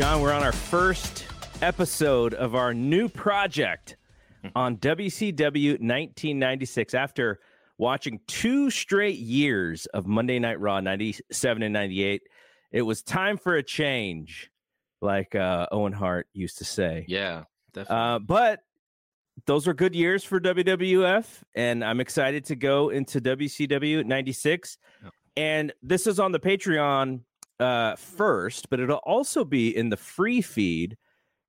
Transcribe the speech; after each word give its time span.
John, 0.00 0.22
we're 0.22 0.32
on 0.32 0.42
our 0.42 0.50
first 0.50 1.26
episode 1.60 2.32
of 2.32 2.54
our 2.54 2.72
new 2.72 3.06
project 3.06 3.98
on 4.56 4.78
WCW 4.78 5.72
1996 5.72 6.94
after 6.94 7.38
watching 7.76 8.18
two 8.26 8.70
straight 8.70 9.18
years 9.18 9.84
of 9.92 10.06
Monday 10.06 10.38
Night 10.38 10.58
Raw 10.58 10.80
97 10.80 11.62
and 11.62 11.74
98. 11.74 12.22
It 12.72 12.80
was 12.80 13.02
time 13.02 13.36
for 13.36 13.56
a 13.56 13.62
change, 13.62 14.50
like 15.02 15.34
uh, 15.34 15.66
Owen 15.70 15.92
Hart 15.92 16.28
used 16.32 16.56
to 16.58 16.64
say. 16.64 17.04
Yeah, 17.06 17.42
definitely. 17.74 18.02
Uh, 18.02 18.18
but 18.20 18.60
those 19.44 19.66
were 19.66 19.74
good 19.74 19.94
years 19.94 20.24
for 20.24 20.40
WWF, 20.40 21.26
and 21.54 21.84
I'm 21.84 22.00
excited 22.00 22.46
to 22.46 22.56
go 22.56 22.88
into 22.88 23.20
WCW 23.20 24.06
96. 24.06 24.78
Yep. 25.04 25.12
And 25.36 25.72
this 25.82 26.06
is 26.06 26.18
on 26.18 26.32
the 26.32 26.40
Patreon 26.40 27.20
uh, 27.60 27.94
first, 27.96 28.70
but 28.70 28.80
it'll 28.80 28.96
also 28.98 29.44
be 29.44 29.76
in 29.76 29.90
the 29.90 29.96
free 29.96 30.40
feed. 30.40 30.96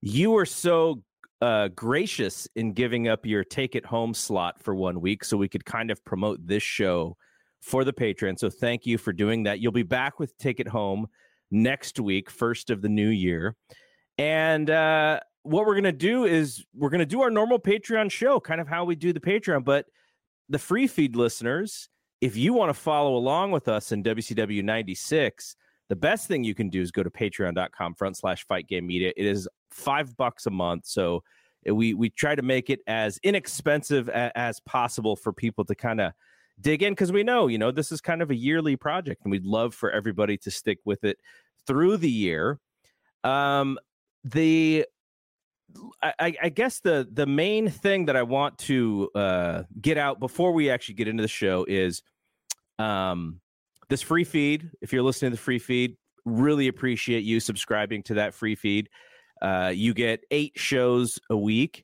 You 0.02 0.32
were 0.32 0.46
so 0.46 1.02
uh, 1.42 1.70
gracious 1.70 2.48
in 2.56 2.74
giving 2.74 3.08
up 3.08 3.26
your 3.26 3.44
take 3.44 3.76
it 3.76 3.86
home 3.86 4.14
slot 4.14 4.62
for 4.62 4.76
one 4.76 5.02
week 5.02 5.24
so 5.24 5.38
we 5.38 5.50
could 5.50 5.66
kind 5.66 5.90
of 5.90 6.04
promote 6.06 6.46
this 6.46 6.62
show 6.62 7.18
for 7.62 7.84
the 7.84 7.94
Patreon. 7.94 8.38
So 8.38 8.50
thank 8.50 8.86
you 8.86 8.98
for 8.98 9.14
doing 9.14 9.44
that. 9.44 9.60
You'll 9.60 9.72
be 9.72 9.84
back 9.84 10.20
with 10.20 10.38
Take 10.38 10.60
It 10.60 10.68
Home 10.68 11.08
next 11.50 12.00
week, 12.00 12.30
first 12.30 12.70
of 12.70 12.82
the 12.82 12.90
new 12.90 13.10
year. 13.10 13.56
And 14.18 14.70
uh, 14.70 15.20
what 15.44 15.66
we're 15.66 15.74
going 15.74 15.84
to 15.86 15.92
do 15.92 16.26
is 16.26 16.64
we're 16.76 16.90
going 16.90 17.00
to 17.00 17.06
do 17.06 17.22
our 17.22 17.32
normal 17.32 17.60
Patreon 17.60 18.12
show, 18.12 18.40
kind 18.40 18.62
of 18.62 18.68
how 18.68 18.86
we 18.86 18.96
do 18.96 19.14
the 19.14 19.20
Patreon, 19.20 19.64
but 19.64 19.86
the 20.50 20.60
free 20.60 20.88
feed 20.88 21.16
listeners, 21.16 21.90
if 22.20 22.36
you 22.36 22.54
want 22.54 22.70
to 22.70 22.74
follow 22.74 23.16
along 23.16 23.52
with 23.52 23.68
us 23.68 23.92
in 23.92 24.04
WCW 24.04 24.64
96, 24.64 25.56
the 25.92 25.96
best 25.98 26.26
thing 26.26 26.42
you 26.42 26.56
can 26.56 26.70
do 26.70 26.82
is 26.82 26.90
go 26.90 27.04
to 27.04 27.10
patreon.com 27.10 27.96
front 27.96 28.16
slash 28.16 28.48
fight 28.48 28.66
game 28.66 28.88
media. 28.88 29.12
It 29.18 29.26
is 29.26 29.46
five 29.72 30.16
bucks 30.16 30.46
a 30.46 30.50
month. 30.50 30.86
So 30.86 31.22
eh, 31.66 31.72
we 31.72 31.94
we 31.94 32.10
try 32.12 32.34
to 32.34 32.42
make 32.42 32.70
it 32.70 32.80
as 32.88 33.20
inexpensive 33.24 34.08
a, 34.08 34.32
as 34.38 34.62
possible 34.62 35.18
for 35.18 35.34
people 35.34 35.66
to 35.66 35.76
kind 35.76 36.00
of 36.00 36.14
dig 36.62 36.82
in 36.82 36.94
because 36.94 37.12
we 37.12 37.24
know, 37.24 37.48
you 37.48 37.58
know, 37.58 37.72
this 37.72 37.92
is 37.92 38.00
kind 38.00 38.22
of 38.22 38.32
a 38.32 38.36
yearly 38.36 38.78
project 38.78 39.26
and 39.26 39.32
we'd 39.34 39.44
love 39.44 39.76
for 39.76 39.92
everybody 39.92 40.38
to 40.38 40.50
stick 40.50 40.78
with 40.86 41.04
it 41.04 41.18
through 41.68 41.98
the 41.98 42.10
year. 42.10 42.58
Um 43.26 43.78
the 44.24 44.86
I, 46.02 46.34
I 46.42 46.50
guess 46.50 46.80
the 46.80 47.06
the 47.12 47.26
main 47.26 47.70
thing 47.70 48.06
that 48.06 48.16
I 48.16 48.24
want 48.24 48.58
to 48.60 49.10
uh, 49.14 49.64
get 49.82 49.98
out 49.98 50.22
before 50.22 50.54
we 50.54 50.70
actually 50.70 50.96
get 50.96 51.10
into 51.10 51.22
the 51.22 51.28
show 51.28 51.66
is 51.68 52.02
um, 52.80 53.42
this 53.92 54.02
free 54.02 54.24
feed. 54.24 54.72
If 54.82 54.94
you're 54.94 55.04
listening 55.04 55.32
to 55.32 55.36
the 55.36 55.42
free 55.42 55.60
feed, 55.60 55.98
really 56.24 56.70
appreciate 56.70 57.26
you 57.26 57.42
subscribing 57.42 58.04
to 58.04 58.14
that 58.16 58.34
free 58.34 58.56
feed. 58.56 58.90
Uh, 59.42 59.74
you 59.76 59.94
get 59.94 60.24
eight 60.32 60.54
shows 60.56 61.20
a 61.30 61.36
week, 61.36 61.84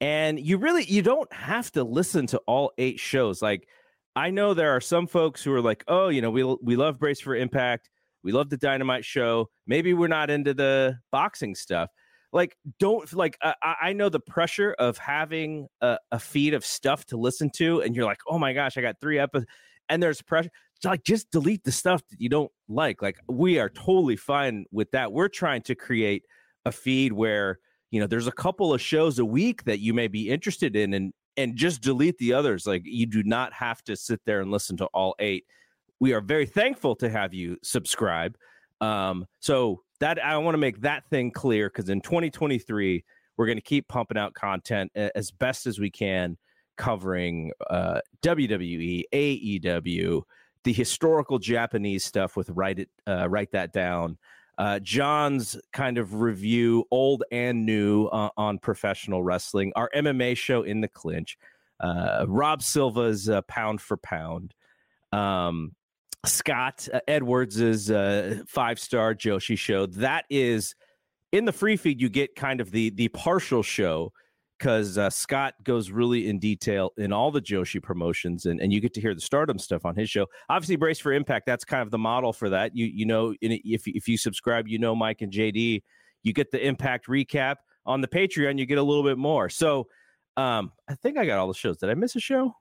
and 0.00 0.38
you 0.38 0.56
really 0.56 0.84
you 0.84 1.02
don't 1.02 1.30
have 1.32 1.70
to 1.72 1.82
listen 1.82 2.28
to 2.28 2.38
all 2.46 2.70
eight 2.78 3.00
shows. 3.00 3.42
Like 3.42 3.66
I 4.14 4.30
know 4.30 4.54
there 4.54 4.70
are 4.70 4.80
some 4.80 5.08
folks 5.08 5.42
who 5.42 5.52
are 5.52 5.60
like, 5.60 5.82
oh, 5.88 6.08
you 6.08 6.22
know, 6.22 6.30
we 6.30 6.44
we 6.44 6.76
love 6.76 6.98
Brace 6.98 7.20
for 7.20 7.34
Impact, 7.34 7.90
we 8.22 8.30
love 8.30 8.50
the 8.50 8.56
Dynamite 8.56 9.04
show. 9.04 9.50
Maybe 9.66 9.94
we're 9.94 10.06
not 10.06 10.30
into 10.30 10.54
the 10.54 10.98
boxing 11.10 11.54
stuff 11.54 11.90
like 12.30 12.54
don't 12.78 13.10
like 13.14 13.38
i 13.62 13.94
know 13.94 14.10
the 14.10 14.20
pressure 14.20 14.74
of 14.78 14.98
having 14.98 15.66
a, 15.80 15.96
a, 16.12 16.18
feed 16.18 16.52
of 16.52 16.62
stuff 16.62 17.06
to 17.06 17.16
listen 17.16 17.48
to 17.48 17.80
and 17.80 17.96
you're 17.96 18.04
like 18.04 18.20
oh 18.28 18.38
my 18.38 18.52
gosh 18.52 18.76
i 18.76 18.82
got 18.82 19.00
three 19.00 19.18
episodes 19.18 19.46
and 19.88 20.02
there's 20.02 20.20
pressure 20.20 20.50
like 20.84 21.02
just 21.04 21.30
delete 21.30 21.64
the 21.64 21.72
stuff 21.72 22.02
that 22.10 22.20
you 22.20 22.28
don't 22.28 22.50
like 22.68 23.02
like 23.02 23.18
we 23.28 23.58
are 23.58 23.68
totally 23.68 24.16
fine 24.16 24.64
with 24.70 24.90
that. 24.92 25.12
We're 25.12 25.28
trying 25.28 25.62
to 25.62 25.74
create 25.74 26.24
a 26.64 26.72
feed 26.72 27.12
where 27.12 27.58
you 27.90 28.00
know 28.00 28.06
there's 28.06 28.26
a 28.26 28.32
couple 28.32 28.72
of 28.72 28.80
shows 28.80 29.18
a 29.18 29.24
week 29.24 29.64
that 29.64 29.80
you 29.80 29.94
may 29.94 30.08
be 30.08 30.30
interested 30.30 30.76
in 30.76 30.94
and 30.94 31.12
and 31.36 31.56
just 31.56 31.82
delete 31.82 32.18
the 32.18 32.32
others. 32.32 32.66
Like 32.66 32.82
you 32.84 33.06
do 33.06 33.22
not 33.22 33.52
have 33.52 33.82
to 33.84 33.96
sit 33.96 34.20
there 34.24 34.40
and 34.40 34.50
listen 34.50 34.76
to 34.78 34.86
all 34.86 35.14
eight. 35.18 35.44
We 36.00 36.12
are 36.12 36.20
very 36.20 36.46
thankful 36.46 36.94
to 36.96 37.08
have 37.08 37.34
you 37.34 37.56
subscribe. 37.62 38.36
Um 38.80 39.26
so 39.40 39.82
that 40.00 40.22
I 40.24 40.36
want 40.38 40.54
to 40.54 40.58
make 40.58 40.80
that 40.82 41.08
thing 41.10 41.32
clear 41.32 41.68
because 41.68 41.88
in 41.88 42.00
2023 42.00 43.04
we're 43.36 43.46
going 43.46 43.58
to 43.58 43.62
keep 43.62 43.88
pumping 43.88 44.18
out 44.18 44.34
content 44.34 44.90
as 44.94 45.30
best 45.30 45.66
as 45.66 45.78
we 45.78 45.90
can, 45.90 46.36
covering 46.76 47.52
uh, 47.70 48.00
WWE, 48.22 49.04
AEW, 49.14 50.22
the 50.68 50.72
historical 50.74 51.38
Japanese 51.38 52.04
stuff 52.04 52.36
with 52.36 52.50
write 52.50 52.80
it, 52.80 52.90
uh, 53.06 53.26
write 53.26 53.52
that 53.52 53.72
down. 53.72 54.18
Uh, 54.58 54.78
John's 54.78 55.56
kind 55.72 55.96
of 55.96 56.20
review, 56.20 56.84
old 56.90 57.24
and 57.32 57.64
new, 57.64 58.04
uh, 58.08 58.28
on 58.36 58.58
professional 58.58 59.22
wrestling. 59.22 59.72
Our 59.76 59.88
MMA 59.96 60.36
show 60.36 60.64
in 60.64 60.82
the 60.82 60.88
clinch. 60.88 61.38
Uh, 61.80 62.26
Rob 62.28 62.62
Silva's 62.62 63.30
uh, 63.30 63.40
pound 63.42 63.80
for 63.80 63.96
pound. 63.96 64.52
Um, 65.10 65.74
Scott 66.26 66.86
uh, 66.92 67.00
Edwards' 67.08 67.90
uh, 67.90 68.42
five 68.46 68.78
star 68.78 69.14
Joshi 69.14 69.56
show. 69.56 69.86
That 69.86 70.26
is 70.28 70.74
in 71.32 71.46
the 71.46 71.52
free 71.52 71.78
feed. 71.78 71.98
You 71.98 72.10
get 72.10 72.36
kind 72.36 72.60
of 72.60 72.70
the 72.72 72.90
the 72.90 73.08
partial 73.08 73.62
show 73.62 74.12
because 74.58 74.98
uh, 74.98 75.08
Scott 75.08 75.54
goes 75.62 75.90
really 75.90 76.28
in 76.28 76.38
detail 76.38 76.92
in 76.96 77.12
all 77.12 77.30
the 77.30 77.40
Joshi 77.40 77.82
promotions, 77.82 78.46
and, 78.46 78.60
and 78.60 78.72
you 78.72 78.80
get 78.80 78.92
to 78.94 79.00
hear 79.00 79.14
the 79.14 79.20
Stardom 79.20 79.58
stuff 79.58 79.84
on 79.84 79.94
his 79.94 80.10
show. 80.10 80.26
Obviously, 80.48 80.76
Brace 80.76 80.98
for 80.98 81.12
Impact. 81.12 81.46
That's 81.46 81.64
kind 81.64 81.82
of 81.82 81.90
the 81.90 81.98
model 81.98 82.32
for 82.32 82.50
that. 82.50 82.74
You 82.76 82.86
you 82.86 83.06
know 83.06 83.34
if 83.40 83.86
if 83.86 84.08
you 84.08 84.18
subscribe, 84.18 84.68
you 84.68 84.78
know 84.78 84.94
Mike 84.94 85.22
and 85.22 85.32
JD. 85.32 85.82
You 86.24 86.32
get 86.32 86.50
the 86.50 86.64
Impact 86.64 87.06
recap 87.06 87.56
on 87.86 88.00
the 88.00 88.08
Patreon. 88.08 88.58
You 88.58 88.66
get 88.66 88.78
a 88.78 88.82
little 88.82 89.04
bit 89.04 89.18
more. 89.18 89.48
So 89.48 89.86
um, 90.36 90.72
I 90.88 90.94
think 90.94 91.18
I 91.18 91.26
got 91.26 91.38
all 91.38 91.48
the 91.48 91.54
shows. 91.54 91.78
Did 91.78 91.90
I 91.90 91.94
miss 91.94 92.16
a 92.16 92.20
show? 92.20 92.54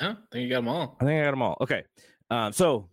No, 0.00 0.10
I 0.10 0.16
think 0.32 0.44
you 0.44 0.50
got 0.50 0.56
them 0.56 0.68
all. 0.68 0.96
I 1.00 1.04
think 1.04 1.20
I 1.20 1.24
got 1.24 1.30
them 1.30 1.42
all. 1.42 1.56
Okay. 1.60 1.84
Um, 2.30 2.52
so 2.52 2.88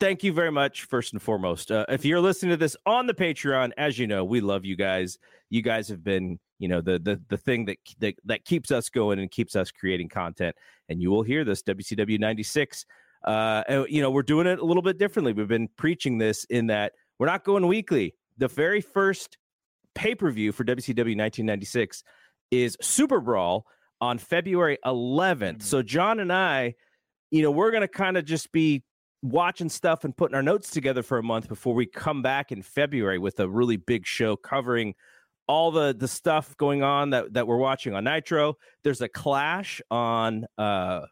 thank 0.00 0.22
you 0.22 0.32
very 0.32 0.50
much, 0.50 0.84
first 0.84 1.12
and 1.12 1.20
foremost. 1.20 1.70
Uh, 1.70 1.84
if 1.88 2.04
you're 2.04 2.20
listening 2.20 2.50
to 2.50 2.56
this 2.56 2.76
on 2.86 3.06
the 3.06 3.14
Patreon, 3.14 3.72
as 3.76 3.98
you 3.98 4.06
know, 4.06 4.24
we 4.24 4.40
love 4.40 4.64
you 4.64 4.76
guys. 4.76 5.18
You 5.50 5.62
guys 5.62 5.88
have 5.88 6.02
been 6.02 6.38
you 6.58 6.68
know 6.68 6.80
the 6.80 6.98
the 6.98 7.20
the 7.28 7.36
thing 7.36 7.64
that 7.66 7.78
that 8.00 8.14
that 8.24 8.44
keeps 8.44 8.70
us 8.70 8.88
going 8.88 9.18
and 9.18 9.30
keeps 9.30 9.56
us 9.56 9.70
creating 9.70 10.08
content. 10.08 10.56
And 10.88 11.00
you 11.02 11.10
will 11.10 11.22
hear 11.22 11.44
this 11.44 11.62
WCW 11.62 12.18
ninety 12.18 12.42
six. 12.42 12.84
Uh, 13.24 13.84
you 13.88 14.00
know, 14.00 14.10
we're 14.10 14.22
doing 14.22 14.46
it 14.46 14.60
a 14.60 14.64
little 14.64 14.82
bit 14.82 14.96
differently. 14.96 15.32
We've 15.32 15.48
been 15.48 15.68
preaching 15.76 16.18
this 16.18 16.44
in 16.44 16.68
that 16.68 16.92
we're 17.18 17.26
not 17.26 17.44
going 17.44 17.66
weekly. 17.66 18.14
The 18.38 18.48
very 18.48 18.80
first 18.80 19.38
pay 19.94 20.14
per 20.14 20.30
view 20.30 20.52
for 20.52 20.64
WCW 20.64 21.16
1996 21.16 22.04
is 22.50 22.76
Super 22.80 23.20
Brawl 23.20 23.66
on 24.00 24.18
February 24.18 24.78
11th. 24.84 25.38
Mm-hmm. 25.38 25.60
So 25.60 25.82
John 25.82 26.20
and 26.20 26.32
I, 26.32 26.74
you 27.30 27.42
know, 27.42 27.50
we're 27.50 27.70
going 27.70 27.82
to 27.82 27.88
kind 27.88 28.16
of 28.16 28.24
just 28.24 28.52
be 28.52 28.84
watching 29.22 29.68
stuff 29.68 30.04
and 30.04 30.16
putting 30.16 30.36
our 30.36 30.42
notes 30.42 30.70
together 30.70 31.02
for 31.02 31.18
a 31.18 31.22
month 31.22 31.48
before 31.48 31.74
we 31.74 31.86
come 31.86 32.22
back 32.22 32.52
in 32.52 32.62
February 32.62 33.18
with 33.18 33.40
a 33.40 33.48
really 33.48 33.76
big 33.76 34.06
show 34.06 34.36
covering 34.36 34.94
all 35.48 35.70
the 35.70 35.94
the 35.98 36.06
stuff 36.06 36.56
going 36.56 36.82
on 36.82 37.10
that 37.10 37.32
that 37.32 37.46
we're 37.46 37.56
watching 37.56 37.94
on 37.94 38.04
Nitro. 38.04 38.54
There's 38.84 39.00
a 39.00 39.08
clash 39.08 39.80
on 39.90 40.46
uh, 40.56 41.06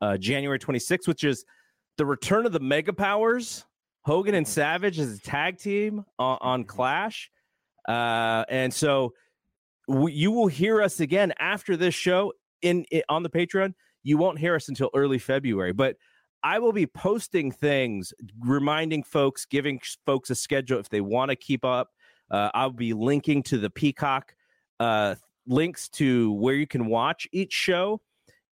uh, 0.00 0.16
January 0.18 0.58
26th, 0.58 1.08
which 1.08 1.24
is 1.24 1.44
the 1.96 2.06
return 2.06 2.46
of 2.46 2.52
the 2.52 2.60
Mega 2.60 2.92
Powers. 2.92 3.64
Hogan 4.02 4.34
and 4.34 4.48
Savage 4.48 4.98
as 4.98 5.18
a 5.18 5.20
tag 5.20 5.58
team 5.58 6.04
on, 6.18 6.38
on 6.40 6.60
mm-hmm. 6.60 6.68
Clash, 6.68 7.30
uh, 7.88 8.44
and 8.48 8.72
so 8.72 9.12
we, 9.88 10.12
you 10.12 10.30
will 10.30 10.46
hear 10.46 10.80
us 10.80 11.00
again 11.00 11.34
after 11.38 11.76
this 11.76 11.94
show 11.94 12.32
in, 12.62 12.84
in 12.90 13.02
on 13.08 13.22
the 13.22 13.30
Patreon. 13.30 13.74
You 14.02 14.16
won't 14.16 14.38
hear 14.38 14.54
us 14.54 14.68
until 14.68 14.88
early 14.94 15.18
February, 15.18 15.72
but 15.72 15.96
I 16.42 16.58
will 16.58 16.72
be 16.72 16.86
posting 16.86 17.52
things, 17.52 18.14
reminding 18.38 19.02
folks, 19.02 19.44
giving 19.44 19.80
folks 20.06 20.30
a 20.30 20.34
schedule 20.34 20.78
if 20.78 20.88
they 20.88 21.02
want 21.02 21.30
to 21.30 21.36
keep 21.36 21.64
up. 21.64 21.90
Uh, 22.30 22.50
I'll 22.54 22.70
be 22.70 22.92
linking 22.92 23.42
to 23.44 23.58
the 23.58 23.70
Peacock 23.70 24.34
uh, 24.78 25.16
links 25.46 25.88
to 25.90 26.32
where 26.32 26.54
you 26.54 26.66
can 26.66 26.86
watch 26.86 27.28
each 27.32 27.52
show. 27.52 28.00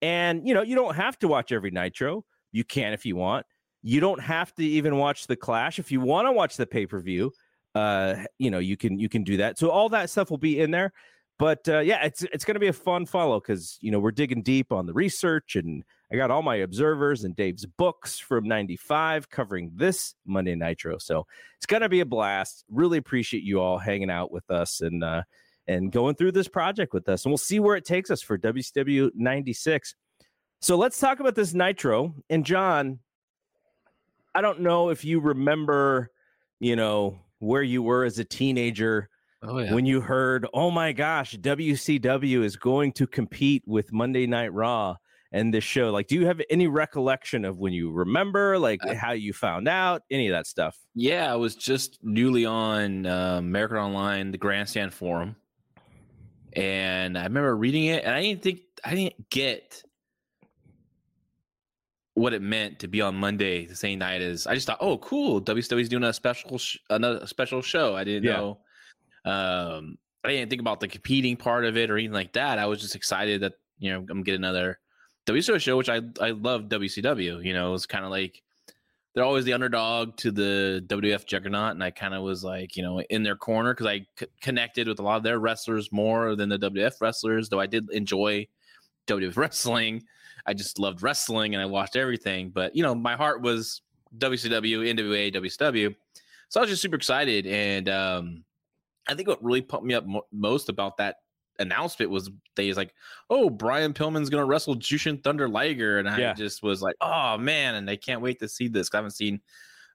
And, 0.03 0.47
you 0.47 0.55
know, 0.55 0.63
you 0.63 0.75
don't 0.75 0.95
have 0.95 1.19
to 1.21 1.29
watch 1.29 1.53
every 1.53 1.71
Nitro. 1.71 2.25
You 2.53 2.65
can 2.65 2.93
if 2.93 3.05
you 3.05 3.17
want. 3.17 3.47
You 3.83 4.01
don't 4.01 4.21
have 4.21 4.55
to 4.55 4.65
even 4.65 4.97
watch 4.97 5.27
the 5.27 5.37
Clash. 5.37 5.79
If 5.79 5.93
you 5.93 6.01
want 6.01 6.27
to 6.27 6.33
watch 6.33 6.57
the 6.57 6.67
pay 6.67 6.87
per 6.87 7.01
view, 7.01 7.33
uh, 7.75 8.25
you 8.39 8.51
know, 8.51 8.59
you 8.59 8.77
can 8.77 8.99
you 8.99 9.09
can 9.09 9.23
do 9.23 9.37
that. 9.37 9.59
So 9.59 9.71
all 9.71 9.89
that 9.91 10.11
stuff 10.11 10.31
will 10.31 10.39
be 10.39 10.61
in 10.61 10.71
there. 10.71 10.93
But 11.39 11.69
uh, 11.69 11.81
yeah, 11.81 12.03
it's 12.05 12.23
it's 12.23 12.45
going 12.45 12.55
to 12.55 12.61
be 12.61 12.69
a 12.69 12.73
fun 12.73 13.05
follow 13.05 13.39
because 13.39 13.79
you 13.81 13.91
know 13.91 13.99
we're 13.99 14.11
digging 14.13 14.43
deep 14.43 14.73
on 14.73 14.87
the 14.87 14.95
research, 14.95 15.57
and 15.57 15.85
I 16.13 16.17
got 16.17 16.31
all 16.31 16.43
my 16.43 16.57
observers 16.57 17.25
and 17.25 17.35
Dave's 17.35 17.67
books 17.67 18.19
from 18.19 18.47
'95 18.47 19.29
covering 19.29 19.73
this 19.75 20.15
Monday 20.25 20.55
Nitro. 20.55 20.99
So 20.99 21.27
it's 21.57 21.67
going 21.67 21.83
to 21.83 21.89
be 21.89 22.01
a 22.01 22.07
blast. 22.07 22.65
Really 22.71 22.99
appreciate 22.99 23.43
you 23.43 23.61
all 23.61 23.79
hanging 23.79 24.11
out 24.11 24.31
with 24.31 24.51
us 24.51 24.81
and 24.81 25.03
uh, 25.03 25.23
and 25.67 25.91
going 25.91 26.15
through 26.15 26.33
this 26.33 26.49
project 26.49 26.93
with 26.93 27.09
us, 27.09 27.25
and 27.25 27.31
we'll 27.31 27.39
see 27.39 27.61
where 27.61 27.77
it 27.77 27.85
takes 27.85 28.11
us 28.11 28.23
for 28.23 28.39
WCW 28.39 29.11
'96. 29.15 29.95
So 30.61 30.77
let's 30.77 30.99
talk 30.99 31.21
about 31.21 31.35
this 31.35 31.55
Nitro. 31.55 32.15
And 32.31 32.47
John, 32.47 33.01
I 34.35 34.41
don't 34.41 34.61
know 34.61 34.91
if 34.91 35.05
you 35.05 35.21
remember, 35.21 36.11
you 36.61 36.77
know, 36.77 37.19
where 37.41 37.63
you 37.63 37.83
were 37.83 38.05
as 38.05 38.19
a 38.19 38.25
teenager 38.25 39.11
Oh, 39.43 39.59
yeah. 39.59 39.75
When 39.75 39.87
you 39.87 40.01
heard, 40.01 40.47
oh 40.55 40.71
my 40.71 40.93
gosh, 40.93 41.37
WCW 41.37 42.43
is 42.43 42.57
going 42.57 42.93
to 42.93 43.07
compete 43.07 43.63
with 43.67 43.93
Monday 43.93 44.27
Night 44.27 44.53
Raw 44.53 44.97
and 45.37 45.53
this 45.53 45.65
show, 45.65 45.91
like, 45.91 46.07
do 46.07 46.15
you 46.15 46.25
have 46.25 46.41
any 46.49 46.67
recollection 46.67 47.45
of 47.45 47.59
when 47.59 47.75
you 47.75 47.91
remember, 47.91 48.59
like, 48.59 48.81
how 48.95 49.13
you 49.13 49.35
found 49.35 49.69
out, 49.69 50.03
any 50.11 50.29
of 50.29 50.33
that 50.33 50.47
stuff? 50.47 50.79
Yeah, 50.95 51.31
I 51.31 51.37
was 51.37 51.55
just 51.55 51.99
newly 52.03 52.47
on 52.47 53.05
uh, 53.05 53.37
American 53.39 53.77
Online, 53.77 54.31
the 54.31 54.39
Grandstand 54.39 54.95
Forum, 54.95 55.37
and 56.55 57.19
I 57.19 57.25
remember 57.25 57.55
reading 57.55 57.85
it, 57.85 58.03
and 58.05 58.15
I 58.15 58.23
didn't 58.23 58.43
think 58.43 58.61
I 58.83 58.95
didn't 58.95 59.29
get 59.29 59.83
what 62.15 62.33
it 62.33 62.41
meant 62.41 62.79
to 62.79 62.89
be 62.89 63.03
on 63.03 63.15
Monday 63.15 63.67
the 63.67 63.77
same 63.77 63.99
night 63.99 64.23
as 64.23 64.47
I 64.47 64.55
just 64.55 64.67
thought, 64.67 64.79
oh, 64.81 64.97
cool, 64.97 65.43
WCW's 65.43 65.91
doing 65.91 66.05
a 66.05 66.15
special 66.15 66.57
sh- 66.57 66.79
another 66.89 67.27
special 67.27 67.61
show. 67.61 67.95
I 67.95 68.05
didn't 68.05 68.25
yeah. 68.25 68.37
know 68.37 68.59
um, 69.27 69.99
I 70.25 70.31
didn't 70.31 70.49
think 70.49 70.63
about 70.63 70.81
the 70.81 70.89
competing 70.89 71.37
part 71.37 71.67
of 71.67 71.77
it 71.77 71.91
or 71.91 71.99
anything 71.99 72.15
like 72.15 72.33
that. 72.33 72.59
I 72.59 72.65
was 72.65 72.81
just 72.81 72.97
excited 72.97 73.43
that 73.43 73.53
you 73.79 73.93
know 73.93 74.07
I'm 74.09 74.23
getting 74.23 74.41
another 74.41 74.79
WCW 75.27 75.61
show, 75.61 75.77
which 75.77 75.89
I 75.89 76.01
I 76.21 76.31
love 76.31 76.63
WCW. 76.63 77.45
You 77.45 77.53
know, 77.53 77.75
it's 77.75 77.87
kind 77.87 78.05
of 78.05 78.11
like 78.11 78.43
they're 79.15 79.25
always 79.25 79.45
the 79.45 79.55
underdog 79.55 80.17
to 80.19 80.31
the 80.31 80.85
WF 80.87 81.27
juggernaut, 81.27 81.73
and 81.73 81.83
I 81.83 81.91
kind 81.91 82.15
of 82.15 82.23
was 82.23 82.45
like 82.45 82.77
you 82.77 82.83
know 82.83 83.01
in 83.01 83.23
their 83.23 83.37
corner 83.37 83.75
because 83.75 83.87
I 83.87 84.07
c- 84.19 84.27
connected 84.41 84.87
with 84.89 84.99
a 84.99 85.03
lot 85.03 85.17
of 85.17 85.23
their 85.23 85.39
wrestlers 85.39 85.91
more 85.91 86.37
than 86.37 86.49
the 86.49 86.59
WF 86.59 87.01
wrestlers. 87.01 87.49
Though 87.49 87.61
I 87.61 87.67
did 87.67 87.91
enjoy 87.91 88.47
WF 89.09 89.37
wrestling, 89.37 90.05
I 90.47 90.55
just 90.55 90.79
loved 90.79 91.03
wrestling 91.03 91.55
and 91.55 91.63
I 91.63 91.67
watched 91.67 91.97
everything. 91.97 92.51
But 92.51 92.77
you 92.77 92.83
know, 92.83 92.95
my 92.95 93.17
heart 93.17 93.43
was 93.43 93.83
WCW, 94.19 94.95
NWA, 94.95 95.35
WCW. 95.35 95.95
So 96.49 96.61
I 96.61 96.63
was 96.63 96.71
just 96.71 96.83
super 96.83 96.97
excited, 96.97 97.47
and 97.47 97.89
um, 97.89 98.45
I 99.09 99.15
think 99.15 99.29
what 99.29 99.43
really 99.43 99.63
pumped 99.63 99.87
me 99.87 99.95
up 99.95 100.07
mo- 100.07 100.27
most 100.31 100.69
about 100.69 100.99
that 100.99 101.17
announcement 101.59 102.11
was 102.11 102.31
they 102.55 102.69
was 102.69 102.77
like, 102.77 102.93
"Oh, 103.31 103.51
Brian 103.51 103.93
Pillman's 103.93 104.31
gonna 104.31 104.45
wrestle 104.45 104.77
Jushin 104.77 105.23
Thunder 105.23 105.49
Liger," 105.49 105.99
and 105.99 106.09
I 106.09 106.19
yeah. 106.19 106.35
just 106.35 106.63
was 106.63 106.83
like, 106.83 106.97
"Oh 107.01 107.39
man!" 107.39 107.75
And 107.75 107.89
I 107.89 107.97
can't 107.97 108.21
wait 108.21 108.41
to 108.41 108.49
see 108.49 108.69
this. 108.69 108.89
I 108.93 108.99
haven't 108.99 109.13
seen. 109.13 109.41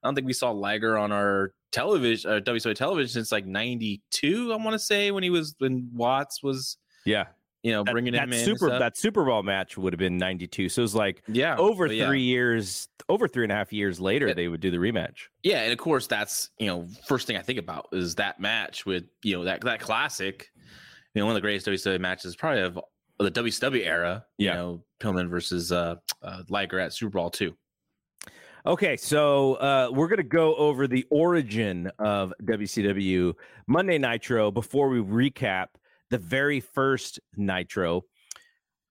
I 0.03 0.07
don't 0.07 0.15
think 0.15 0.27
we 0.27 0.33
saw 0.33 0.51
Liger 0.51 0.97
on 0.97 1.11
our 1.11 1.53
television, 1.71 2.31
uh, 2.31 2.39
WCW 2.39 2.75
television 2.75 3.09
since 3.09 3.31
like 3.31 3.45
'92. 3.45 4.51
I 4.51 4.55
want 4.55 4.73
to 4.73 4.79
say 4.79 5.11
when 5.11 5.23
he 5.23 5.29
was 5.29 5.55
when 5.59 5.89
Watts 5.93 6.43
was. 6.43 6.77
Yeah, 7.05 7.25
you 7.63 7.71
know, 7.71 7.83
bringing 7.83 8.13
that, 8.13 8.23
him 8.23 8.33
in. 8.33 8.43
Super 8.43 8.69
that 8.79 8.97
Super 8.97 9.23
Brawl 9.23 9.43
match 9.43 9.77
would 9.77 9.93
have 9.93 9.99
been 9.99 10.17
'92. 10.17 10.69
So 10.69 10.81
it 10.81 10.83
was 10.83 10.95
like 10.95 11.21
yeah, 11.27 11.55
over 11.57 11.87
three 11.87 11.97
yeah. 11.97 12.09
years, 12.09 12.87
over 13.07 13.27
three 13.27 13.43
and 13.43 13.51
a 13.51 13.55
half 13.55 13.71
years 13.71 13.99
later, 13.99 14.27
it, 14.29 14.35
they 14.35 14.47
would 14.47 14.61
do 14.61 14.71
the 14.71 14.77
rematch. 14.77 15.27
Yeah, 15.43 15.61
and 15.61 15.71
of 15.71 15.77
course 15.77 16.07
that's 16.07 16.49
you 16.57 16.65
know 16.65 16.87
first 17.05 17.27
thing 17.27 17.37
I 17.37 17.41
think 17.41 17.59
about 17.59 17.87
is 17.91 18.15
that 18.15 18.39
match 18.39 18.85
with 18.85 19.03
you 19.21 19.37
know 19.37 19.43
that 19.43 19.61
that 19.61 19.79
classic, 19.79 20.51
you 21.13 21.21
know 21.21 21.25
one 21.25 21.35
of 21.35 21.41
the 21.41 21.41
greatest 21.41 21.67
WCW 21.67 21.99
matches 21.99 22.35
probably 22.35 22.61
of 22.61 22.79
the 23.19 23.31
WCW 23.31 23.85
era. 23.85 24.25
Yeah. 24.37 24.51
You 24.51 24.57
know, 24.57 24.83
Pillman 24.99 25.29
versus 25.29 25.71
uh, 25.71 25.95
uh 26.21 26.43
Liger 26.49 26.79
at 26.79 26.93
Super 26.93 27.11
Brawl 27.11 27.29
two. 27.29 27.55
Okay, 28.63 28.95
so 28.95 29.55
uh, 29.55 29.89
we're 29.91 30.07
going 30.07 30.17
to 30.17 30.23
go 30.23 30.53
over 30.55 30.87
the 30.87 31.03
origin 31.09 31.89
of 31.97 32.31
WCW 32.43 33.33
Monday 33.65 33.97
Nitro 33.97 34.51
before 34.51 34.87
we 34.89 34.99
recap 34.99 35.67
the 36.11 36.19
very 36.19 36.59
first 36.59 37.19
Nitro. 37.35 38.03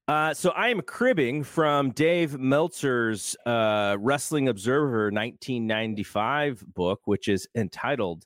Uh, 0.08 0.34
so 0.34 0.50
I 0.50 0.70
am 0.70 0.80
cribbing 0.80 1.44
from 1.44 1.92
Dave 1.92 2.36
Meltzer's 2.36 3.36
uh, 3.46 3.96
Wrestling 4.00 4.48
Observer 4.48 5.04
1995 5.12 6.64
book, 6.74 7.02
which 7.04 7.28
is 7.28 7.46
entitled 7.54 8.24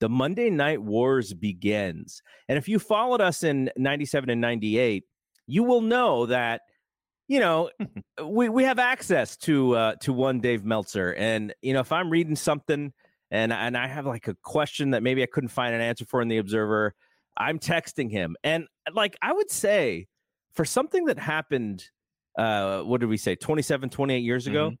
"The 0.00 0.08
Monday 0.08 0.50
Night 0.50 0.82
Wars 0.82 1.32
Begins." 1.32 2.22
And 2.48 2.58
if 2.58 2.68
you 2.68 2.78
followed 2.78 3.20
us 3.20 3.42
in 3.42 3.70
'97 3.76 4.30
and 4.30 4.40
'98, 4.40 5.04
you 5.46 5.62
will 5.62 5.80
know 5.80 6.26
that 6.26 6.62
you 7.28 7.40
know 7.40 7.70
we 8.24 8.48
we 8.48 8.64
have 8.64 8.78
access 8.78 9.36
to 9.38 9.74
uh, 9.74 9.94
to 10.02 10.12
one 10.12 10.40
Dave 10.40 10.64
Meltzer, 10.64 11.14
and 11.14 11.54
you 11.62 11.72
know 11.72 11.80
if 11.80 11.92
I'm 11.92 12.10
reading 12.10 12.36
something 12.36 12.92
and 13.30 13.52
and 13.52 13.76
I 13.76 13.88
have 13.88 14.06
like 14.06 14.28
a 14.28 14.36
question 14.42 14.90
that 14.90 15.02
maybe 15.02 15.22
I 15.22 15.26
couldn't 15.26 15.48
find 15.48 15.74
an 15.74 15.80
answer 15.80 16.04
for 16.04 16.22
in 16.22 16.28
the 16.28 16.38
Observer. 16.38 16.94
I'm 17.36 17.58
texting 17.58 18.10
him. 18.10 18.36
And 18.44 18.68
like 18.92 19.16
I 19.20 19.32
would 19.32 19.50
say 19.50 20.06
for 20.52 20.64
something 20.64 21.06
that 21.06 21.18
happened 21.18 21.84
uh 22.38 22.80
what 22.82 23.00
did 23.00 23.08
we 23.08 23.16
say 23.16 23.36
27 23.36 23.90
28 23.90 24.18
years 24.18 24.48
ago 24.48 24.70
mm-hmm. 24.70 24.74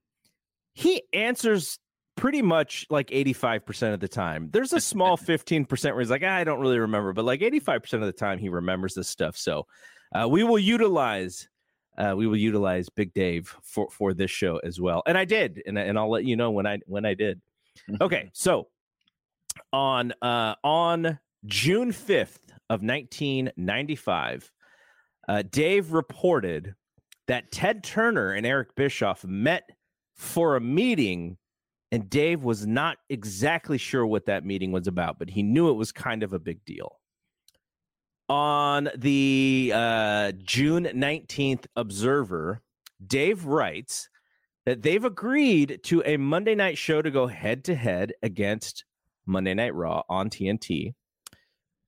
he 0.72 1.02
answers 1.12 1.78
pretty 2.16 2.42
much 2.42 2.86
like 2.90 3.08
85% 3.08 3.94
of 3.94 4.00
the 4.00 4.08
time. 4.08 4.48
There's 4.52 4.72
a 4.72 4.80
small 4.80 5.16
15% 5.18 5.84
where 5.84 6.00
he's 6.00 6.10
like 6.10 6.22
ah, 6.24 6.34
i 6.34 6.44
don't 6.44 6.60
really 6.60 6.78
remember 6.78 7.12
but 7.12 7.24
like 7.24 7.40
85% 7.40 7.94
of 7.94 8.00
the 8.02 8.12
time 8.12 8.38
he 8.38 8.48
remembers 8.48 8.94
this 8.94 9.08
stuff. 9.08 9.36
So 9.36 9.66
uh, 10.14 10.28
we 10.28 10.44
will 10.44 10.58
utilize 10.58 11.48
uh, 11.96 12.14
we 12.16 12.26
will 12.26 12.36
utilize 12.36 12.88
big 12.88 13.14
dave 13.14 13.54
for 13.62 13.88
for 13.90 14.14
this 14.14 14.30
show 14.30 14.58
as 14.58 14.80
well. 14.80 15.02
And 15.06 15.16
i 15.16 15.24
did 15.24 15.62
and, 15.66 15.78
and 15.78 15.98
i'll 15.98 16.10
let 16.10 16.24
you 16.24 16.36
know 16.36 16.50
when 16.50 16.66
i 16.66 16.78
when 16.86 17.04
i 17.04 17.14
did. 17.14 17.40
Okay 18.00 18.30
so 18.34 18.68
on 19.72 20.12
uh 20.22 20.54
on 20.64 21.18
June 21.46 21.92
5th 21.92 22.50
of 22.70 22.82
1995, 22.82 24.50
uh, 25.28 25.42
Dave 25.50 25.92
reported 25.92 26.74
that 27.26 27.50
Ted 27.50 27.84
Turner 27.84 28.32
and 28.32 28.46
Eric 28.46 28.74
Bischoff 28.74 29.24
met 29.24 29.68
for 30.14 30.56
a 30.56 30.60
meeting, 30.60 31.36
and 31.94 32.10
Dave 32.10 32.42
was 32.42 32.66
not 32.66 32.98
exactly 33.08 33.78
sure 33.78 34.04
what 34.04 34.26
that 34.26 34.44
meeting 34.44 34.72
was 34.72 34.88
about, 34.88 35.16
but 35.16 35.30
he 35.30 35.44
knew 35.44 35.70
it 35.70 35.74
was 35.74 35.92
kind 35.92 36.24
of 36.24 36.32
a 36.32 36.40
big 36.40 36.64
deal. 36.64 36.98
On 38.28 38.90
the 38.96 39.70
uh, 39.72 40.32
June 40.42 40.86
19th 40.86 41.66
Observer, 41.76 42.60
Dave 43.06 43.44
writes 43.44 44.08
that 44.66 44.82
they've 44.82 45.04
agreed 45.04 45.78
to 45.84 46.02
a 46.04 46.16
Monday 46.16 46.56
night 46.56 46.76
show 46.76 47.00
to 47.00 47.12
go 47.12 47.28
head 47.28 47.62
to 47.66 47.76
head 47.76 48.12
against 48.24 48.84
Monday 49.24 49.54
Night 49.54 49.72
Raw 49.76 50.02
on 50.08 50.30
TNT. 50.30 50.94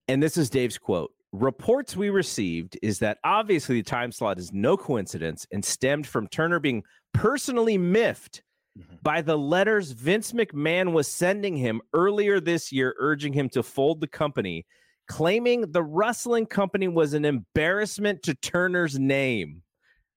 And 0.07 0.23
this 0.23 0.37
is 0.37 0.49
Dave's 0.49 0.79
quote 0.79 1.11
reports 1.33 1.97
we 1.97 2.11
received 2.11 2.79
is 2.81 3.01
that 3.01 3.19
obviously 3.25 3.81
the 3.81 3.83
time 3.83 4.13
slot 4.13 4.39
is 4.39 4.53
no 4.53 4.77
coincidence 4.77 5.49
and 5.51 5.65
stemmed 5.65 6.07
from 6.07 6.29
Turner 6.29 6.61
being 6.61 6.85
personally 7.13 7.77
miffed. 7.77 8.43
Mm-hmm. 8.77 8.97
by 9.03 9.23
the 9.23 9.39
letters 9.39 9.93
Vince 9.93 10.33
McMahon 10.33 10.93
was 10.93 11.09
sending 11.09 11.57
him 11.57 11.81
earlier 11.95 12.41
this 12.41 12.73
year, 12.73 12.95
urging 12.99 13.33
him 13.33 13.49
to 13.51 13.63
fold 13.63 14.01
the 14.03 14.07
company, 14.07 14.67
claiming 15.09 15.73
the 15.73 15.83
wrestling 15.83 16.45
company 16.45 16.89
was 16.89 17.15
an 17.15 17.25
embarrassment 17.25 18.23
to 18.25 18.35
Turner's 18.35 18.99
name. 18.99 19.63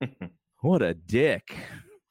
what 0.61 0.81
a 0.81 0.93
dick. 0.93 1.55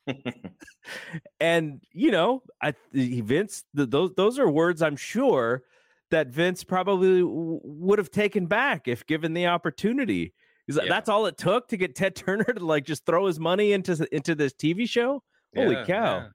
and 1.41 1.83
you 1.93 2.11
know, 2.11 2.43
I 2.63 2.75
Vince, 2.93 3.65
the, 3.75 3.85
those 3.85 4.15
those 4.17 4.39
are 4.39 4.49
words 4.49 4.81
I'm 4.81 4.97
sure 4.97 5.65
that 6.11 6.29
Vince 6.29 6.65
probably 6.65 7.21
w- 7.21 7.61
would 7.63 7.99
have 7.99 8.11
taken 8.11 8.47
back 8.47 8.89
if 8.89 9.07
given 9.07 9.35
the 9.35 9.47
opportunity. 9.47 10.33
Yeah. 10.67 10.83
That's 10.89 11.09
all 11.09 11.27
it 11.27 11.39
took 11.39 11.69
to 11.69 11.77
get 11.77 11.95
Ted 11.95 12.15
Turner 12.17 12.45
to 12.45 12.65
like 12.65 12.85
just 12.85 13.07
throw 13.07 13.27
his 13.27 13.39
money 13.39 13.73
into 13.73 14.07
into 14.13 14.35
this 14.35 14.53
TV 14.53 14.89
show. 14.89 15.23
Holy 15.57 15.75
yeah, 15.75 15.85
cow! 15.85 16.17
Yeah. 16.17 16.29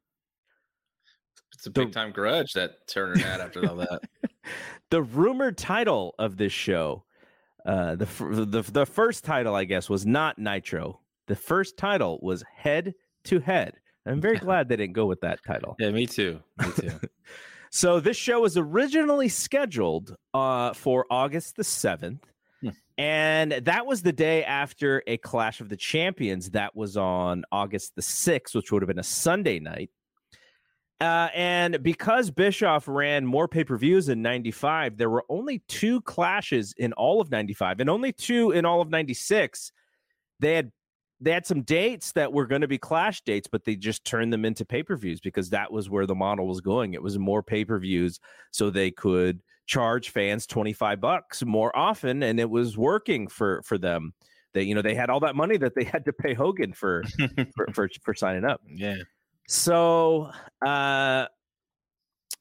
It's 1.53 1.67
a 1.67 1.71
big 1.71 1.91
time 1.91 2.11
grudge 2.11 2.53
that 2.53 2.87
Turner 2.87 3.17
had 3.17 3.41
after 3.41 3.67
all 3.67 3.75
that. 3.77 4.01
the 4.89 5.01
rumored 5.01 5.57
title 5.57 6.15
of 6.19 6.37
this 6.37 6.51
show, 6.51 7.03
uh, 7.65 7.95
the, 7.95 8.05
the 8.45 8.61
the 8.61 8.85
first 8.85 9.23
title, 9.23 9.55
I 9.55 9.63
guess, 9.65 9.89
was 9.89 10.05
not 10.05 10.37
Nitro. 10.37 10.99
The 11.27 11.35
first 11.35 11.77
title 11.77 12.19
was 12.21 12.43
Head 12.55 12.93
to 13.25 13.39
Head. 13.39 13.75
I'm 14.05 14.19
very 14.19 14.37
glad 14.39 14.67
they 14.67 14.75
didn't 14.75 14.93
go 14.93 15.05
with 15.05 15.21
that 15.21 15.39
title. 15.45 15.75
Yeah, 15.79 15.91
me 15.91 16.05
too. 16.07 16.41
Me 16.59 16.71
too. 16.75 16.91
So 17.75 17.99
this 17.99 18.15
show 18.15 18.41
was 18.41 18.55
originally 18.55 19.29
scheduled 19.29 20.15
uh, 20.35 20.73
for 20.73 21.07
August 21.09 21.55
the 21.55 21.63
7th. 21.63 22.19
Hmm. 22.61 22.69
And 22.99 23.51
that 23.53 23.87
was 23.87 24.03
the 24.03 24.11
day 24.11 24.43
after 24.43 25.01
a 25.07 25.17
Clash 25.17 25.59
of 25.59 25.69
the 25.69 25.75
Champions 25.75 26.51
that 26.51 26.75
was 26.75 26.97
on 26.97 27.45
August 27.51 27.95
the 27.95 28.03
6th, 28.03 28.53
which 28.53 28.71
would 28.71 28.83
have 28.83 28.87
been 28.87 28.99
a 28.99 29.03
Sunday 29.03 29.59
night. 29.59 29.89
Uh, 31.01 31.27
and 31.33 31.83
because 31.83 32.31
Bischoff 32.31 32.87
ran 32.87 33.25
more 33.25 33.47
pay 33.47 33.63
per 33.63 33.77
views 33.77 34.09
in 34.09 34.21
95, 34.21 34.97
there 34.97 35.09
were 35.09 35.25
only 35.27 35.59
two 35.67 36.01
clashes 36.01 36.73
in 36.77 36.93
all 36.93 37.19
of 37.19 37.29
95 37.29 37.79
and 37.79 37.89
only 37.89 38.13
two 38.13 38.51
in 38.51 38.65
all 38.65 38.81
of 38.81 38.89
96. 38.89 39.71
They 40.39 40.55
had 40.55 40.71
they 41.19 41.31
had 41.31 41.45
some 41.45 41.61
dates 41.61 42.11
that 42.13 42.33
were 42.33 42.45
going 42.45 42.61
to 42.61 42.67
be 42.67 42.77
clash 42.77 43.21
dates, 43.21 43.47
but 43.49 43.63
they 43.63 43.75
just 43.75 44.03
turned 44.03 44.33
them 44.33 44.43
into 44.45 44.65
pay 44.65 44.83
per 44.83 44.95
views 44.95 45.19
because 45.19 45.49
that 45.49 45.71
was 45.71 45.89
where 45.89 46.05
the 46.05 46.15
model 46.15 46.47
was 46.47 46.61
going. 46.61 46.93
It 46.93 47.03
was 47.03 47.17
more 47.17 47.41
pay 47.41 47.65
per 47.65 47.79
views 47.79 48.19
so 48.51 48.69
they 48.69 48.91
could 48.91 49.41
charge 49.65 50.09
fans 50.09 50.45
25 50.45 50.99
bucks 50.99 51.43
more 51.45 51.73
often 51.73 52.21
and 52.21 52.37
it 52.37 52.49
was 52.49 52.77
working 52.77 53.27
for 53.27 53.61
for 53.63 53.77
them. 53.77 54.13
They 54.53 54.63
you 54.63 54.75
know 54.75 54.81
they 54.81 54.95
had 54.95 55.09
all 55.09 55.21
that 55.21 55.35
money 55.35 55.57
that 55.57 55.75
they 55.75 55.83
had 55.83 56.05
to 56.05 56.13
pay 56.13 56.33
Hogan 56.33 56.73
for 56.73 57.03
for, 57.55 57.67
for, 57.73 57.89
for 58.03 58.13
signing 58.13 58.45
up. 58.45 58.61
Yeah. 58.67 58.97
So 59.47 60.31
uh 60.65 61.25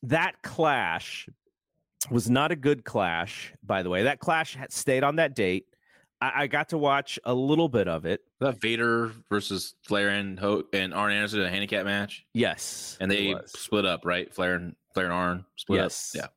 that 0.04 0.42
clash 0.42 1.28
was 2.10 2.28
not 2.28 2.52
a 2.52 2.56
good 2.56 2.84
clash, 2.84 3.52
by 3.62 3.82
the 3.82 3.90
way. 3.90 4.04
That 4.04 4.18
clash 4.18 4.54
had 4.54 4.72
stayed 4.72 5.04
on 5.04 5.16
that 5.16 5.34
date. 5.34 5.66
I, 6.20 6.42
I 6.42 6.46
got 6.46 6.70
to 6.70 6.78
watch 6.78 7.18
a 7.24 7.34
little 7.34 7.68
bit 7.68 7.88
of 7.88 8.04
it. 8.04 8.20
That 8.40 8.60
Vader 8.60 9.12
versus 9.28 9.74
Flair 9.82 10.10
and 10.10 10.38
Ho- 10.38 10.64
and 10.72 10.94
Arn 10.94 11.12
Anderson 11.12 11.40
a 11.42 11.50
handicap 11.50 11.84
match. 11.84 12.24
Yes, 12.34 12.96
and 13.00 13.10
they 13.10 13.34
split 13.46 13.86
up, 13.86 14.04
right? 14.04 14.32
Flair 14.32 14.54
and 14.54 14.74
Flair 14.94 15.06
and 15.06 15.14
Arn 15.14 15.44
split 15.56 15.80
yes. 15.80 16.16
up. 16.18 16.20
Yeah. 16.22 16.28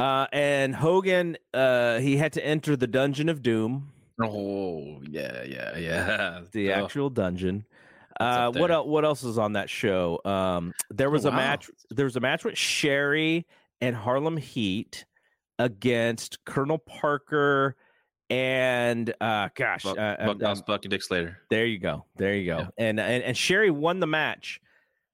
Uh, 0.00 0.26
and 0.32 0.76
Hogan, 0.76 1.36
uh, 1.52 1.98
he 1.98 2.16
had 2.16 2.34
to 2.34 2.44
enter 2.44 2.76
the 2.76 2.86
Dungeon 2.86 3.28
of 3.28 3.42
Doom. 3.42 3.92
Oh 4.22 5.00
yeah, 5.08 5.42
yeah, 5.44 5.76
yeah. 5.76 6.40
The 6.52 6.72
oh. 6.72 6.84
actual 6.84 7.10
dungeon. 7.10 7.64
Uh, 8.20 8.50
what 8.52 8.70
else? 8.70 8.86
What 8.86 9.04
else 9.04 9.22
was 9.22 9.38
on 9.38 9.52
that 9.52 9.70
show? 9.70 10.20
Um, 10.24 10.74
there 10.90 11.10
was 11.10 11.24
oh, 11.24 11.28
a 11.28 11.32
wow. 11.32 11.36
match. 11.36 11.70
There 11.90 12.04
was 12.04 12.16
a 12.16 12.20
match 12.20 12.44
with 12.44 12.58
Sherri 12.58 13.46
and 13.80 13.94
Harlem 13.94 14.36
Heat 14.36 15.04
against 15.58 16.44
Colonel 16.44 16.78
Parker 16.78 17.76
and 18.30 19.14
uh 19.20 19.48
gosh 19.54 19.84
Buck, 19.84 19.98
uh, 19.98 20.16
Buck, 20.18 20.42
um, 20.42 20.62
Buck 20.66 20.82
Dick 20.82 21.02
Slater. 21.02 21.38
There 21.50 21.64
you 21.64 21.78
go. 21.78 22.04
There 22.16 22.34
you 22.34 22.46
go. 22.46 22.58
Yeah. 22.58 22.68
And, 22.78 23.00
and 23.00 23.22
and 23.24 23.36
Sherri 23.36 23.70
won 23.70 24.00
the 24.00 24.06
match 24.06 24.60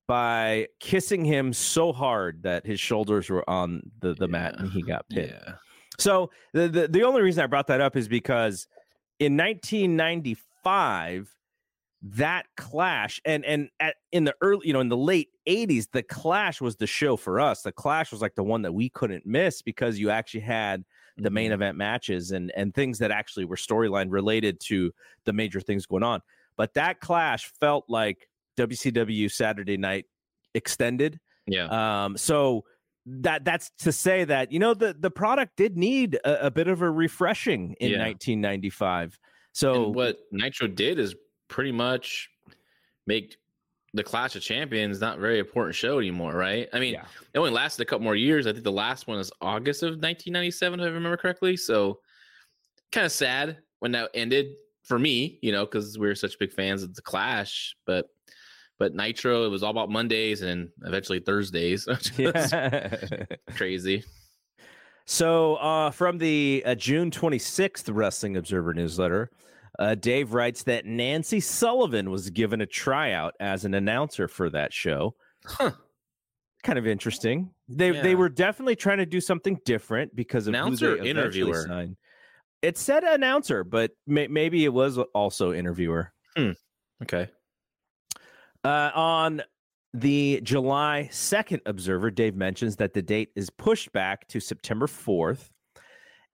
by 0.06 0.68
kissing 0.80 1.24
him 1.24 1.52
so 1.52 1.92
hard 1.92 2.42
that 2.42 2.66
his 2.66 2.78
shoulders 2.78 3.30
were 3.30 3.48
on 3.48 3.90
the, 4.00 4.14
the 4.14 4.26
yeah. 4.26 4.32
mat 4.32 4.54
and 4.58 4.70
he 4.70 4.82
got 4.82 5.08
pinned. 5.08 5.34
Yeah. 5.44 5.54
So 5.98 6.30
the, 6.52 6.68
the 6.68 6.88
the 6.88 7.02
only 7.04 7.22
reason 7.22 7.42
I 7.42 7.46
brought 7.46 7.68
that 7.68 7.80
up 7.80 7.96
is 7.96 8.08
because 8.08 8.66
in 9.20 9.36
1995 9.36 11.30
that 12.06 12.44
clash 12.56 13.18
and 13.24 13.44
and 13.46 13.70
at, 13.80 13.94
in 14.12 14.24
the 14.24 14.34
early 14.42 14.66
you 14.66 14.72
know 14.74 14.80
in 14.80 14.90
the 14.90 14.96
late 14.96 15.30
80s 15.48 15.86
the 15.90 16.02
clash 16.02 16.60
was 16.60 16.76
the 16.76 16.86
show 16.86 17.16
for 17.16 17.40
us 17.40 17.62
the 17.62 17.72
clash 17.72 18.12
was 18.12 18.20
like 18.20 18.34
the 18.34 18.42
one 18.42 18.60
that 18.62 18.72
we 18.72 18.90
couldn't 18.90 19.24
miss 19.24 19.62
because 19.62 19.98
you 19.98 20.10
actually 20.10 20.40
had 20.40 20.84
the 21.16 21.30
main 21.30 21.46
mm-hmm. 21.46 21.54
event 21.54 21.76
matches 21.76 22.32
and 22.32 22.52
and 22.56 22.74
things 22.74 22.98
that 22.98 23.10
actually 23.10 23.44
were 23.44 23.56
storyline 23.56 24.06
related 24.10 24.58
to 24.60 24.92
the 25.24 25.32
major 25.32 25.60
things 25.60 25.86
going 25.86 26.02
on. 26.02 26.20
But 26.56 26.74
that 26.74 27.00
clash 27.00 27.50
felt 27.60 27.84
like 27.88 28.28
WCW 28.56 29.30
Saturday 29.30 29.76
Night 29.76 30.06
extended. 30.54 31.20
Yeah. 31.46 32.04
Um. 32.04 32.16
So 32.16 32.64
that 33.06 33.44
that's 33.44 33.70
to 33.78 33.92
say 33.92 34.24
that 34.24 34.50
you 34.50 34.58
know 34.58 34.74
the 34.74 34.96
the 34.98 35.10
product 35.10 35.56
did 35.56 35.76
need 35.76 36.18
a, 36.24 36.46
a 36.46 36.50
bit 36.50 36.68
of 36.68 36.82
a 36.82 36.90
refreshing 36.90 37.76
in 37.80 37.92
yeah. 37.92 37.98
1995. 37.98 39.18
So 39.52 39.86
and 39.86 39.94
what 39.94 40.18
Nitro 40.32 40.66
did 40.66 40.98
is 40.98 41.14
pretty 41.48 41.72
much 41.72 42.28
make 43.06 43.36
the 43.94 44.02
Clash 44.02 44.34
of 44.34 44.42
Champions 44.42 45.00
not 45.00 45.18
very 45.18 45.38
important 45.38 45.74
show 45.74 45.98
anymore, 45.98 46.32
right? 46.32 46.68
I 46.72 46.80
mean, 46.80 46.94
yeah. 46.94 47.04
it 47.32 47.38
only 47.38 47.52
lasted 47.52 47.82
a 47.82 47.84
couple 47.86 48.02
more 48.02 48.16
years. 48.16 48.46
I 48.46 48.52
think 48.52 48.64
the 48.64 48.72
last 48.72 49.06
one 49.06 49.18
is 49.20 49.30
August 49.40 49.82
of 49.82 49.90
1997, 49.90 50.80
if 50.80 50.84
I 50.84 50.88
remember 50.88 51.16
correctly. 51.16 51.56
So, 51.56 52.00
kind 52.90 53.06
of 53.06 53.12
sad 53.12 53.58
when 53.78 53.92
that 53.92 54.10
ended 54.14 54.54
for 54.82 54.98
me, 54.98 55.38
you 55.42 55.52
know, 55.52 55.64
because 55.64 55.96
we 55.96 56.08
were 56.08 56.14
such 56.14 56.38
big 56.38 56.52
fans 56.52 56.82
of 56.82 56.94
the 56.94 57.02
Clash. 57.02 57.76
But 57.86 58.06
but 58.78 58.94
Nitro, 58.94 59.46
it 59.46 59.48
was 59.48 59.62
all 59.62 59.70
about 59.70 59.90
Mondays 59.90 60.42
and 60.42 60.70
eventually 60.84 61.20
Thursdays. 61.20 61.86
crazy. 63.54 64.02
So, 65.06 65.56
uh, 65.56 65.90
from 65.90 66.18
the 66.18 66.62
uh, 66.66 66.74
June 66.74 67.10
26th 67.10 67.94
Wrestling 67.94 68.36
Observer 68.36 68.74
newsletter, 68.74 69.30
uh, 69.78 69.94
Dave 69.94 70.32
writes 70.32 70.64
that 70.64 70.86
Nancy 70.86 71.40
Sullivan 71.40 72.10
was 72.10 72.30
given 72.30 72.60
a 72.60 72.66
tryout 72.66 73.34
as 73.40 73.64
an 73.64 73.74
announcer 73.74 74.28
for 74.28 74.50
that 74.50 74.72
show. 74.72 75.14
Huh. 75.44 75.72
Kind 76.62 76.78
of 76.78 76.86
interesting. 76.86 77.50
They 77.68 77.92
yeah. 77.92 78.02
they 78.02 78.14
were 78.14 78.28
definitely 78.28 78.76
trying 78.76 78.98
to 78.98 79.06
do 79.06 79.20
something 79.20 79.58
different 79.64 80.14
because 80.16 80.46
of 80.46 80.54
announcer 80.54 80.96
interviewer. 80.96 81.66
Signed. 81.66 81.96
It 82.62 82.78
said 82.78 83.04
announcer, 83.04 83.64
but 83.64 83.90
may, 84.06 84.28
maybe 84.28 84.64
it 84.64 84.72
was 84.72 84.96
also 85.14 85.52
interviewer. 85.52 86.12
Hmm. 86.36 86.52
Okay. 87.02 87.28
Uh, 88.64 88.90
on 88.94 89.42
the 89.92 90.40
July 90.42 91.10
2nd 91.12 91.60
Observer, 91.66 92.10
Dave 92.10 92.34
mentions 92.34 92.76
that 92.76 92.94
the 92.94 93.02
date 93.02 93.28
is 93.36 93.50
pushed 93.50 93.92
back 93.92 94.26
to 94.28 94.40
September 94.40 94.86
4th 94.86 95.50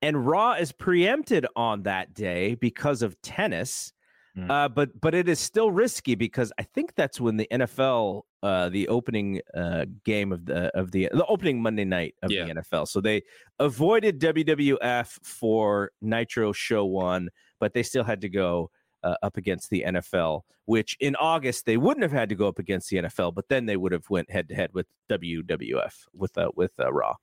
and 0.02 0.26
Raw 0.26 0.52
is 0.52 0.72
preempted 0.72 1.46
on 1.56 1.82
that 1.82 2.14
day 2.14 2.54
because 2.54 3.02
of 3.02 3.20
tennis. 3.22 3.92
Mm. 4.36 4.50
Uh, 4.50 4.68
but 4.68 5.00
but 5.00 5.14
it 5.14 5.28
is 5.28 5.40
still 5.40 5.70
risky 5.72 6.14
because 6.14 6.52
I 6.58 6.62
think 6.62 6.94
that's 6.94 7.20
when 7.20 7.36
the 7.36 7.48
NFL 7.50 8.22
uh, 8.42 8.68
the 8.68 8.88
opening 8.88 9.40
uh, 9.54 9.86
game 10.04 10.32
of 10.32 10.46
the 10.46 10.68
of 10.78 10.92
the 10.92 11.08
the 11.12 11.26
opening 11.26 11.60
Monday 11.60 11.84
night 11.84 12.14
of 12.22 12.30
yeah. 12.30 12.44
the 12.44 12.54
NFL. 12.54 12.88
So 12.88 13.00
they 13.00 13.22
avoided 13.58 14.20
WWF 14.20 15.18
for 15.24 15.90
Nitro 16.00 16.52
Show 16.52 16.84
One, 16.86 17.28
but 17.58 17.74
they 17.74 17.82
still 17.82 18.04
had 18.04 18.20
to 18.20 18.28
go 18.28 18.70
uh, 19.02 19.16
up 19.22 19.36
against 19.36 19.70
the 19.70 19.84
NFL. 19.86 20.42
Which 20.66 20.96
in 21.00 21.16
August 21.16 21.66
they 21.66 21.76
wouldn't 21.76 22.02
have 22.02 22.12
had 22.12 22.28
to 22.28 22.36
go 22.36 22.46
up 22.46 22.60
against 22.60 22.88
the 22.90 22.98
NFL, 22.98 23.34
but 23.34 23.48
then 23.48 23.66
they 23.66 23.76
would 23.76 23.90
have 23.90 24.08
went 24.08 24.30
head 24.30 24.48
to 24.50 24.54
head 24.54 24.70
with 24.72 24.86
WWF 25.10 26.06
with 26.14 26.38
uh, 26.38 26.50
with 26.54 26.70
uh, 26.78 26.92
Raw. 26.92 27.16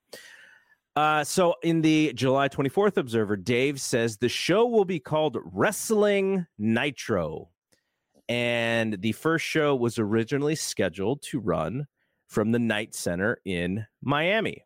Uh, 0.97 1.23
so 1.23 1.53
in 1.61 1.79
the 1.81 2.11
July 2.15 2.49
24th 2.49 2.97
Observer, 2.97 3.37
Dave 3.37 3.79
says 3.79 4.17
the 4.17 4.27
show 4.27 4.65
will 4.65 4.83
be 4.83 4.99
called 4.99 5.37
Wrestling 5.53 6.47
Nitro. 6.57 7.51
And 8.27 8.99
the 8.99 9.11
first 9.11 9.45
show 9.45 9.75
was 9.75 9.99
originally 9.99 10.55
scheduled 10.55 11.21
to 11.21 11.39
run 11.39 11.85
from 12.25 12.51
the 12.51 12.57
Knight 12.57 12.95
Center 12.95 13.37
in 13.45 13.85
Miami. 14.01 14.63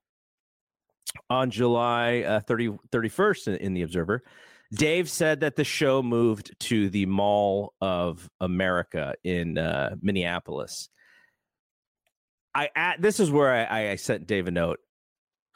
On 1.29 1.51
July 1.51 2.21
uh, 2.21 2.39
30, 2.39 2.77
31st 2.93 3.47
in, 3.49 3.55
in 3.55 3.73
the 3.73 3.81
Observer, 3.81 4.23
Dave 4.73 5.09
said 5.09 5.41
that 5.41 5.57
the 5.57 5.65
show 5.65 6.01
moved 6.01 6.57
to 6.61 6.89
the 6.89 7.07
Mall 7.07 7.73
of 7.81 8.29
America 8.39 9.15
in 9.25 9.57
uh, 9.57 9.95
Minneapolis. 10.01 10.87
I 12.55 12.69
at, 12.73 13.01
this 13.01 13.19
is 13.19 13.29
where 13.29 13.69
I, 13.69 13.89
I 13.89 13.95
sent 13.97 14.27
Dave 14.27 14.47
a 14.47 14.51
note 14.51 14.79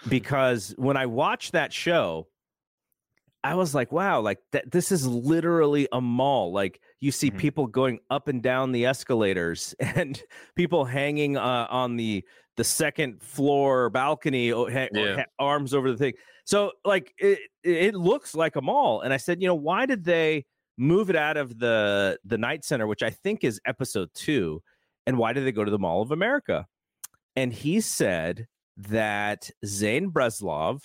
because 0.07 0.73
when 0.77 0.97
I 0.97 1.05
watched 1.05 1.53
that 1.53 1.73
show, 1.73 2.27
I 3.43 3.53
was 3.53 3.75
like, 3.75 3.91
wow, 3.91 4.21
like 4.21 4.39
that 4.53 4.71
this 4.71 4.91
is 4.91 5.05
literally 5.07 5.87
a 5.91 6.01
mall. 6.01 6.51
Like 6.51 6.81
you 6.99 7.11
see 7.11 7.29
mm-hmm. 7.29 7.37
people 7.37 7.67
going 7.67 7.99
up 8.09 8.27
and 8.27 8.41
down 8.41 8.71
the 8.71 8.87
escalators 8.87 9.75
and 9.79 10.21
people 10.55 10.83
hanging 10.83 11.37
uh, 11.37 11.67
on 11.69 11.95
the 11.95 12.23
the 12.57 12.63
second 12.63 13.21
floor 13.21 13.89
balcony 13.89 14.51
or, 14.51 14.71
ha- 14.71 14.87
yeah. 14.93 15.15
ha- 15.17 15.25
arms 15.37 15.73
over 15.73 15.91
the 15.91 15.97
thing. 15.97 16.13
So 16.45 16.71
like 16.83 17.13
it 17.19 17.39
it 17.63 17.93
looks 17.93 18.33
like 18.33 18.55
a 18.55 18.61
mall. 18.61 19.01
And 19.01 19.13
I 19.13 19.17
said, 19.17 19.41
you 19.41 19.47
know, 19.47 19.55
why 19.55 19.85
did 19.85 20.03
they 20.03 20.45
move 20.77 21.09
it 21.09 21.15
out 21.15 21.37
of 21.37 21.59
the 21.59 22.17
the 22.25 22.39
Knight 22.39 22.65
Center, 22.65 22.87
which 22.87 23.03
I 23.03 23.11
think 23.11 23.43
is 23.43 23.61
episode 23.65 24.09
2, 24.15 24.59
and 25.05 25.19
why 25.19 25.33
did 25.33 25.45
they 25.45 25.51
go 25.51 25.63
to 25.63 25.71
the 25.71 25.79
Mall 25.79 26.01
of 26.01 26.11
America? 26.11 26.65
And 27.35 27.53
he 27.53 27.79
said 27.81 28.47
that 28.77 29.50
Zane 29.65 30.12
Bresloff 30.12 30.82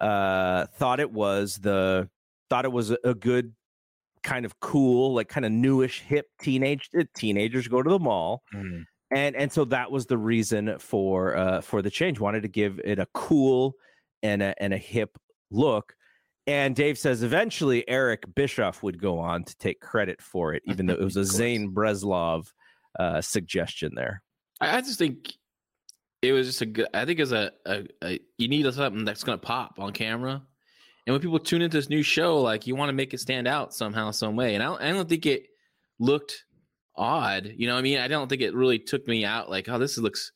uh, 0.00 0.66
thought 0.78 1.00
it 1.00 1.10
was 1.10 1.56
the 1.56 2.08
thought 2.50 2.64
it 2.64 2.72
was 2.72 2.90
a 2.90 3.14
good 3.14 3.54
kind 4.22 4.44
of 4.44 4.58
cool, 4.60 5.14
like 5.14 5.28
kind 5.28 5.46
of 5.46 5.52
newish, 5.52 6.00
hip 6.00 6.26
teenage 6.40 6.88
uh, 6.98 7.04
teenagers 7.14 7.68
go 7.68 7.82
to 7.82 7.90
the 7.90 7.98
mall. 7.98 8.42
Mm-hmm. 8.54 8.82
And 9.14 9.36
and 9.36 9.52
so 9.52 9.64
that 9.66 9.90
was 9.90 10.06
the 10.06 10.18
reason 10.18 10.78
for 10.78 11.36
uh 11.36 11.60
for 11.60 11.82
the 11.82 11.90
change. 11.90 12.18
Wanted 12.18 12.42
to 12.42 12.48
give 12.48 12.80
it 12.84 12.98
a 12.98 13.06
cool 13.14 13.74
and 14.22 14.42
a 14.42 14.54
and 14.60 14.74
a 14.74 14.78
hip 14.78 15.16
look. 15.50 15.94
And 16.46 16.76
Dave 16.76 16.98
says 16.98 17.22
eventually 17.22 17.88
Eric 17.88 18.24
Bischoff 18.34 18.82
would 18.82 19.00
go 19.00 19.18
on 19.18 19.44
to 19.44 19.56
take 19.56 19.80
credit 19.80 20.20
for 20.20 20.52
it, 20.52 20.62
even 20.66 20.86
though 20.86 20.94
it 20.94 21.00
was 21.00 21.16
a 21.16 21.24
Zane 21.24 21.72
Bresloff 21.72 22.48
uh, 22.98 23.20
suggestion 23.20 23.92
there. 23.94 24.22
I 24.60 24.80
just 24.80 24.98
think 24.98 25.32
it 26.24 26.32
was 26.32 26.46
just 26.46 26.62
a 26.62 26.66
good. 26.66 26.88
I 26.94 27.04
think 27.04 27.20
it's 27.20 27.32
a, 27.32 27.52
a, 27.66 27.84
a 28.02 28.20
you 28.38 28.48
need 28.48 28.72
something 28.72 29.04
that's 29.04 29.24
going 29.24 29.38
to 29.38 29.46
pop 29.46 29.78
on 29.78 29.92
camera, 29.92 30.42
and 31.06 31.14
when 31.14 31.20
people 31.20 31.38
tune 31.38 31.62
into 31.62 31.76
this 31.76 31.90
new 31.90 32.02
show, 32.02 32.40
like 32.40 32.66
you 32.66 32.74
want 32.74 32.88
to 32.88 32.94
make 32.94 33.14
it 33.14 33.20
stand 33.20 33.46
out 33.46 33.74
somehow, 33.74 34.10
some 34.10 34.36
way. 34.36 34.54
And 34.54 34.62
I 34.62 34.66
don't, 34.66 34.82
I 34.82 34.92
don't 34.92 35.08
think 35.08 35.26
it 35.26 35.46
looked 35.98 36.44
odd. 36.96 37.52
You 37.56 37.68
know, 37.68 37.76
I 37.76 37.82
mean, 37.82 37.98
I 37.98 38.08
don't 38.08 38.28
think 38.28 38.42
it 38.42 38.54
really 38.54 38.78
took 38.78 39.06
me 39.06 39.24
out. 39.24 39.50
Like, 39.50 39.68
oh, 39.68 39.78
this 39.78 39.98
looks 39.98 40.32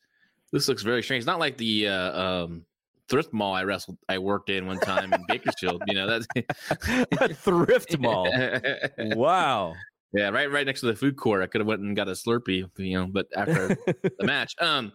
this 0.51 0.67
looks 0.67 0.83
very 0.83 1.03
strange. 1.03 1.21
It's 1.21 1.27
not 1.27 1.39
like 1.39 1.57
the 1.57 1.87
uh, 1.87 2.21
um, 2.21 2.65
thrift 3.09 3.33
mall 3.33 3.53
I 3.53 3.63
wrestled, 3.63 3.97
I 4.07 4.19
worked 4.19 4.49
in 4.49 4.67
one 4.67 4.79
time 4.79 5.11
in 5.13 5.23
Bakersfield. 5.27 5.83
You 5.87 5.95
know, 5.95 6.07
that's 6.07 6.27
a 7.21 7.33
thrift 7.33 7.97
mall. 7.99 8.29
Wow. 8.97 9.73
Yeah, 10.11 10.29
right, 10.29 10.51
right 10.51 10.65
next 10.65 10.79
to 10.79 10.87
the 10.87 10.95
food 10.95 11.17
court. 11.17 11.43
I 11.43 11.45
could 11.45 11.61
have 11.61 11.67
went 11.67 11.81
and 11.81 11.95
got 11.95 12.07
a 12.07 12.13
Slurpee, 12.13 12.67
you 12.77 12.97
know, 12.97 13.05
but 13.05 13.27
after 13.35 13.77
the 13.85 14.25
match, 14.25 14.55
um, 14.59 14.91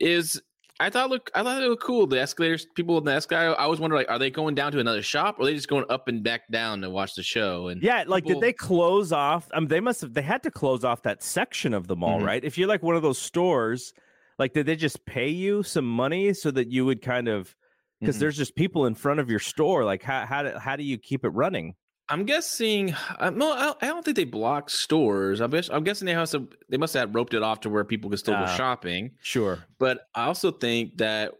is 0.00 0.40
I 0.80 0.90
thought 0.90 1.08
look 1.08 1.30
I 1.34 1.42
thought 1.42 1.62
it 1.62 1.68
looked 1.68 1.84
cool. 1.84 2.06
The 2.06 2.20
escalators, 2.20 2.66
people 2.74 2.98
in 2.98 3.04
the 3.04 3.12
escalator. 3.12 3.58
I 3.58 3.64
always 3.64 3.78
wonder 3.78 3.96
like, 3.96 4.10
are 4.10 4.18
they 4.18 4.30
going 4.30 4.54
down 4.54 4.72
to 4.72 4.80
another 4.80 5.02
shop 5.02 5.38
or 5.38 5.42
are 5.42 5.46
they 5.46 5.54
just 5.54 5.68
going 5.68 5.84
up 5.88 6.08
and 6.08 6.22
back 6.22 6.48
down 6.50 6.80
to 6.80 6.90
watch 6.90 7.14
the 7.14 7.22
show? 7.22 7.68
And 7.68 7.82
yeah, 7.82 8.04
like 8.06 8.24
people... 8.24 8.40
did 8.40 8.46
they 8.46 8.52
close 8.52 9.12
off? 9.12 9.48
I 9.54 9.60
mean, 9.60 9.68
they 9.68 9.80
must 9.80 10.00
have. 10.00 10.14
They 10.14 10.22
had 10.22 10.42
to 10.42 10.50
close 10.50 10.84
off 10.84 11.02
that 11.02 11.22
section 11.22 11.74
of 11.74 11.86
the 11.86 11.94
mall, 11.94 12.16
mm-hmm. 12.16 12.26
right? 12.26 12.44
If 12.44 12.58
you're 12.58 12.68
like 12.68 12.82
one 12.82 12.96
of 12.96 13.02
those 13.02 13.18
stores, 13.18 13.92
like 14.38 14.52
did 14.52 14.66
they 14.66 14.76
just 14.76 15.06
pay 15.06 15.28
you 15.28 15.62
some 15.62 15.86
money 15.86 16.34
so 16.34 16.50
that 16.50 16.70
you 16.70 16.84
would 16.84 17.02
kind 17.02 17.28
of 17.28 17.54
because 18.00 18.16
mm-hmm. 18.16 18.20
there's 18.20 18.36
just 18.36 18.56
people 18.56 18.86
in 18.86 18.96
front 18.96 19.20
of 19.20 19.30
your 19.30 19.38
store. 19.38 19.84
Like 19.84 20.02
how 20.02 20.26
how 20.26 20.42
do, 20.42 20.58
how 20.58 20.74
do 20.74 20.82
you 20.82 20.98
keep 20.98 21.24
it 21.24 21.30
running? 21.30 21.76
I'm 22.14 22.24
guessing. 22.26 22.94
Uh, 23.18 23.30
no, 23.30 23.74
I 23.82 23.88
don't 23.88 24.04
think 24.04 24.16
they 24.16 24.22
block 24.22 24.70
stores. 24.70 25.40
I'm, 25.40 25.50
guess, 25.50 25.68
I'm 25.68 25.82
guessing 25.82 26.06
they 26.06 26.12
have 26.12 26.28
some. 26.28 26.48
They 26.68 26.76
must 26.76 26.94
have 26.94 27.12
roped 27.12 27.34
it 27.34 27.42
off 27.42 27.58
to 27.62 27.70
where 27.70 27.82
people 27.82 28.08
can 28.08 28.18
still 28.18 28.34
uh, 28.34 28.44
go 28.44 28.52
ah, 28.52 28.56
shopping. 28.56 29.10
Sure, 29.20 29.64
but 29.80 30.06
I 30.14 30.26
also 30.26 30.52
think 30.52 30.96
that 30.98 31.32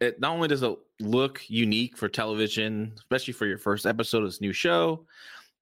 it 0.00 0.18
not 0.18 0.32
only 0.32 0.48
does 0.48 0.64
it 0.64 0.76
look 0.98 1.42
unique 1.46 1.96
for 1.96 2.08
television, 2.08 2.92
especially 2.96 3.34
for 3.34 3.46
your 3.46 3.58
first 3.58 3.86
episode 3.86 4.24
of 4.24 4.24
this 4.24 4.40
new 4.40 4.52
show, 4.52 5.06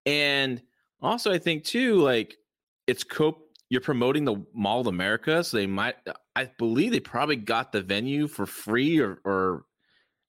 and 0.07 0.63
also 1.03 1.31
I 1.31 1.37
think 1.37 1.65
too, 1.65 1.97
like 1.97 2.39
it's 2.87 3.05
cope. 3.05 3.43
You're 3.69 3.83
promoting 3.83 4.25
the 4.25 4.47
Mall 4.55 4.81
of 4.81 4.87
America, 4.87 5.45
so 5.45 5.59
they 5.59 5.67
might. 5.67 5.97
I 6.35 6.47
believe 6.57 6.93
they 6.93 7.01
probably 7.01 7.37
got 7.37 7.71
the 7.71 7.83
venue 7.83 8.29
for 8.29 8.47
free 8.47 8.99
or, 8.99 9.19
or 9.27 9.67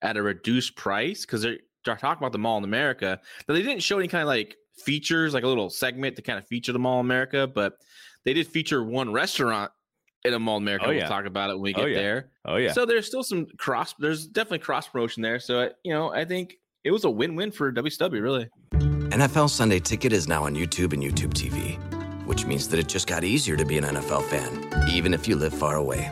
at 0.01 0.17
a 0.17 0.21
reduced 0.21 0.75
price 0.75 1.21
because 1.21 1.41
they're 1.41 1.59
talk 1.85 2.17
about 2.17 2.31
the 2.31 2.39
Mall 2.39 2.57
in 2.57 2.63
America. 2.63 3.19
Now 3.47 3.55
they 3.55 3.61
didn't 3.61 3.83
show 3.83 3.99
any 3.99 4.07
kind 4.07 4.21
of 4.21 4.27
like 4.27 4.55
features, 4.77 5.33
like 5.33 5.43
a 5.43 5.47
little 5.47 5.69
segment 5.69 6.15
to 6.15 6.21
kind 6.21 6.39
of 6.39 6.47
feature 6.47 6.73
the 6.73 6.79
Mall 6.79 6.99
in 6.99 7.05
America, 7.05 7.47
but 7.47 7.77
they 8.23 8.33
did 8.33 8.47
feature 8.47 8.83
one 8.83 9.11
restaurant 9.11 9.71
in 10.23 10.33
a 10.33 10.39
Mall 10.39 10.57
in 10.57 10.63
America. 10.63 10.85
Oh, 10.87 10.91
yeah. 10.91 11.01
We'll 11.01 11.09
talk 11.09 11.25
about 11.25 11.49
it 11.49 11.53
when 11.53 11.61
we 11.61 11.73
oh, 11.75 11.77
get 11.77 11.83
oh, 11.83 11.87
yeah. 11.87 11.97
there. 11.97 12.29
Oh 12.45 12.55
yeah. 12.57 12.71
So 12.71 12.85
there's 12.85 13.05
still 13.07 13.23
some 13.23 13.45
cross. 13.57 13.93
There's 13.99 14.27
definitely 14.27 14.59
cross 14.59 14.87
promotion 14.87 15.21
there. 15.21 15.39
So 15.39 15.59
uh, 15.59 15.69
you 15.83 15.93
know, 15.93 16.11
I 16.11 16.25
think 16.25 16.55
it 16.83 16.91
was 16.91 17.03
a 17.03 17.09
win-win 17.09 17.51
for 17.51 17.71
WCW. 17.71 18.21
Really. 18.21 18.49
NFL 19.09 19.49
Sunday 19.49 19.79
Ticket 19.79 20.11
is 20.11 20.27
now 20.27 20.43
on 20.43 20.55
YouTube 20.55 20.93
and 20.93 21.01
YouTube 21.01 21.33
TV, 21.33 21.77
which 22.25 22.45
means 22.45 22.67
that 22.69 22.79
it 22.79 22.87
just 22.87 23.07
got 23.07 23.23
easier 23.23 23.55
to 23.55 23.63
be 23.63 23.77
an 23.77 23.83
NFL 23.83 24.23
fan, 24.23 24.89
even 24.89 25.13
if 25.13 25.27
you 25.27 25.35
live 25.35 25.53
far 25.53 25.75
away. 25.75 26.11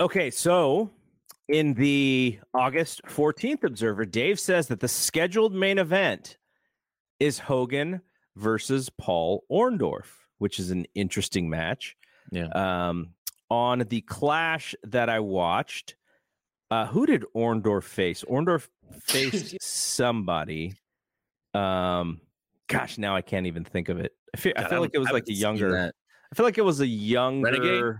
Okay, 0.00 0.30
so 0.30 0.90
in 1.48 1.74
the 1.74 2.38
August 2.54 3.02
14th 3.04 3.64
Observer, 3.64 4.06
Dave 4.06 4.40
says 4.40 4.66
that 4.68 4.80
the 4.80 4.88
scheduled 4.88 5.54
main 5.54 5.76
event 5.78 6.38
is 7.18 7.38
Hogan 7.38 8.00
versus 8.34 8.88
Paul 8.88 9.44
Orndorff, 9.50 10.06
which 10.38 10.58
is 10.58 10.70
an 10.70 10.86
interesting 10.94 11.50
match. 11.50 11.96
Yeah. 12.32 12.46
Um, 12.54 13.10
on 13.50 13.80
the 13.80 14.00
clash 14.00 14.74
that 14.84 15.10
I 15.10 15.20
watched, 15.20 15.96
uh, 16.70 16.86
who 16.86 17.04
did 17.04 17.26
Orndorff 17.36 17.82
face? 17.84 18.24
Orndorff 18.24 18.68
faced 19.02 19.56
somebody. 19.60 20.72
Um, 21.52 22.22
gosh, 22.68 22.96
now 22.96 23.16
I 23.16 23.20
can't 23.20 23.46
even 23.46 23.64
think 23.64 23.90
of 23.90 23.98
it. 23.98 24.12
I 24.34 24.38
feel, 24.38 24.52
God, 24.56 24.64
I 24.64 24.68
feel 24.70 24.80
like 24.80 24.94
it 24.94 24.98
was 24.98 25.10
like 25.10 25.28
a 25.28 25.32
younger. 25.34 25.92
I 26.32 26.34
feel 26.34 26.46
like 26.46 26.56
it 26.56 26.64
was 26.64 26.80
a 26.80 26.86
younger. 26.86 27.50
Renegade? 27.50 27.94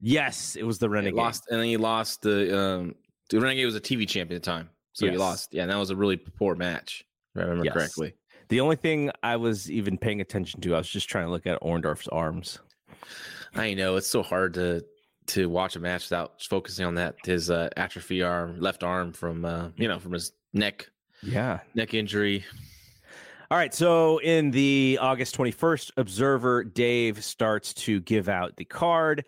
Yes, 0.00 0.56
it 0.56 0.64
was 0.64 0.78
the 0.78 0.88
Renegade. 0.88 1.14
He 1.14 1.20
lost, 1.20 1.44
and 1.50 1.60
then 1.60 1.66
he 1.66 1.76
lost 1.76 2.22
the. 2.22 2.58
Um, 2.58 2.94
the 3.30 3.40
Renegade 3.40 3.66
was 3.66 3.74
a 3.74 3.80
TV 3.80 4.08
champion 4.08 4.36
at 4.36 4.42
the 4.42 4.50
time, 4.50 4.68
so 4.92 5.06
yes. 5.06 5.12
he 5.12 5.18
lost. 5.18 5.54
Yeah, 5.54 5.62
and 5.62 5.70
that 5.70 5.76
was 5.76 5.90
a 5.90 5.96
really 5.96 6.16
poor 6.16 6.54
match. 6.54 7.04
If 7.34 7.40
I 7.40 7.44
remember 7.44 7.64
yes. 7.64 7.74
correctly. 7.74 8.14
The 8.48 8.60
only 8.60 8.76
thing 8.76 9.10
I 9.22 9.36
was 9.36 9.70
even 9.70 9.98
paying 9.98 10.20
attention 10.20 10.60
to, 10.60 10.74
I 10.74 10.78
was 10.78 10.88
just 10.88 11.08
trying 11.08 11.26
to 11.26 11.30
look 11.30 11.46
at 11.46 11.60
Orndorff's 11.62 12.08
arms. 12.08 12.60
I 13.54 13.74
know 13.74 13.96
it's 13.96 14.06
so 14.06 14.22
hard 14.22 14.54
to 14.54 14.84
to 15.28 15.48
watch 15.48 15.74
a 15.74 15.80
match 15.80 16.04
without 16.04 16.40
focusing 16.42 16.86
on 16.86 16.94
that 16.94 17.16
his 17.24 17.50
uh, 17.50 17.68
atrophy 17.76 18.22
arm, 18.22 18.60
left 18.60 18.84
arm 18.84 19.12
from 19.12 19.44
uh, 19.44 19.68
you 19.76 19.88
know 19.88 19.98
from 19.98 20.12
his 20.12 20.32
neck. 20.52 20.88
Yeah, 21.22 21.60
neck 21.74 21.94
injury. 21.94 22.44
All 23.50 23.58
right. 23.58 23.72
So 23.72 24.18
in 24.18 24.50
the 24.50 24.98
August 25.00 25.36
21st 25.36 25.92
Observer, 25.96 26.64
Dave 26.64 27.24
starts 27.24 27.72
to 27.74 28.00
give 28.00 28.28
out 28.28 28.56
the 28.56 28.64
card. 28.64 29.24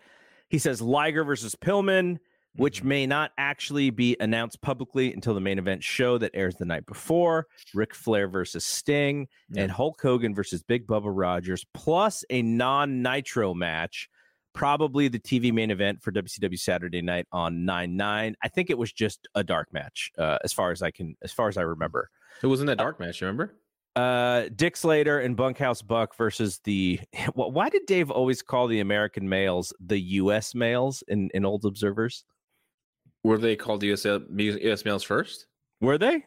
He 0.49 0.57
says 0.57 0.81
Liger 0.81 1.23
versus 1.23 1.55
Pillman, 1.55 2.17
which 2.55 2.79
mm-hmm. 2.79 2.87
may 2.89 3.07
not 3.07 3.31
actually 3.37 3.89
be 3.89 4.17
announced 4.19 4.61
publicly 4.61 5.13
until 5.13 5.33
the 5.33 5.39
main 5.39 5.59
event 5.59 5.83
show 5.83 6.17
that 6.17 6.31
airs 6.33 6.55
the 6.55 6.65
night 6.65 6.85
before. 6.85 7.47
Ric 7.73 7.93
Flair 7.93 8.27
versus 8.27 8.65
Sting 8.65 9.27
yeah. 9.49 9.63
and 9.63 9.71
Hulk 9.71 10.01
Hogan 10.01 10.33
versus 10.33 10.63
Big 10.63 10.87
Bubba 10.87 11.11
Rogers, 11.13 11.65
plus 11.73 12.23
a 12.29 12.41
non 12.41 13.01
Nitro 13.01 13.53
match. 13.53 14.09
Probably 14.51 15.07
the 15.07 15.19
TV 15.19 15.53
main 15.53 15.69
event 15.69 16.01
for 16.01 16.11
WCW 16.11 16.59
Saturday 16.59 17.03
Night 17.03 17.27
on 17.31 17.65
nine 17.65 17.95
nine. 17.95 18.35
I 18.43 18.47
think 18.47 18.71
it 18.71 18.77
was 18.77 18.91
just 18.91 19.27
a 19.35 19.43
dark 19.43 19.71
match, 19.71 20.11
uh, 20.17 20.39
as 20.43 20.51
far 20.51 20.71
as 20.71 20.81
I 20.81 20.89
can, 20.89 21.15
as 21.21 21.31
far 21.31 21.49
as 21.49 21.55
I 21.57 21.61
remember. 21.61 22.09
It 22.41 22.47
wasn't 22.47 22.71
a 22.71 22.75
dark 22.75 22.99
uh, 22.99 23.05
match. 23.05 23.21
Remember? 23.21 23.53
Uh, 23.99 24.47
Dick 24.55 24.77
Slater 24.77 25.19
and 25.19 25.35
Bunkhouse 25.35 25.81
Buck 25.81 26.15
versus 26.15 26.59
the. 26.63 27.01
Why 27.33 27.67
did 27.67 27.85
Dave 27.85 28.09
always 28.09 28.41
call 28.41 28.67
the 28.67 28.79
American 28.79 29.27
males 29.27 29.73
the 29.85 29.99
U.S. 29.99 30.55
males 30.55 31.03
in, 31.09 31.29
in 31.33 31.43
Old 31.45 31.65
Observers? 31.65 32.23
Were 33.25 33.37
they 33.37 33.57
called 33.57 33.83
US, 33.83 34.05
US 34.05 34.85
males 34.85 35.03
first? 35.03 35.47
Were 35.81 35.97
they? 35.97 36.25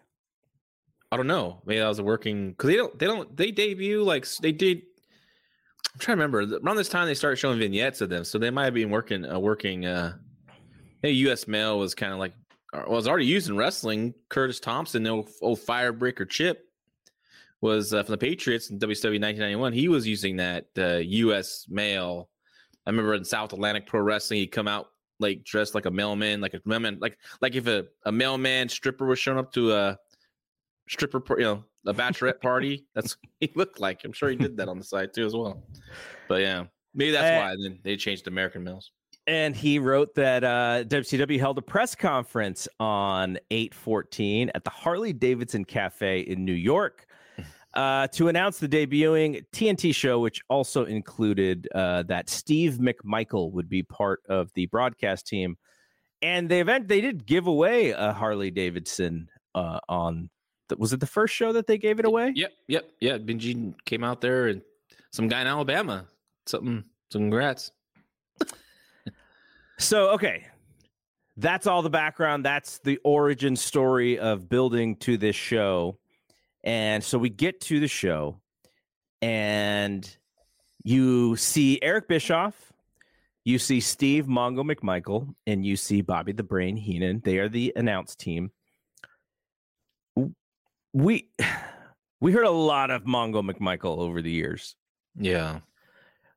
I 1.11 1.16
don't 1.16 1.26
know. 1.26 1.62
Maybe 1.64 1.78
that 1.80 1.88
was 1.88 1.98
a 1.98 2.04
working 2.04 2.50
because 2.50 2.68
they 2.68 2.76
don't 2.76 2.98
they 2.98 3.06
don't 3.06 3.35
they 3.37 3.50
debut 3.50 4.02
like 4.02 4.26
they 4.42 4.52
did. 4.52 4.82
I'm 5.94 6.00
trying 6.00 6.18
to 6.18 6.22
remember 6.24 6.58
around 6.58 6.76
this 6.76 6.90
time 6.90 7.06
they 7.06 7.14
started 7.14 7.37
showing 7.37 7.58
vignettes 7.58 8.02
of 8.02 8.11
them, 8.11 8.24
so 8.24 8.38
they 8.38 8.50
might 8.50 8.66
have 8.66 8.74
been 8.74 8.90
working 8.90 9.24
uh, 9.24 9.38
working. 9.38 9.87
uh 9.87 10.16
Hey, 11.02 11.11
U.S. 11.11 11.48
male 11.48 11.78
was 11.78 11.94
kind 11.94 12.12
of 12.12 12.18
like 12.18 12.35
was 12.87 13.08
already 13.08 13.26
used 13.26 13.48
in 13.48 13.56
wrestling. 13.56 14.14
Curtis 14.28 14.61
Thompson, 14.61 15.06
old, 15.06 15.30
old 15.40 15.58
firebreaker 15.58 16.28
Chip, 16.28 16.66
was 17.62 17.94
uh, 17.94 18.03
from 18.03 18.12
the 18.12 18.18
Patriots 18.18 18.70
in 18.70 18.79
WCW 18.79 19.20
1991. 19.20 19.72
He 19.72 19.88
was 19.88 20.07
using 20.07 20.37
that 20.37 20.66
uh, 20.77 20.96
U.S. 20.96 21.66
mail. 21.70 22.29
I 22.87 22.90
remember 22.90 23.14
in 23.14 23.25
South 23.25 23.53
Atlantic 23.53 23.87
Pro 23.87 24.01
Wrestling, 24.01 24.40
he'd 24.40 24.48
come 24.48 24.68
out 24.68 24.88
like 25.20 25.44
dressed 25.44 25.75
like 25.75 25.87
a 25.87 25.90
mailman, 25.90 26.40
like 26.40 26.55
a 26.55 26.61
mailman, 26.64 26.98
like 27.01 27.16
like 27.40 27.55
if 27.55 27.68
a, 27.68 27.87
a 28.05 28.12
mailman 28.12 28.68
stripper 28.68 29.07
was 29.07 29.20
showing 29.20 29.38
up 29.38 29.53
to 29.53 29.72
a 29.72 29.96
stripper, 30.88 31.22
you 31.38 31.44
know, 31.44 31.64
a 31.87 31.94
bachelorette 31.94 32.40
party. 32.42 32.85
That's 32.94 33.16
he 33.40 33.51
looked 33.55 33.79
like. 33.79 34.05
I'm 34.05 34.12
sure 34.12 34.29
he 34.29 34.37
did 34.37 34.57
that 34.57 34.68
on 34.68 34.79
the 34.79 34.85
side 34.85 35.14
too 35.14 35.25
as 35.25 35.35
well. 35.35 35.62
But 36.29 36.42
yeah, 36.42 36.64
maybe 36.94 37.12
that's 37.12 37.40
why 37.40 37.55
then 37.62 37.79
they 37.85 37.96
changed 37.96 38.27
American 38.27 38.64
males. 38.64 38.90
And 39.29 39.55
he 39.55 39.79
wrote 39.79 40.16
that 40.16 40.42
uh, 40.42 40.83
WCW 40.88 41.38
held 41.38 41.57
a 41.57 41.62
press 41.62 41.94
conference 41.94 42.66
on 42.81 43.38
814 43.53 44.51
at 44.53 44.64
the 44.64 44.70
Harley 44.70 45.12
Davidson 45.12 45.64
Cafe 45.64 46.22
in 46.22 46.44
New 46.44 46.55
York 46.55 47.07
uh, 47.74 48.06
to 48.08 48.28
announce 48.28 48.58
the 48.58 48.68
debuting 48.68 49.44
TNT 49.52 49.94
show, 49.94 50.20
which 50.20 50.42
also 50.48 50.85
included 50.85 51.68
uh, 51.74 52.02
that 52.04 52.28
Steve 52.28 52.74
McMichael 52.74 53.52
would 53.52 53.68
be 53.68 53.82
part 53.82 54.20
of 54.28 54.52
the 54.54 54.66
broadcast 54.66 55.26
team. 55.26 55.56
And 56.20 56.48
the 56.48 56.61
event, 56.61 56.88
they 56.88 57.00
did 57.00 57.26
give 57.26 57.46
away 57.46 57.90
a 57.90 58.12
Harley 58.12 58.50
Davidson 58.50 59.28
uh, 59.54 59.80
on. 59.88 60.30
The, 60.68 60.76
was 60.76 60.92
it 60.92 61.00
the 61.00 61.06
first 61.06 61.35
show 61.35 61.52
that 61.52 61.66
they 61.66 61.78
gave 61.78 61.98
it 61.98 62.04
away? 62.04 62.32
Yep, 62.35 62.52
yep, 62.68 62.90
yeah. 63.00 63.18
Benji 63.18 63.74
came 63.85 64.04
out 64.04 64.20
there 64.20 64.46
and 64.46 64.62
some 65.12 65.28
guy 65.28 65.40
in 65.40 65.46
Alabama. 65.46 66.06
Something, 66.46 66.85
some 67.11 67.22
congrats. 67.22 67.70
So, 69.78 70.11
okay. 70.11 70.46
That's 71.37 71.66
all 71.66 71.82
the 71.82 71.90
background. 71.90 72.44
That's 72.44 72.78
the 72.78 73.00
origin 73.04 73.56
story 73.56 74.16
of 74.16 74.48
building 74.48 74.94
to 74.96 75.16
this 75.16 75.35
show. 75.35 75.98
And 76.64 77.03
so 77.03 77.18
we 77.18 77.29
get 77.29 77.61
to 77.62 77.81
the 77.81 77.88
show, 77.88 78.40
and 79.20 80.09
you 80.85 81.37
see 81.37 81.79
Eric 81.83 82.09
Bischoff, 82.09 82.72
you 83.44 83.59
see 83.59 83.81
Steve 83.81 84.27
Mongo 84.27 84.62
McMichael, 84.62 85.35
and 85.46 85.66
you 85.66 85.77
see 85.77 86.01
Bobby 86.01 86.33
the 86.33 86.44
Brain 86.44 86.77
Heenan. 86.77 87.22
They 87.25 87.38
are 87.38 87.48
the 87.48 87.72
announce 87.75 88.14
team. 88.14 88.53
We 90.92 91.29
we 92.20 92.33
heard 92.33 92.46
a 92.46 92.51
lot 92.51 92.90
of 92.90 93.05
Mongo 93.05 93.42
McMichael 93.42 93.98
over 93.98 94.22
the 94.22 94.31
years. 94.31 94.77
Yeah. 95.18 95.61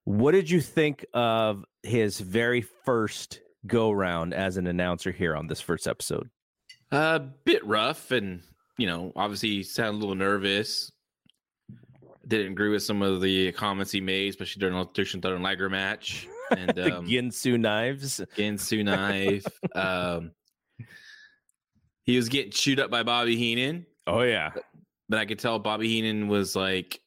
What 0.03 0.31
did 0.31 0.49
you 0.49 0.61
think 0.61 1.05
of 1.13 1.63
his 1.83 2.19
very 2.19 2.61
first 2.61 3.41
go 3.65 3.91
round 3.91 4.33
as 4.33 4.57
an 4.57 4.67
announcer 4.67 5.11
here 5.11 5.35
on 5.35 5.47
this 5.47 5.61
first 5.61 5.87
episode? 5.87 6.29
A 6.91 7.19
bit 7.19 7.65
rough, 7.65 8.11
and 8.11 8.41
you 8.77 8.87
know, 8.87 9.11
obviously 9.15 9.49
he 9.49 9.63
sounded 9.63 9.97
a 9.97 9.99
little 9.99 10.15
nervous. 10.15 10.91
Didn't 12.27 12.53
agree 12.53 12.69
with 12.69 12.83
some 12.83 13.01
of 13.01 13.21
the 13.21 13.51
comments 13.51 13.91
he 13.91 14.01
made, 14.01 14.29
especially 14.29 14.59
during 14.59 14.75
the 14.75 15.05
Thunder 15.05 15.39
Liger 15.39 15.69
match. 15.69 16.27
And 16.51 16.77
um, 16.77 17.07
Ginsu 17.07 17.59
knives, 17.59 18.21
Ginsu 18.37 18.85
knife. 18.85 19.47
um, 19.73 20.29
he 22.03 22.17
was 22.17 22.29
getting 22.29 22.51
chewed 22.51 22.79
up 22.79 22.91
by 22.91 23.01
Bobby 23.01 23.35
Heenan. 23.35 23.87
Oh 24.05 24.21
yeah, 24.21 24.51
but, 24.53 24.63
but 25.09 25.17
I 25.17 25.25
could 25.25 25.39
tell 25.39 25.57
Bobby 25.57 25.87
Heenan 25.87 26.27
was 26.27 26.55
like 26.55 27.01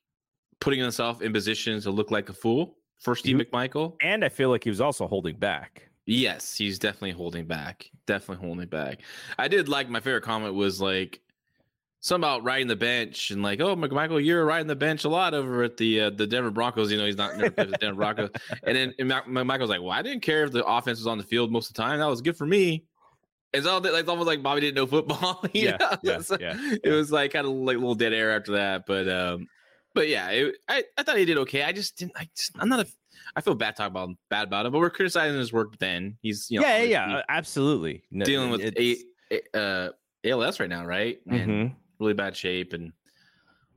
putting 0.60 0.80
himself 0.80 1.22
in 1.22 1.32
positions 1.32 1.84
to 1.84 1.92
look 1.92 2.10
like 2.10 2.28
a 2.28 2.32
fool 2.32 2.78
for 3.00 3.14
Steve 3.14 3.38
he, 3.38 3.44
McMichael. 3.44 3.94
And 4.02 4.24
I 4.24 4.28
feel 4.28 4.50
like 4.50 4.64
he 4.64 4.70
was 4.70 4.80
also 4.80 5.06
holding 5.06 5.36
back. 5.36 5.88
Yes, 6.06 6.56
he's 6.56 6.78
definitely 6.78 7.12
holding 7.12 7.46
back. 7.46 7.88
Definitely 8.06 8.44
holding 8.44 8.68
back. 8.68 9.02
I 9.38 9.46
did 9.46 9.68
like 9.68 9.88
my 9.88 10.00
favorite 10.00 10.22
comment 10.22 10.54
was 10.54 10.80
like 10.80 11.20
something 12.00 12.28
about 12.28 12.44
riding 12.44 12.68
the 12.68 12.76
bench 12.76 13.30
and 13.30 13.42
like, 13.42 13.60
oh, 13.60 13.74
McMichael, 13.76 14.24
you're 14.24 14.44
riding 14.44 14.66
the 14.66 14.76
bench 14.76 15.04
a 15.04 15.08
lot 15.08 15.34
over 15.34 15.62
at 15.62 15.76
the 15.76 16.02
uh, 16.02 16.10
the 16.10 16.26
Denver 16.26 16.50
Broncos. 16.50 16.90
You 16.90 16.98
know, 16.98 17.06
he's 17.06 17.16
not 17.16 17.36
never 17.36 17.64
the 17.64 17.76
Denver 17.78 17.96
Broncos. 17.96 18.30
And 18.62 18.76
then 18.76 18.94
and 18.98 19.10
McMichael's 19.10 19.70
like, 19.70 19.80
well, 19.80 19.90
I 19.90 20.02
didn't 20.02 20.22
care 20.22 20.44
if 20.44 20.52
the 20.52 20.64
offense 20.64 20.98
was 20.98 21.06
on 21.06 21.18
the 21.18 21.24
field 21.24 21.50
most 21.50 21.70
of 21.70 21.74
the 21.74 21.82
time. 21.82 21.98
That 21.98 22.06
was 22.06 22.22
good 22.22 22.36
for 22.36 22.46
me. 22.46 22.84
It's 23.52 23.66
all 23.66 23.80
like 23.80 23.92
it's 23.92 24.08
almost 24.08 24.26
like 24.26 24.42
Bobby 24.42 24.60
didn't 24.60 24.76
know 24.76 24.86
football. 24.86 25.42
yeah, 25.54 25.96
yeah, 26.02 26.20
so 26.20 26.36
yeah, 26.38 26.54
It 26.84 26.90
was 26.90 27.10
like 27.10 27.32
kind 27.32 27.46
of 27.46 27.52
like 27.52 27.76
a 27.76 27.80
little 27.80 27.94
dead 27.94 28.12
air 28.12 28.36
after 28.36 28.52
that, 28.52 28.84
but 28.86 29.08
um, 29.08 29.46
but 29.94 30.08
yeah, 30.08 30.28
it, 30.28 30.56
I 30.68 30.84
I 30.98 31.02
thought 31.02 31.16
he 31.16 31.24
did 31.24 31.38
okay. 31.38 31.62
I 31.62 31.72
just 31.72 31.96
didn't. 31.96 32.12
I 32.16 32.28
just, 32.36 32.52
I'm 32.58 32.68
not 32.68 32.80
a. 32.80 32.86
I 33.34 33.40
feel 33.40 33.54
bad 33.54 33.74
talking 33.74 33.92
about 33.92 34.10
bad 34.28 34.48
about 34.48 34.66
him, 34.66 34.72
but 34.72 34.78
we're 34.78 34.90
criticizing 34.90 35.38
his 35.38 35.52
work. 35.52 35.78
Then 35.78 36.18
he's 36.20 36.50
you 36.50 36.60
know 36.60 36.66
yeah 36.66 36.82
yeah 36.82 37.22
absolutely 37.28 38.02
no, 38.10 38.24
dealing 38.24 38.50
with 38.50 38.60
a, 38.60 38.96
a, 39.32 39.58
uh, 39.58 39.90
ALS 40.24 40.60
right 40.60 40.68
now, 40.68 40.84
right? 40.84 41.18
And 41.26 41.50
mm-hmm. 41.50 41.74
Really 41.98 42.14
bad 42.14 42.36
shape, 42.36 42.72
and 42.72 42.92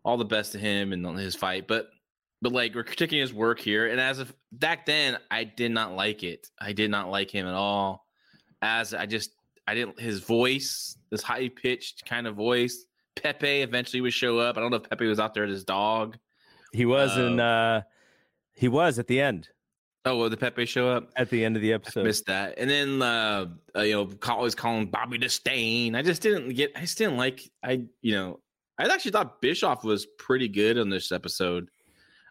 all 0.03 0.17
the 0.17 0.25
best 0.25 0.51
to 0.53 0.57
him 0.57 0.93
and 0.93 1.17
his 1.17 1.35
fight. 1.35 1.67
But 1.67 1.89
but 2.41 2.51
like 2.51 2.75
we're 2.75 2.83
critiquing 2.83 3.21
his 3.21 3.33
work 3.33 3.59
here, 3.59 3.87
and 3.87 3.99
as 3.99 4.19
of 4.19 4.33
back 4.51 4.85
then, 4.85 5.17
I 5.29 5.43
did 5.43 5.71
not 5.71 5.95
like 5.95 6.23
it. 6.23 6.49
I 6.59 6.73
did 6.73 6.91
not 6.91 7.09
like 7.09 7.31
him 7.31 7.47
at 7.47 7.53
all. 7.53 8.05
As 8.61 8.93
I 8.93 9.05
just 9.05 9.31
I 9.67 9.75
didn't 9.75 9.99
his 9.99 10.19
voice, 10.19 10.97
this 11.09 11.23
high 11.23 11.49
pitched 11.49 12.05
kind 12.05 12.27
of 12.27 12.35
voice 12.35 12.85
Pepe 13.15 13.61
eventually 13.61 14.01
would 14.01 14.13
show 14.13 14.39
up. 14.39 14.57
I 14.57 14.61
don't 14.61 14.71
know 14.71 14.77
if 14.77 14.89
Pepe 14.89 15.05
was 15.05 15.19
out 15.19 15.33
there 15.33 15.43
as 15.43 15.51
his 15.51 15.63
dog. 15.63 16.17
He 16.71 16.85
was 16.85 17.17
in. 17.17 17.39
Uh, 17.39 17.43
uh, 17.43 17.81
he 18.53 18.67
was 18.67 18.99
at 18.99 19.07
the 19.07 19.19
end. 19.19 19.49
Oh, 20.03 20.17
well, 20.17 20.29
the 20.29 20.37
Pepe 20.37 20.65
show 20.65 20.87
up 20.89 21.11
at 21.15 21.29
the 21.29 21.45
end 21.45 21.55
of 21.55 21.61
the 21.61 21.73
episode. 21.73 22.01
I 22.01 22.03
missed 22.03 22.25
that, 22.25 22.55
and 22.57 22.67
then 22.67 23.01
uh, 23.01 23.45
uh, 23.75 23.81
you 23.81 23.93
know, 23.93 24.07
call, 24.07 24.37
always 24.37 24.55
calling 24.55 24.87
Bobby 24.87 25.19
Disdain. 25.19 25.95
I 25.95 26.01
just 26.01 26.23
didn't 26.23 26.55
get. 26.55 26.71
I 26.75 26.81
just 26.81 26.97
didn't 26.97 27.17
like. 27.17 27.41
I 27.63 27.83
you 28.01 28.15
know, 28.15 28.39
I 28.79 28.85
actually 28.85 29.11
thought 29.11 29.41
Bischoff 29.41 29.83
was 29.83 30.07
pretty 30.17 30.47
good 30.47 30.79
on 30.79 30.89
this 30.89 31.11
episode, 31.11 31.69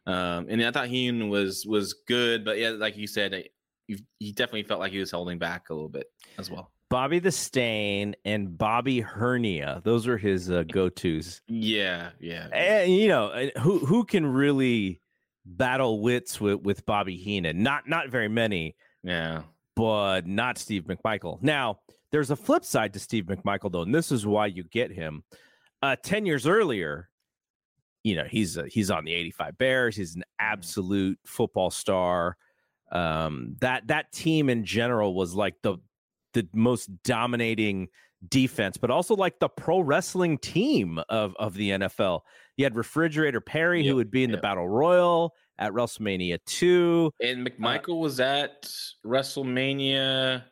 um, 0.07 0.47
and 0.49 0.61
I 0.65 0.73
thought 0.73 0.89
he 0.89 1.13
was 1.23 1.65
was 1.65 1.93
good. 2.09 2.45
But 2.45 2.59
yeah, 2.59 2.71
like 2.71 2.97
you 2.97 3.07
said, 3.07 3.45
he, 3.87 4.05
he 4.19 4.33
definitely 4.33 4.65
felt 4.65 4.81
like 4.81 4.91
he 4.91 4.99
was 4.99 5.13
holding 5.13 5.39
back 5.39 5.71
a 5.71 5.75
little 5.75 5.89
bit 5.89 6.07
as 6.39 6.51
well. 6.51 6.73
Bobby 6.89 7.21
the 7.21 7.31
Stain 7.31 8.17
and 8.25 8.59
Bobby 8.59 9.01
Hernia. 9.01 9.81
Those 9.85 10.09
are 10.09 10.19
his 10.19 10.51
uh, 10.51 10.65
go 10.65 10.89
tos. 10.89 11.41
Yeah, 11.47 12.11
yeah. 12.21 12.49
And 12.53 12.93
you 12.93 13.07
know 13.07 13.49
who 13.61 13.79
who 13.79 14.05
can 14.05 14.27
really 14.27 15.01
battle 15.45 16.01
wits 16.01 16.41
with 16.41 16.61
with 16.61 16.87
Bobby 16.87 17.17
Heenan? 17.17 17.63
Not 17.63 17.89
not 17.89 18.09
very 18.09 18.29
many. 18.29 18.77
Yeah, 19.03 19.43
but 19.77 20.27
not 20.27 20.59
Steve 20.59 20.85
McMichael. 20.85 21.43
Now 21.43 21.81
there's 22.13 22.31
a 22.31 22.37
flip 22.37 22.65
side 22.65 22.93
to 22.95 22.99
Steve 22.99 23.25
McMichael 23.25 23.73
though, 23.73 23.83
and 23.83 23.95
this 23.95 24.13
is 24.13 24.27
why 24.27 24.47
you 24.47 24.65
get 24.65 24.91
him. 24.91 25.25
Uh, 25.83 25.97
Ten 26.03 26.27
years 26.27 26.47
earlier, 26.47 27.09
you 28.03 28.17
know 28.17 28.25
he's 28.25 28.59
uh, 28.59 28.65
he's 28.65 28.91
on 28.91 29.05
the 29.05 29.13
'85 29.13 29.59
Bears. 29.59 29.97
He's 29.97 30.15
an 30.15 30.21
mm-hmm. 30.21 30.53
absolute 30.53 31.19
football 31.25 31.71
star. 31.71 32.37
Um, 32.93 33.57
that 33.61 33.87
that 33.87 34.13
team 34.13 34.51
in 34.51 34.65
general 34.65 35.15
was 35.15 35.35
like 35.35 35.55
the 35.63 35.79
the 36.35 36.49
most 36.53 36.91
dominating 37.03 37.89
defense, 38.29 38.77
but 38.77 38.91
also 38.91 39.15
like 39.15 39.39
the 39.39 39.49
pro 39.49 39.81
wrestling 39.81 40.39
team 40.39 41.01
of 41.09 41.35
of 41.39 41.55
the 41.55 41.71
NFL. 41.71 42.21
You 42.61 42.65
had 42.65 42.77
Refrigerator 42.77 43.41
Perry, 43.41 43.81
yep, 43.81 43.89
who 43.89 43.97
would 43.97 44.11
be 44.11 44.23
in 44.23 44.29
yep. 44.29 44.37
the 44.37 44.43
Battle 44.43 44.69
Royal 44.69 45.33
at 45.59 45.73
WrestleMania 45.73 46.41
two, 46.45 47.11
and 47.19 47.49
McMichael 47.49 47.95
uh, 47.95 47.97
was 47.97 48.21
at 48.21 48.71
WrestleMania 49.03 50.45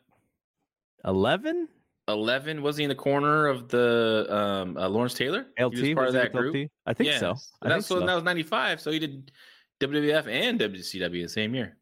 eleven. 1.05 1.67
11 2.07 2.63
was 2.63 2.77
he 2.77 2.83
in 2.83 2.89
the 2.89 2.95
corner 2.95 3.45
of 3.45 3.69
the 3.69 4.25
um 4.27 4.75
uh, 4.75 4.89
Lawrence 4.89 5.13
Taylor? 5.13 5.45
LT 5.59 5.75
he 5.75 5.81
was 5.81 5.93
part 5.93 6.05
was 6.07 6.15
of 6.15 6.21
that 6.23 6.33
group. 6.33 6.55
LT? 6.55 6.71
I 6.87 6.93
think 6.95 7.13
so. 7.19 7.35
I 7.61 7.69
that's 7.69 7.87
think 7.87 7.99
so. 7.99 8.03
That 8.03 8.15
was 8.15 8.23
95. 8.23 8.81
So 8.81 8.89
he 8.89 8.97
did 8.97 9.31
WWF 9.79 10.27
and 10.27 10.59
WCW 10.59 11.21
the 11.21 11.29
same 11.29 11.53
year. 11.53 11.77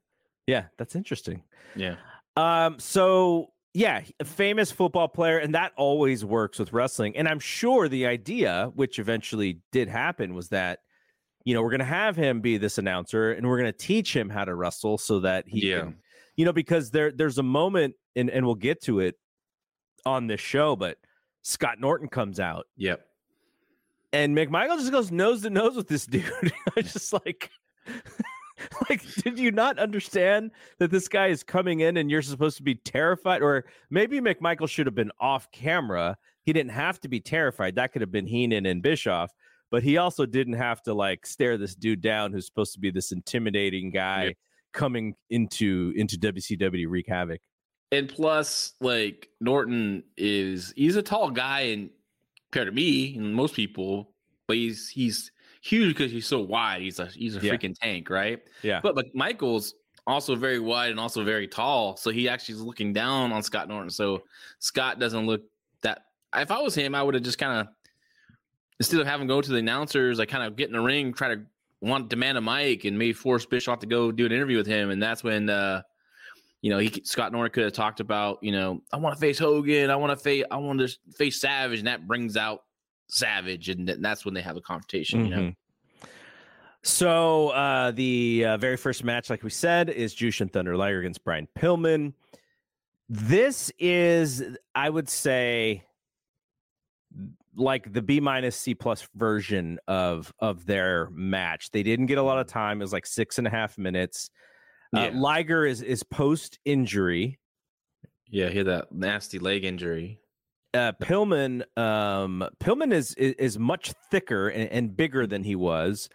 Yeah, 0.46 0.66
that's 0.78 0.98
interesting. 0.98 1.42
Yeah. 1.74 1.96
Um. 2.36 2.78
So 2.80 3.54
yeah, 3.78 4.02
a 4.20 4.26
famous 4.26 4.72
football 4.72 5.08
player, 5.08 5.38
and 5.38 5.54
that 5.54 5.72
always 5.78 6.26
works 6.26 6.58
with 6.58 6.74
wrestling. 6.74 7.16
And 7.16 7.28
I'm 7.28 7.40
sure 7.40 7.88
the 7.88 8.08
idea, 8.08 8.72
which 8.74 8.98
eventually 8.98 9.60
did 9.72 9.88
happen, 9.88 10.34
was 10.34 10.50
that 10.50 10.80
you 11.44 11.54
know 11.54 11.62
we're 11.62 11.70
going 11.70 11.82
to 11.82 11.86
have 11.86 12.16
him 12.16 12.42
be 12.42 12.58
this 12.58 12.80
announcer, 12.80 13.34
and 13.34 13.48
we're 13.48 13.60
going 13.60 13.72
to 13.72 13.78
teach 13.78 14.16
him 14.16 14.32
how 14.32 14.46
to 14.46 14.56
wrestle 14.56 14.98
so 14.98 15.20
that 15.20 15.48
he 15.48 15.70
yeah. 15.70 15.82
can, 15.82 15.96
you 16.36 16.44
know, 16.44 16.54
because 16.54 16.90
there 16.90 17.12
there's 17.12 17.38
a 17.38 17.44
moment, 17.44 17.94
and 18.16 18.32
and 18.32 18.48
we'll 18.48 18.56
get 18.56 18.82
to 18.86 19.00
it 19.00 19.14
on 20.08 20.26
this 20.26 20.42
show, 20.42 20.76
but 20.76 20.98
Scott 21.44 21.80
Norton 21.80 22.10
comes 22.10 22.40
out. 22.40 22.66
Yep. 22.78 23.06
and 24.12 24.36
McMichael 24.36 24.80
just 24.80 24.92
goes 24.92 25.12
nose 25.12 25.44
to 25.44 25.52
nose 25.52 25.76
with 25.76 25.88
this 25.88 26.06
dude. 26.08 26.52
I 26.76 26.82
just 26.82 27.14
like, 27.14 27.52
like, 28.90 29.04
did 29.24 29.40
you 29.40 29.52
not 29.52 29.80
understand 29.80 30.52
that 30.80 30.92
this 30.92 31.08
guy 31.08 31.28
is 31.28 31.44
coming 31.44 31.82
in 31.82 31.98
and 31.98 32.10
you're 32.10 32.22
supposed 32.22 32.58
to 32.58 32.64
be 32.64 32.76
terrified? 32.76 33.42
Or 33.42 33.66
maybe 33.90 34.20
McMichael 34.20 34.70
should 34.70 34.86
have 34.86 34.96
been 34.96 35.12
off 35.20 35.52
camera. 35.52 36.18
He 36.44 36.54
didn't 36.54 36.72
have 36.72 37.00
to 37.02 37.08
be 37.08 37.20
terrified. 37.20 37.76
That 37.76 37.92
could 37.92 38.02
have 38.02 38.12
been 38.12 38.26
Heenan 38.26 38.66
and 38.66 38.82
Bischoff, 38.82 39.32
but 39.70 39.84
he 39.84 39.98
also 39.98 40.26
didn't 40.26 40.54
have 40.54 40.82
to 40.84 40.94
like 40.94 41.26
stare 41.26 41.58
this 41.58 41.76
dude 41.76 42.02
down 42.02 42.32
who's 42.32 42.46
supposed 42.46 42.74
to 42.74 42.80
be 42.80 42.90
this 42.92 43.12
intimidating 43.12 43.92
guy 43.92 44.36
coming 44.74 45.16
into 45.30 45.94
into 45.96 46.18
WCW 46.18 46.84
to 46.84 46.88
wreak 46.88 47.08
havoc. 47.08 47.42
And 47.92 48.10
plus, 48.10 48.74
like 48.82 49.30
Norton 49.40 50.04
is 50.18 50.74
he's 50.76 50.96
a 50.96 51.02
tall 51.02 51.32
guy 51.32 51.62
and 51.62 51.90
compared 52.52 52.68
to 52.68 52.72
me 52.74 53.16
and 53.16 53.34
most 53.34 53.56
people, 53.56 54.12
but 54.48 54.58
he's 54.58 54.90
he's 54.90 55.32
huge 55.62 55.96
because 55.96 56.12
he's 56.12 56.28
so 56.28 56.40
wide. 56.40 56.82
He's 56.82 57.00
a 57.00 57.08
he's 57.08 57.36
a 57.36 57.40
Yeah. 57.40 57.54
freaking 57.54 57.76
tank, 57.78 58.10
right? 58.10 58.40
Yeah. 58.64 58.80
But 58.82 58.96
but 58.96 59.14
Michael's 59.16 59.76
also 60.06 60.36
very 60.36 60.60
wide 60.60 60.92
and 60.92 61.00
also 61.00 61.24
very 61.24 61.48
tall, 61.48 61.98
so 61.98 62.10
he 62.12 62.30
actually 62.30 62.56
is 62.56 62.62
looking 62.62 62.94
down 62.94 63.32
on 63.32 63.44
Scott 63.44 63.68
Norton. 63.68 63.90
So 63.90 64.24
Scott 64.60 65.00
doesn't 65.00 65.26
look 65.26 65.42
that. 65.82 66.06
If 66.36 66.52
I 66.52 66.60
was 66.62 66.74
him, 66.76 66.96
I 66.96 67.04
would 67.04 67.14
have 67.14 67.24
just 67.24 67.38
kind 67.38 67.60
of 67.62 67.68
instead 68.80 69.00
of 69.00 69.08
having 69.08 69.28
go 69.28 69.42
to 69.42 69.52
the 69.52 69.58
announcers, 69.58 70.20
I 70.20 70.26
kind 70.26 70.44
of 70.44 70.56
get 70.56 70.68
in 70.68 70.74
the 70.74 70.82
ring, 70.82 71.14
try 71.14 71.34
to 71.36 71.42
want 71.82 72.10
demand 72.10 72.38
a 72.38 72.42
mic, 72.42 72.86
and 72.86 72.98
maybe 72.98 73.14
force 73.14 73.46
Bischoff 73.46 73.80
to 73.80 73.88
go 73.88 74.12
do 74.12 74.26
an 74.26 74.32
interview 74.32 74.58
with 74.58 74.68
him, 74.68 74.90
and 74.92 75.02
that's 75.02 75.24
when. 75.24 75.50
uh 75.50 75.82
you 76.64 76.72
know, 76.72 76.80
he 76.80 76.90
Scott 77.06 77.32
Norton 77.32 77.52
could 77.54 77.66
have 77.66 77.74
talked 77.74 78.00
about, 78.00 78.40
you 78.42 78.52
know, 78.52 78.82
I 78.92 78.98
want 78.98 79.16
to 79.16 79.22
face 79.22 79.38
Hogan, 79.38 79.92
I 79.92 79.96
want 79.96 80.10
to 80.10 80.18
face, 80.18 80.44
I 80.50 80.58
want 80.58 80.80
to 80.80 80.90
face 81.16 81.40
Savage, 81.40 81.78
and 81.78 81.88
that 81.88 82.08
brings 82.08 82.36
out 82.36 82.64
Savage, 83.10 83.70
and 83.70 83.88
th- 83.88 84.00
that's 84.02 84.26
when 84.26 84.34
they 84.34 84.42
have 84.42 84.58
a 84.58 84.62
confrontation. 84.62 85.26
You 85.26 85.30
know, 85.36 85.42
Mhm. 85.42 85.56
So 86.84 87.50
uh, 87.50 87.92
the 87.92 88.46
uh, 88.46 88.58
very 88.58 88.78
first 88.78 89.04
match, 89.04 89.30
like 89.30 89.44
we 89.44 89.50
said, 89.50 89.90
is 89.90 90.16
Jushin 90.16 90.52
Thunder 90.52 90.78
Liger 90.78 91.00
against 91.00 91.24
Brian 91.24 91.48
Pillman. 91.58 92.14
This 93.10 93.72
is, 93.80 94.44
I 94.76 94.90
would 94.90 95.10
say, 95.10 95.84
like 97.56 97.92
the 97.92 98.02
B 98.02 98.20
minus 98.20 98.56
C 98.56 98.76
plus 98.76 99.08
version 99.16 99.80
of 99.88 100.32
of 100.40 100.66
their 100.66 101.10
match. 101.12 101.72
They 101.72 101.84
didn't 101.84 102.06
get 102.06 102.18
a 102.20 102.24
lot 102.24 102.38
of 102.40 102.48
time. 102.48 102.80
It 102.82 102.84
was 102.86 102.94
like 102.94 103.06
six 103.06 103.38
and 103.38 103.48
a 103.48 103.50
half 103.50 103.78
minutes. 103.78 104.30
Uh, 104.96 105.10
Liger 105.14 105.66
is 105.66 105.82
is 105.82 106.04
post 106.04 106.60
injury. 106.64 107.40
yeah, 108.30 108.50
he 108.50 108.60
had 108.60 108.68
that 108.68 108.92
nasty 108.92 109.40
leg 109.40 109.66
injury. 109.66 110.20
Uh, 110.78 110.92
Pillman, 111.02 111.64
um, 111.78 112.48
Pillman 112.60 112.94
is, 112.94 113.14
is 113.16 113.34
is 113.34 113.60
much 113.60 113.94
thicker 114.12 114.48
and, 114.48 114.70
and 114.72 114.96
bigger 114.96 115.28
than 115.28 115.44
he 115.44 115.56
was, 115.56 116.10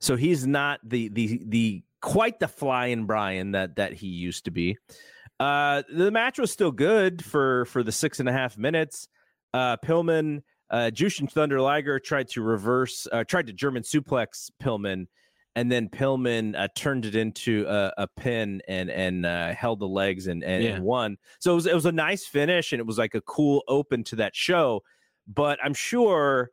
so 0.00 0.16
he's 0.16 0.46
not 0.46 0.80
the 0.84 1.08
the 1.08 1.40
the 1.46 1.82
quite 2.00 2.40
the 2.40 2.48
flying 2.48 3.06
Brian 3.06 3.52
that 3.52 3.76
that 3.76 3.94
he 3.94 4.08
used 4.08 4.44
to 4.44 4.50
be. 4.50 4.76
Uh, 5.40 5.82
the 5.92 6.10
match 6.10 6.38
was 6.38 6.50
still 6.50 6.72
good 6.72 7.24
for 7.24 7.64
for 7.66 7.82
the 7.82 7.92
six 7.92 8.20
and 8.20 8.28
a 8.28 8.32
half 8.32 8.58
minutes. 8.58 9.08
Uh, 9.54 9.76
Pillman, 9.76 10.42
uh, 10.70 10.90
Jushin 10.92 11.30
Thunder 11.30 11.60
Liger 11.60 11.98
tried 11.98 12.28
to 12.30 12.42
reverse, 12.42 13.06
uh, 13.10 13.24
tried 13.24 13.46
to 13.46 13.52
German 13.52 13.82
suplex 13.82 14.50
Pillman, 14.62 15.06
and 15.58 15.72
then 15.72 15.88
Pillman 15.88 16.56
uh, 16.56 16.68
turned 16.76 17.04
it 17.04 17.16
into 17.16 17.66
a, 17.68 17.92
a 17.98 18.06
pin 18.06 18.62
and 18.68 18.88
and 18.90 19.26
uh, 19.26 19.52
held 19.54 19.80
the 19.80 19.88
legs 19.88 20.28
and, 20.28 20.44
and, 20.44 20.62
Yeah. 20.62 20.76
and 20.76 20.84
won. 20.84 21.16
So 21.40 21.50
it 21.50 21.54
was 21.56 21.66
it 21.66 21.74
was 21.74 21.84
a 21.86 21.90
nice 21.90 22.24
finish 22.24 22.72
and 22.72 22.78
it 22.78 22.86
was 22.86 22.96
like 22.96 23.14
a 23.16 23.20
cool 23.22 23.64
open 23.66 24.04
to 24.04 24.16
that 24.16 24.36
show. 24.36 24.84
But 25.26 25.58
I'm 25.60 25.74
sure, 25.74 26.50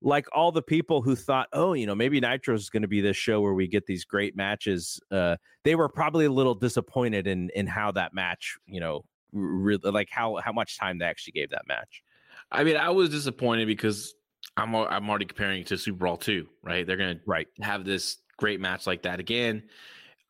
like 0.00 0.26
all 0.32 0.52
the 0.52 0.62
people 0.62 1.02
who 1.02 1.14
thought, 1.14 1.48
oh, 1.52 1.74
you 1.74 1.86
know, 1.86 1.94
maybe 1.94 2.18
Nitro 2.18 2.54
is 2.54 2.70
going 2.70 2.80
to 2.80 2.88
be 2.88 3.02
this 3.02 3.16
show 3.18 3.42
where 3.42 3.52
we 3.52 3.68
get 3.68 3.84
these 3.84 4.06
great 4.06 4.34
matches. 4.34 4.98
Uh, 5.10 5.36
they 5.64 5.74
were 5.74 5.90
probably 5.90 6.24
a 6.24 6.32
little 6.32 6.54
disappointed 6.54 7.26
in 7.26 7.50
in 7.50 7.66
how 7.66 7.92
that 7.92 8.14
match, 8.14 8.56
you 8.66 8.80
know, 8.80 9.04
really 9.32 9.90
like 9.90 10.08
how 10.10 10.36
how 10.36 10.52
much 10.52 10.78
time 10.78 10.96
they 10.98 11.04
actually 11.04 11.32
gave 11.32 11.50
that 11.50 11.66
match. 11.68 12.02
I 12.50 12.64
mean, 12.64 12.76
I 12.78 12.88
was 12.88 13.10
disappointed 13.10 13.66
because 13.66 14.14
I'm 14.56 14.74
I'm 14.74 15.10
already 15.10 15.26
comparing 15.26 15.60
it 15.60 15.66
to 15.66 15.76
Super 15.76 15.98
Brawl 15.98 16.16
two, 16.16 16.48
right? 16.62 16.86
They're 16.86 16.96
gonna 16.96 17.20
Right. 17.26 17.48
have 17.60 17.84
this 17.84 18.16
great 18.36 18.60
match 18.60 18.86
like 18.86 19.02
that 19.02 19.20
again. 19.20 19.64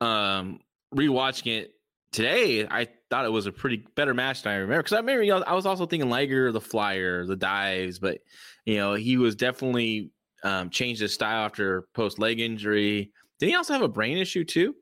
Um, 0.01 0.61
rewatching 0.95 1.59
it 1.59 1.75
today, 2.13 2.67
I 2.69 2.89
thought 3.11 3.25
it 3.25 3.33
was 3.33 3.47
a 3.47 3.53
pretty 3.53 3.85
better 3.95 4.15
match 4.15 4.43
than 4.43 4.53
I 4.53 4.57
remember. 4.57 4.83
Because 4.83 4.95
I 4.95 4.99
remember, 4.99 5.23
you 5.23 5.33
know, 5.33 5.43
I 5.43 5.55
was 5.55 5.67
also 5.67 5.87
thinking 5.87 6.09
Liger, 6.09 6.53
the 6.53 6.61
flyer, 6.61 7.27
the 7.27 7.37
dives, 7.37 7.99
but 7.99 8.19
you 8.65 8.77
know, 8.77 8.95
he 8.95 9.17
was 9.17 9.35
definitely 9.35 10.11
um, 10.43 10.71
changed 10.71 11.01
his 11.01 11.15
style 11.15 11.45
after 11.47 11.83
post 11.95 12.19
leg 12.19 12.41
injury. 12.41 13.13
Did 13.39 13.49
he 13.49 13.55
also 13.55 13.73
have 13.73 13.83
a 13.83 13.89
brain 13.89 14.19
issue 14.19 14.45
too? 14.45 14.75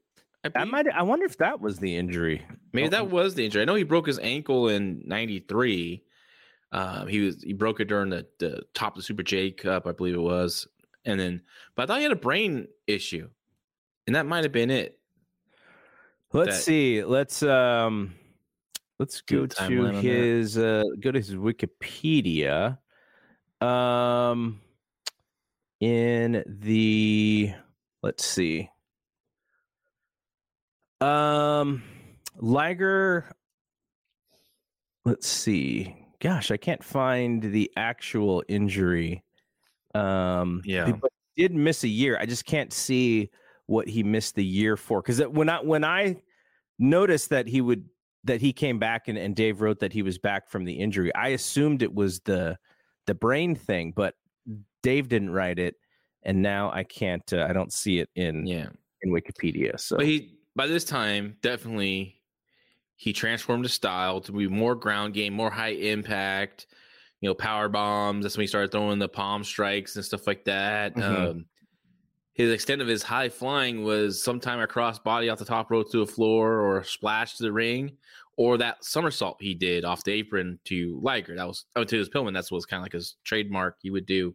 I 0.44 0.50
That 0.50 0.68
might. 0.68 0.88
I 0.88 1.02
wonder 1.02 1.24
if 1.24 1.38
that 1.38 1.60
was 1.60 1.78
the 1.78 1.96
injury. 1.96 2.42
Maybe 2.72 2.88
that 2.88 3.10
was 3.10 3.34
the 3.34 3.44
injury. 3.44 3.62
I 3.62 3.64
know 3.64 3.74
he 3.74 3.82
broke 3.82 4.06
his 4.06 4.18
ankle 4.18 4.68
in 4.68 5.02
'93. 5.06 6.02
Um, 6.72 7.06
he 7.06 7.20
was 7.20 7.42
he 7.42 7.52
broke 7.52 7.80
it 7.80 7.86
during 7.86 8.10
the, 8.10 8.26
the 8.38 8.62
top 8.74 8.94
of 8.94 8.96
the 8.96 9.02
Super 9.02 9.22
J 9.22 9.52
Cup, 9.52 9.86
I 9.86 9.92
believe 9.92 10.14
it 10.14 10.18
was, 10.18 10.66
and 11.04 11.18
then 11.18 11.42
but 11.74 11.82
I 11.82 11.86
thought 11.86 11.96
he 11.98 12.02
had 12.04 12.12
a 12.12 12.16
brain 12.16 12.68
issue, 12.86 13.28
and 14.06 14.16
that 14.16 14.26
might 14.26 14.44
have 14.44 14.52
been 14.52 14.70
it. 14.70 14.98
Let's 16.32 16.56
that- 16.56 16.62
see. 16.62 17.04
Let's 17.04 17.42
um 17.42 18.14
let's 18.98 19.20
go 19.22 19.46
to 19.46 19.56
timeline 19.56 19.88
on 19.88 19.94
that. 19.94 20.02
his 20.02 20.58
uh 20.58 20.82
go 21.00 21.10
to 21.12 21.18
his 21.18 21.34
Wikipedia. 21.34 22.78
Um 23.60 24.60
in 25.80 26.44
the 26.46 27.52
let's 28.02 28.24
see. 28.24 28.70
Um 31.00 31.82
Liger 32.36 33.26
let's 35.04 35.26
see. 35.26 35.94
Gosh, 36.20 36.50
I 36.50 36.56
can't 36.56 36.82
find 36.82 37.42
the 37.42 37.70
actual 37.76 38.42
injury. 38.48 39.23
Um 39.94 40.62
Yeah. 40.64 40.92
but 40.92 41.10
he 41.34 41.42
did 41.42 41.54
miss 41.54 41.84
a 41.84 41.88
year. 41.88 42.16
I 42.20 42.26
just 42.26 42.44
can't 42.44 42.72
see 42.72 43.30
what 43.66 43.88
he 43.88 44.02
missed 44.02 44.34
the 44.34 44.44
year 44.44 44.76
for 44.76 45.00
because 45.00 45.20
when 45.22 45.48
I 45.48 45.60
when 45.60 45.84
I 45.84 46.22
noticed 46.78 47.30
that 47.30 47.46
he 47.46 47.60
would 47.60 47.88
that 48.24 48.40
he 48.40 48.52
came 48.52 48.78
back 48.78 49.08
and, 49.08 49.18
and 49.18 49.36
Dave 49.36 49.60
wrote 49.60 49.80
that 49.80 49.92
he 49.92 50.02
was 50.02 50.18
back 50.18 50.48
from 50.48 50.64
the 50.64 50.72
injury, 50.72 51.14
I 51.14 51.28
assumed 51.28 51.82
it 51.82 51.94
was 51.94 52.20
the 52.20 52.58
the 53.06 53.14
brain 53.14 53.54
thing, 53.54 53.92
but 53.94 54.14
Dave 54.82 55.08
didn't 55.08 55.30
write 55.30 55.58
it, 55.58 55.76
and 56.22 56.42
now 56.42 56.70
I 56.72 56.84
can't. 56.84 57.30
Uh, 57.32 57.46
I 57.48 57.52
don't 57.52 57.72
see 57.72 57.98
it 57.98 58.08
in 58.14 58.46
Yeah, 58.46 58.68
in 59.02 59.10
Wikipedia. 59.10 59.78
So 59.78 59.96
but 59.96 60.06
he 60.06 60.38
by 60.56 60.66
this 60.66 60.84
time 60.84 61.36
definitely 61.42 62.20
he 62.96 63.12
transformed 63.12 63.64
his 63.64 63.72
style 63.72 64.20
to 64.22 64.32
be 64.32 64.48
more 64.48 64.74
ground 64.74 65.14
game, 65.14 65.32
more 65.34 65.50
high 65.50 65.72
impact. 65.72 66.66
You 67.20 67.30
know, 67.30 67.34
power 67.34 67.68
bombs. 67.68 68.24
That's 68.24 68.36
when 68.36 68.42
he 68.42 68.48
started 68.48 68.70
throwing 68.70 68.98
the 68.98 69.08
palm 69.08 69.44
strikes 69.44 69.96
and 69.96 70.04
stuff 70.04 70.26
like 70.26 70.44
that. 70.44 70.94
Mhm. 70.94 71.30
Um, 71.30 71.46
his 72.34 72.50
extent 72.52 72.82
of 72.82 72.88
his 72.88 73.02
high 73.02 73.28
flying 73.28 73.84
was 73.84 74.22
sometime 74.22 74.60
a 74.60 74.66
cross 74.66 74.98
body 74.98 75.28
off 75.28 75.38
the 75.38 75.44
top 75.44 75.70
rope 75.70 75.90
to 75.92 75.98
the 75.98 76.06
floor 76.06 76.60
or 76.60 76.82
splash 76.82 77.36
to 77.36 77.44
the 77.44 77.52
ring 77.52 77.96
or 78.36 78.58
that 78.58 78.84
somersault 78.84 79.36
he 79.40 79.54
did 79.54 79.84
off 79.84 80.04
the 80.04 80.12
apron 80.12 80.58
to 80.64 80.98
Liger. 81.02 81.36
That 81.36 81.46
was 81.46 81.66
oh, 81.76 81.84
to 81.84 81.96
his 81.96 82.08
Pillman. 82.08 82.34
That's 82.34 82.50
what 82.50 82.56
was 82.56 82.66
kind 82.66 82.80
of 82.80 82.84
like 82.84 82.92
his 82.92 83.16
trademark 83.24 83.76
he 83.80 83.90
would 83.90 84.06
do. 84.06 84.34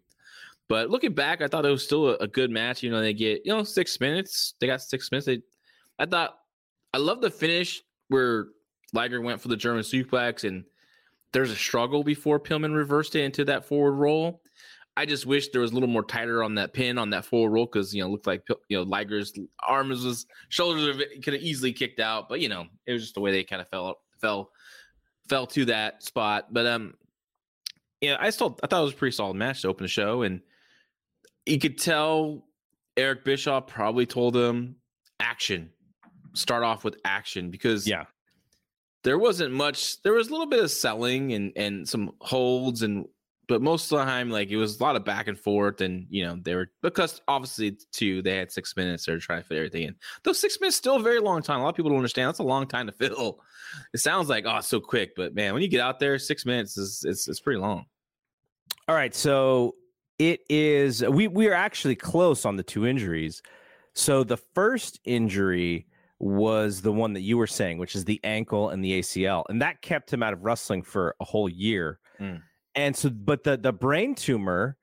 But 0.69 0.89
looking 0.89 1.13
back, 1.13 1.41
I 1.41 1.47
thought 1.47 1.65
it 1.65 1.69
was 1.69 1.83
still 1.83 2.09
a, 2.09 2.15
a 2.17 2.27
good 2.27 2.51
match. 2.51 2.83
You 2.83 2.91
know, 2.91 3.01
they 3.01 3.13
get 3.13 3.41
you 3.45 3.51
know 3.51 3.63
six 3.63 3.99
minutes. 3.99 4.53
They 4.59 4.67
got 4.67 4.81
six 4.81 5.11
minutes. 5.11 5.25
They, 5.25 5.41
I 5.97 6.05
thought 6.05 6.37
I 6.93 6.99
love 6.99 7.21
the 7.21 7.29
finish 7.29 7.83
where 8.07 8.47
Liger 8.93 9.21
went 9.21 9.41
for 9.41 9.49
the 9.49 9.57
German 9.57 9.83
suplex 9.83 10.47
and 10.47 10.63
there's 11.33 11.51
a 11.51 11.55
struggle 11.55 12.03
before 12.03 12.39
Pillman 12.39 12.75
reversed 12.75 13.15
it 13.15 13.23
into 13.23 13.45
that 13.45 13.65
forward 13.65 13.93
roll. 13.93 14.41
I 14.97 15.05
just 15.05 15.25
wish 15.25 15.49
there 15.49 15.61
was 15.61 15.71
a 15.71 15.73
little 15.73 15.87
more 15.87 16.03
tighter 16.03 16.43
on 16.43 16.55
that 16.55 16.73
pin 16.73 16.97
on 16.97 17.11
that 17.11 17.25
forward 17.25 17.51
roll 17.51 17.65
because 17.65 17.93
you 17.93 18.03
know 18.03 18.09
looked 18.09 18.27
like 18.27 18.43
you 18.67 18.77
know 18.77 18.83
Liger's 18.83 19.33
arms 19.65 20.03
was 20.03 20.25
shoulders 20.49 21.01
could 21.23 21.33
have 21.33 21.41
easily 21.41 21.71
kicked 21.71 21.99
out, 21.99 22.27
but 22.27 22.41
you 22.41 22.49
know 22.49 22.65
it 22.85 22.93
was 22.93 23.03
just 23.03 23.15
the 23.15 23.21
way 23.21 23.31
they 23.31 23.43
kind 23.43 23.61
of 23.61 23.69
fell 23.69 23.99
fell 24.19 24.51
fell 25.29 25.47
to 25.47 25.65
that 25.65 26.03
spot. 26.03 26.47
But 26.51 26.65
um, 26.65 26.95
yeah, 28.01 28.17
I 28.19 28.29
still 28.31 28.59
I 28.61 28.67
thought 28.67 28.81
it 28.81 28.85
was 28.85 28.93
a 28.93 28.97
pretty 28.97 29.15
solid 29.15 29.35
match 29.35 29.61
to 29.61 29.69
open 29.69 29.85
the 29.85 29.89
show, 29.89 30.23
and 30.23 30.41
you 31.45 31.59
could 31.59 31.77
tell 31.77 32.43
Eric 32.97 33.23
Bischoff 33.23 33.67
probably 33.67 34.05
told 34.05 34.35
him 34.35 34.75
action, 35.21 35.69
start 36.33 36.63
off 36.63 36.83
with 36.83 36.97
action 37.05 37.51
because 37.51 37.87
yeah, 37.87 38.03
there 39.03 39.17
wasn't 39.17 39.53
much 39.53 40.01
there 40.03 40.13
was 40.13 40.27
a 40.27 40.31
little 40.31 40.47
bit 40.47 40.63
of 40.63 40.71
selling 40.71 41.33
and 41.33 41.53
and 41.55 41.87
some 41.87 42.11
holds 42.21 42.81
and 42.81 43.05
but 43.47 43.61
most 43.61 43.91
of 43.91 43.97
the 43.97 44.05
time 44.05 44.29
like 44.29 44.49
it 44.49 44.57
was 44.57 44.79
a 44.79 44.83
lot 44.83 44.95
of 44.95 45.03
back 45.03 45.27
and 45.27 45.39
forth 45.39 45.81
and 45.81 46.05
you 46.09 46.23
know 46.23 46.37
they 46.41 46.53
were 46.55 46.69
because 46.81 47.21
obviously 47.27 47.77
too 47.91 48.21
they 48.21 48.37
had 48.37 48.51
six 48.51 48.75
minutes 48.77 49.05
they're 49.05 49.17
trying 49.17 49.41
to 49.41 49.47
fit 49.47 49.57
everything 49.57 49.83
in. 49.83 49.95
Those 50.23 50.39
six 50.39 50.59
minutes 50.59 50.77
still 50.77 50.97
a 50.97 51.01
very 51.01 51.19
long 51.19 51.41
time. 51.41 51.59
A 51.59 51.63
lot 51.63 51.69
of 51.69 51.75
people 51.75 51.89
don't 51.89 51.97
understand. 51.97 52.27
That's 52.27 52.39
a 52.39 52.43
long 52.43 52.67
time 52.67 52.85
to 52.85 52.91
fill. 53.09 53.39
It 53.93 53.99
sounds 53.99 54.29
like 54.29 54.45
oh 54.47 54.61
so 54.61 54.79
quick 54.79 55.15
but 55.15 55.33
man 55.33 55.53
when 55.53 55.63
you 55.63 55.69
get 55.69 55.81
out 55.81 55.99
there 55.99 56.19
six 56.19 56.45
minutes 56.45 56.77
is 56.77 57.03
it's, 57.05 57.27
it's 57.27 57.39
pretty 57.39 57.59
long. 57.59 57.85
All 58.87 58.95
right, 58.95 59.13
so 59.13 59.75
It 60.19 60.41
is 60.49 61.03
we 61.03 61.27
we 61.27 61.47
are 61.47 61.53
actually 61.53 61.95
close 61.95 62.45
on 62.45 62.55
the 62.55 62.63
two 62.63 62.85
injuries. 62.85 63.41
So 63.93 64.23
the 64.23 64.37
first 64.37 64.99
injury 65.05 65.87
was 66.19 66.81
the 66.81 66.91
one 66.91 67.13
that 67.13 67.21
you 67.21 67.37
were 67.37 67.47
saying, 67.47 67.77
which 67.77 67.95
is 67.95 68.05
the 68.05 68.19
ankle 68.23 68.69
and 68.69 68.83
the 68.83 68.99
ACL, 68.99 69.43
and 69.49 69.61
that 69.61 69.81
kept 69.81 70.11
him 70.11 70.21
out 70.21 70.33
of 70.33 70.43
wrestling 70.43 70.81
for 70.83 71.15
a 71.19 71.25
whole 71.25 71.49
year. 71.49 71.99
Mm. 72.19 72.41
And 72.75 72.95
so, 72.95 73.09
but 73.09 73.43
the 73.43 73.57
the 73.57 73.73
brain 73.73 74.15
tumor, 74.15 74.77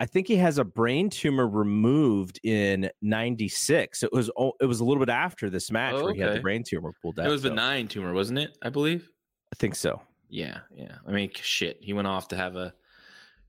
I 0.00 0.06
think 0.06 0.28
he 0.28 0.36
has 0.36 0.58
a 0.58 0.64
brain 0.64 1.10
tumor 1.10 1.48
removed 1.48 2.40
in 2.44 2.90
'96. 3.02 4.02
It 4.02 4.12
was 4.12 4.30
it 4.60 4.66
was 4.66 4.80
a 4.80 4.84
little 4.84 5.00
bit 5.04 5.12
after 5.12 5.48
this 5.50 5.70
match 5.70 5.94
Oh, 5.96 6.04
where 6.04 6.14
he 6.14 6.20
had 6.20 6.34
the 6.36 6.40
brain 6.40 6.62
tumor 6.62 6.92
pulled 7.02 7.18
out. 7.18 7.26
It 7.26 7.30
was 7.30 7.42
so- 7.42 7.48
benign 7.50 7.88
tumor, 7.88 8.12
wasn't 8.12 8.38
it? 8.38 8.56
I 8.62 8.68
believe. 8.68 9.08
I 9.52 9.56
think 9.56 9.74
so. 9.74 10.00
Yeah, 10.28 10.60
yeah. 10.74 10.96
I 11.06 11.12
mean, 11.12 11.30
shit. 11.34 11.78
He 11.82 11.92
went 11.92 12.08
off 12.08 12.28
to 12.28 12.36
have 12.36 12.56
a, 12.56 12.72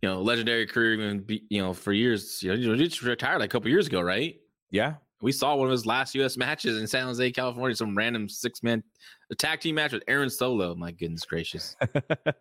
you 0.01 0.10
know, 0.10 0.21
legendary 0.21 0.65
career. 0.67 0.93
Even 0.95 1.19
be, 1.21 1.43
you 1.49 1.62
know, 1.62 1.73
for 1.73 1.93
years. 1.93 2.43
You 2.43 2.58
know, 2.58 2.73
he 2.73 2.88
just 2.88 3.01
retired 3.01 3.39
like 3.39 3.49
a 3.49 3.51
couple 3.51 3.69
years 3.69 3.88
ago, 3.88 4.01
right? 4.01 4.36
Yeah, 4.69 4.95
We 5.23 5.31
saw 5.31 5.55
one 5.55 5.67
of 5.67 5.71
his 5.71 5.86
last 5.86 6.13
U.S. 6.15 6.36
matches 6.36 6.77
in 6.79 6.86
San 6.86 7.05
Jose, 7.05 7.31
California. 7.31 7.75
Some 7.77 7.95
random 7.97 8.27
six 8.27 8.62
man 8.62 8.83
tag 9.38 9.62
team 9.62 9.75
match 9.75 9.93
with 9.93 10.03
Aaron 10.07 10.29
Solo. 10.29 10.75
My 10.75 10.91
goodness 10.91 11.23
gracious. 11.23 11.77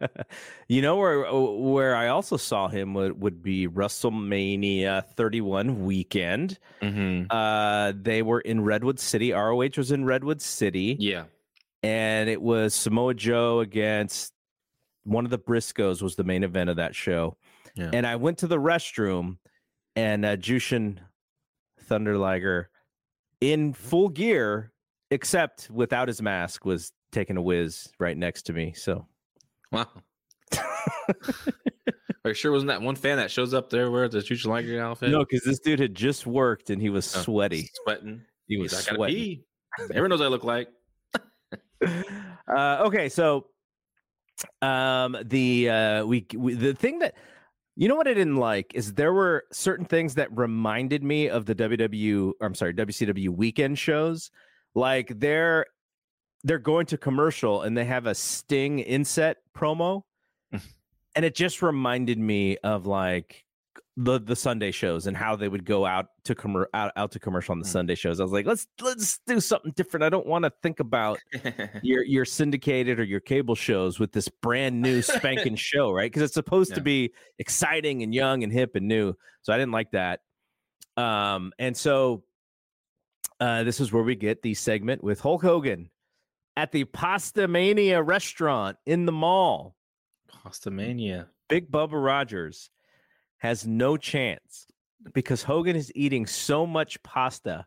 you 0.69 0.83
know 0.83 0.97
where 0.97 1.25
where 1.33 1.95
I 1.95 2.09
also 2.09 2.37
saw 2.37 2.67
him 2.67 2.93
would, 2.95 3.21
would 3.23 3.41
be 3.43 3.69
WrestleMania 3.69 5.07
31 5.17 5.85
weekend. 5.85 6.59
mm-hmm. 6.83 7.31
Uh, 7.31 7.93
they 7.95 8.21
were 8.23 8.41
in 8.41 8.63
Redwood 8.63 8.99
City. 8.99 9.33
ROH 9.33 9.71
was 9.77 9.93
in 9.93 10.05
Redwood 10.05 10.43
City, 10.43 10.97
Yeah. 10.99 11.25
and 11.85 12.29
it 12.29 12.43
was 12.43 12.75
Samoa 12.75 13.15
Joe 13.15 13.61
against 13.61 14.33
one 15.05 15.25
of 15.25 15.31
the 15.31 15.39
Briscoes 15.39 16.03
was 16.03 16.17
the 16.17 16.25
main 16.25 16.43
event 16.43 16.69
of 16.69 16.77
that 16.77 16.95
show. 16.97 17.37
Yeah. 17.75 17.91
And 17.93 18.07
I 18.07 18.17
went 18.17 18.39
to 18.39 18.47
the 18.49 18.59
restroom, 18.59 19.39
and 19.97 20.25
uh, 20.25 20.37
Jushin 20.37 20.99
Thunder 21.81 22.19
Liger, 22.19 22.71
in 23.43 23.73
full 23.73 24.09
gear, 24.09 24.73
except 25.11 25.69
without 25.71 26.09
his 26.09 26.23
mask, 26.23 26.65
was 26.65 26.93
taking 27.11 27.37
a 27.37 27.43
whiz 27.43 27.93
right 27.99 28.17
next 28.17 28.43
to 28.45 28.53
me. 28.53 28.73
So 28.73 29.07
Wow. 29.73 29.89
Are 32.25 32.31
you 32.31 32.35
sure 32.35 32.53
wasn't 32.53 32.69
that 32.69 32.81
one 32.83 32.95
fan 32.95 33.17
that 33.17 33.31
shows 33.33 33.53
up 33.53 33.69
there 33.69 33.91
wearing 33.91 34.11
the 34.11 34.19
Jushin 34.19 34.47
Liger 34.47 34.81
outfit? 34.81 35.11
no, 35.11 35.21
because 35.21 35.43
this 35.43 35.59
dude 35.59 35.81
had 35.81 35.95
just 35.95 36.25
worked 36.27 36.71
and 36.71 36.81
he 36.81 36.89
was 36.89 37.15
Oh, 37.17 37.21
sweaty. 37.23 37.69
Sweating. 37.83 38.23
He 38.47 38.59
was 38.59 38.71
He's 38.73 38.85
sweating. 38.85 39.17
pee. 39.17 39.45
Everyone 39.91 40.11
knows 40.11 40.21
I 40.21 40.29
look 40.29 40.45
like. 40.45 40.69
uh, 41.85 42.85
okay, 42.87 43.09
so 43.09 43.47
um, 44.61 45.17
the 45.25 45.69
uh, 45.69 46.05
we, 46.07 46.27
we 46.37 46.55
the 46.55 46.75
thing 46.75 47.01
that 47.01 47.15
you 47.77 47.89
know 47.89 47.97
what 47.97 48.09
I 48.09 48.15
didn't 48.15 48.37
like 48.37 48.73
is 48.75 48.95
there 48.95 49.13
were 49.13 49.45
certain 49.51 49.87
things 49.87 50.15
that 50.15 50.29
reminded 50.37 51.03
me 51.03 51.29
of 51.29 51.47
the 51.47 51.55
WW. 51.55 52.33
I'm 52.41 52.55
sorry, 52.55 52.75
WCW 52.75 53.31
weekend 53.31 53.79
shows. 53.79 54.31
Like 54.75 55.19
they're 55.19 55.67
they're 56.45 56.59
going 56.59 56.87
to 56.87 56.99
commercial 56.99 57.63
and 57.63 57.77
they 57.77 57.85
have 57.85 58.07
a 58.07 58.15
Sting 58.15 58.81
inset 58.81 59.39
promo, 59.57 60.03
mm. 60.53 60.61
and 61.15 61.25
it 61.25 61.35
just 61.35 61.63
reminded 61.63 62.19
me 62.19 62.59
of 62.59 62.87
like 62.87 63.45
the 63.97 64.19
the 64.19 64.35
Sunday 64.37 64.71
shows 64.71 65.07
and 65.07 65.17
how 65.17 65.37
they 65.37 65.49
would 65.49 65.65
go 65.65 65.85
out 65.85 66.07
to 66.25 66.35
commer- 66.35 66.67
out, 66.75 66.93
out 66.97 67.11
to 67.13 67.19
commercial 67.19 67.53
on 67.53 67.59
the 67.59 67.65
Mm. 67.67 67.73
Sunday 67.73 67.95
shows. 67.95 68.21
I 68.21 68.23
was 68.23 68.33
like, 68.33 68.47
let's 68.47 68.67
let's 68.81 69.21
do 69.27 69.39
something 69.41 69.73
different. 69.77 70.05
I 70.05 70.09
don't 70.09 70.27
want 70.27 70.45
to 70.45 70.53
think 70.63 70.81
about 70.81 71.19
your 71.83 72.03
your 72.05 72.25
syndicated 72.25 72.99
or 72.99 73.05
your 73.05 73.21
cable 73.21 73.55
shows 73.55 73.99
with 73.99 74.13
this 74.13 74.29
brand 74.29 74.81
new 74.81 75.03
spanking 75.03 75.57
show, 75.57 75.93
right? 75.93 76.11
Because 76.11 76.23
it's 76.23 76.35
supposed 76.35 76.75
to 76.75 76.81
be 76.81 77.13
exciting 77.39 78.03
and 78.03 78.15
young 78.15 78.43
and 78.43 78.53
hip 78.53 78.77
and 78.77 78.89
new. 78.89 79.15
So 79.43 79.53
I 79.53 79.59
didn't 79.59 79.73
like 79.73 79.91
that. 79.93 80.21
Um, 80.97 81.53
and 81.59 81.77
so 81.77 82.25
uh, 83.41 83.65
this 83.65 83.81
is 83.81 83.93
where 83.93 84.03
we 84.03 84.15
get 84.15 84.43
the 84.43 84.55
segment 84.55 85.03
with 85.03 85.21
Hulk 85.21 85.43
Hogan 85.43 85.91
at 86.57 86.71
the 86.73 86.85
Pasta 86.85 87.49
Mania 87.49 88.03
restaurant 88.03 88.77
in 88.87 89.07
the 89.07 89.13
mall. 89.13 89.75
Pasta 90.29 90.71
Mania. 90.71 91.29
Big 91.49 91.71
Bubba 91.71 92.03
Rogers 92.03 92.71
has 93.43 93.67
no 93.67 93.97
chance 93.97 94.67
because 95.15 95.43
Hogan 95.43 95.75
is 95.75 95.91
eating 95.97 96.27
so 96.27 96.65
much 96.65 97.03
pasta. 97.03 97.67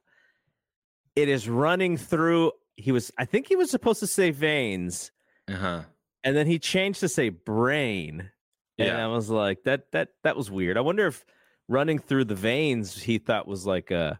It 1.17 1.27
is 1.27 1.49
running 1.49 1.97
through. 1.97 2.53
He 2.77 2.93
was, 2.93 3.11
I 3.17 3.25
think 3.25 3.47
he 3.47 3.57
was 3.57 3.69
supposed 3.69 3.99
to 3.99 4.07
say 4.07 4.31
veins, 4.31 5.11
Uh 5.49 5.53
huh. 5.55 5.81
and 6.23 6.35
then 6.35 6.47
he 6.47 6.59
changed 6.59 7.01
to 7.01 7.09
say 7.09 7.27
brain. 7.29 8.31
And 8.77 8.87
Yeah. 8.87 9.03
I 9.03 9.07
was 9.07 9.29
like, 9.29 9.63
that 9.65 9.91
that 9.91 10.09
that 10.23 10.35
was 10.37 10.49
weird. 10.49 10.77
I 10.77 10.81
wonder 10.81 11.07
if 11.07 11.25
running 11.67 11.99
through 11.99 12.25
the 12.25 12.35
veins 12.35 12.95
he 13.01 13.17
thought 13.17 13.47
was 13.47 13.65
like 13.65 13.91
a 13.91 14.19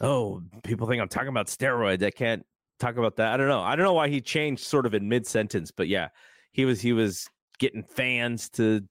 oh, 0.00 0.42
people 0.62 0.86
think 0.86 1.02
I'm 1.02 1.08
talking 1.08 1.28
about 1.28 1.48
steroids. 1.48 2.04
I 2.04 2.10
can't 2.12 2.46
talk 2.78 2.96
about 2.96 3.16
that. 3.16 3.32
I 3.34 3.36
don't 3.36 3.48
know. 3.48 3.62
I 3.62 3.74
don't 3.74 3.84
know 3.84 3.94
why 3.94 4.08
he 4.08 4.20
changed 4.20 4.62
sort 4.64 4.86
of 4.86 4.94
in 4.94 5.08
mid 5.08 5.26
sentence, 5.26 5.72
but 5.72 5.88
yeah, 5.88 6.08
he 6.52 6.64
was 6.64 6.80
he 6.80 6.92
was 6.92 7.28
getting 7.58 7.82
fans 7.82 8.48
to 8.50 8.82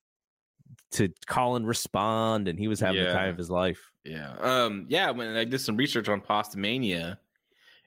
to 0.91 1.09
call 1.25 1.55
and 1.55 1.67
respond, 1.67 2.47
and 2.47 2.57
he 2.57 2.67
was 2.67 2.79
having 2.79 3.03
the 3.03 3.11
time 3.11 3.29
of 3.29 3.37
his 3.37 3.49
life. 3.49 3.79
Yeah. 4.03 4.33
Um. 4.39 4.85
Yeah. 4.89 5.11
When 5.11 5.35
I 5.35 5.43
did 5.43 5.59
some 5.59 5.77
research 5.77 6.09
on 6.09 6.21
Pasta 6.21 6.57
Mania, 6.57 7.19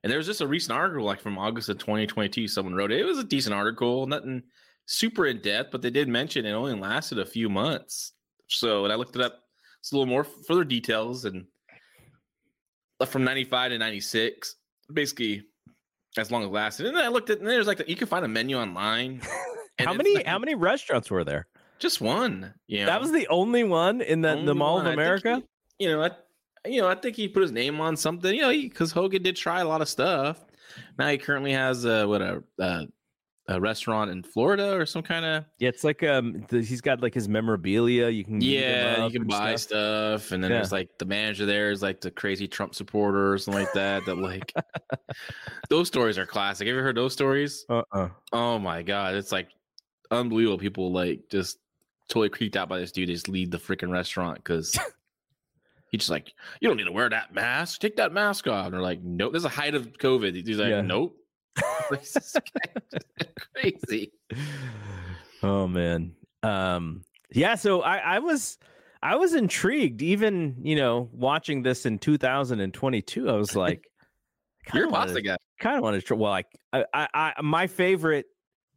and 0.02 0.10
there 0.10 0.18
was 0.18 0.26
just 0.26 0.40
a 0.40 0.46
recent 0.46 0.76
article, 0.76 1.04
like 1.04 1.20
from 1.20 1.38
August 1.38 1.68
of 1.68 1.78
2022. 1.78 2.48
Someone 2.48 2.74
wrote 2.74 2.92
it. 2.92 3.00
It 3.00 3.04
was 3.04 3.18
a 3.18 3.24
decent 3.24 3.54
article, 3.54 4.06
nothing 4.06 4.42
super 4.86 5.26
in 5.26 5.40
depth, 5.40 5.70
but 5.70 5.82
they 5.82 5.90
did 5.90 6.08
mention 6.08 6.46
it 6.46 6.52
only 6.52 6.74
lasted 6.74 7.18
a 7.18 7.26
few 7.26 7.48
months. 7.48 8.12
So, 8.48 8.84
and 8.84 8.92
I 8.92 8.96
looked 8.96 9.16
it 9.16 9.22
up. 9.22 9.40
It's 9.80 9.92
a 9.92 9.94
little 9.94 10.06
more 10.06 10.24
further 10.24 10.64
details, 10.64 11.24
and 11.24 11.46
from 13.06 13.24
95 13.24 13.70
to 13.70 13.78
96, 13.78 14.56
basically 14.92 15.44
as 16.18 16.30
long 16.30 16.42
as 16.42 16.48
it 16.48 16.52
lasted. 16.52 16.86
And 16.86 16.96
then 16.96 17.04
I 17.04 17.08
looked 17.08 17.30
at, 17.30 17.38
and 17.38 17.48
there's 17.48 17.66
like 17.66 17.86
you 17.88 17.96
can 17.96 18.08
find 18.08 18.24
a 18.24 18.28
menu 18.28 18.58
online. 18.58 19.22
how 19.78 19.92
many 19.92 20.16
like 20.16 20.26
how 20.26 20.38
many 20.38 20.54
restaurants 20.54 21.10
were 21.10 21.24
there? 21.24 21.46
Just 21.80 22.00
one. 22.00 22.54
Yeah. 22.68 22.86
That 22.86 23.00
was 23.00 23.10
the 23.12 23.26
only 23.28 23.64
one 23.64 24.00
in 24.02 24.20
the, 24.20 24.42
the 24.44 24.54
Mall 24.54 24.76
one. 24.76 24.86
of 24.86 24.92
America. 24.92 25.42
he- 25.78 25.86
you 25.86 25.90
know, 25.90 26.02
I, 26.02 26.10
you 26.68 26.80
know, 26.82 26.88
I 26.88 26.94
think 26.94 27.16
he 27.16 27.26
put 27.26 27.40
his 27.42 27.52
name 27.52 27.80
on 27.80 27.96
something. 27.96 28.34
You 28.34 28.42
know, 28.42 28.50
because 28.50 28.92
Hogan 28.92 29.22
did 29.22 29.34
try 29.36 29.60
a 29.60 29.64
lot 29.66 29.80
of 29.80 29.88
stuff. 29.88 30.44
Now 30.98 31.08
he 31.08 31.16
currently 31.18 31.52
has 31.52 31.84
a 31.86 32.06
what 32.06 32.20
a 32.20 32.42
a, 32.58 32.86
a 33.48 33.60
restaurant 33.60 34.10
in 34.10 34.22
Florida 34.22 34.76
or 34.76 34.84
some 34.84 35.02
kind 35.02 35.24
of 35.24 35.46
Yeah, 35.58 35.70
it's 35.70 35.82
like 35.84 36.02
um, 36.02 36.44
the, 36.48 36.60
he's 36.62 36.82
got 36.82 37.00
like 37.00 37.14
his 37.14 37.28
memorabilia. 37.30 38.10
You 38.10 38.24
can 38.24 38.42
yeah. 38.42 39.06
You 39.06 39.10
can 39.10 39.26
buy 39.26 39.56
stuff. 39.56 40.20
stuff. 40.20 40.32
and 40.32 40.44
then 40.44 40.50
Yeah. 40.50 40.58
there's 40.58 40.70
like 40.70 40.90
the 40.98 41.06
manager 41.06 41.46
there 41.46 41.70
is 41.70 41.80
like 41.82 42.02
the 42.02 42.10
crazy 42.10 42.46
Trump 42.46 42.74
supporter 42.74 43.32
or 43.32 43.38
something 43.38 43.64
like 43.64 43.72
that. 43.72 44.04
That 44.04 44.18
like 44.18 44.52
those 45.70 45.88
stories 45.88 46.18
are 46.18 46.26
classic. 46.26 46.66
Have 46.66 46.74
you 46.74 46.78
ever 46.78 46.84
heard 46.86 46.96
those 46.96 47.14
stories? 47.14 47.64
Uh-uh. 47.70 48.10
Oh 48.32 48.58
my 48.58 48.82
god, 48.82 49.14
it's 49.14 49.32
like 49.32 49.48
unbelievable. 50.10 50.58
People 50.58 50.92
like 50.92 51.22
just 51.30 51.58
totally 52.10 52.28
creeped 52.28 52.56
out 52.56 52.68
by 52.68 52.78
this 52.78 52.92
dude. 52.92 53.08
They 53.08 53.14
just 53.14 53.28
leave 53.28 53.50
the 53.50 53.56
freaking 53.58 53.90
restaurant 53.90 54.36
because 54.36 54.78
he's 55.90 56.00
just 56.00 56.10
like, 56.10 56.34
you 56.60 56.68
don't 56.68 56.76
need 56.76 56.84
to 56.84 56.92
wear 56.92 57.08
that 57.08 57.32
mask. 57.34 57.80
Take 57.80 57.96
that 57.96 58.12
mask 58.12 58.46
off. 58.46 58.66
And 58.66 58.74
they're 58.74 58.82
like, 58.82 59.00
nope. 59.02 59.32
There's 59.32 59.44
a 59.46 59.48
height 59.48 59.74
of 59.74 59.92
COVID. 59.94 60.46
He's 60.46 60.58
like, 60.58 60.68
Yeah. 60.68 60.82
nope. 60.82 61.16
Crazy. 63.54 64.12
Oh 65.42 65.66
man. 65.66 66.12
Um 66.42 67.04
yeah, 67.32 67.54
so 67.54 67.80
I 67.82 67.96
I 67.98 68.18
was 68.18 68.58
I 69.02 69.16
was 69.16 69.34
intrigued 69.34 70.02
even, 70.02 70.56
you 70.62 70.76
know, 70.76 71.08
watching 71.12 71.62
this 71.62 71.86
in 71.86 71.98
2022. 71.98 73.28
I 73.30 73.32
was 73.32 73.56
like 73.56 73.86
You're 74.74 74.88
a 74.88 74.90
pasta 74.90 75.22
guy. 75.22 75.36
kind 75.58 75.76
of 75.76 75.82
want 75.82 75.96
to 75.96 76.02
try. 76.02 76.16
Well, 76.16 76.30
like 76.30 76.46
I, 76.72 76.84
I, 76.92 77.08
I, 77.14 77.42
my 77.42 77.66
favorite, 77.66 78.26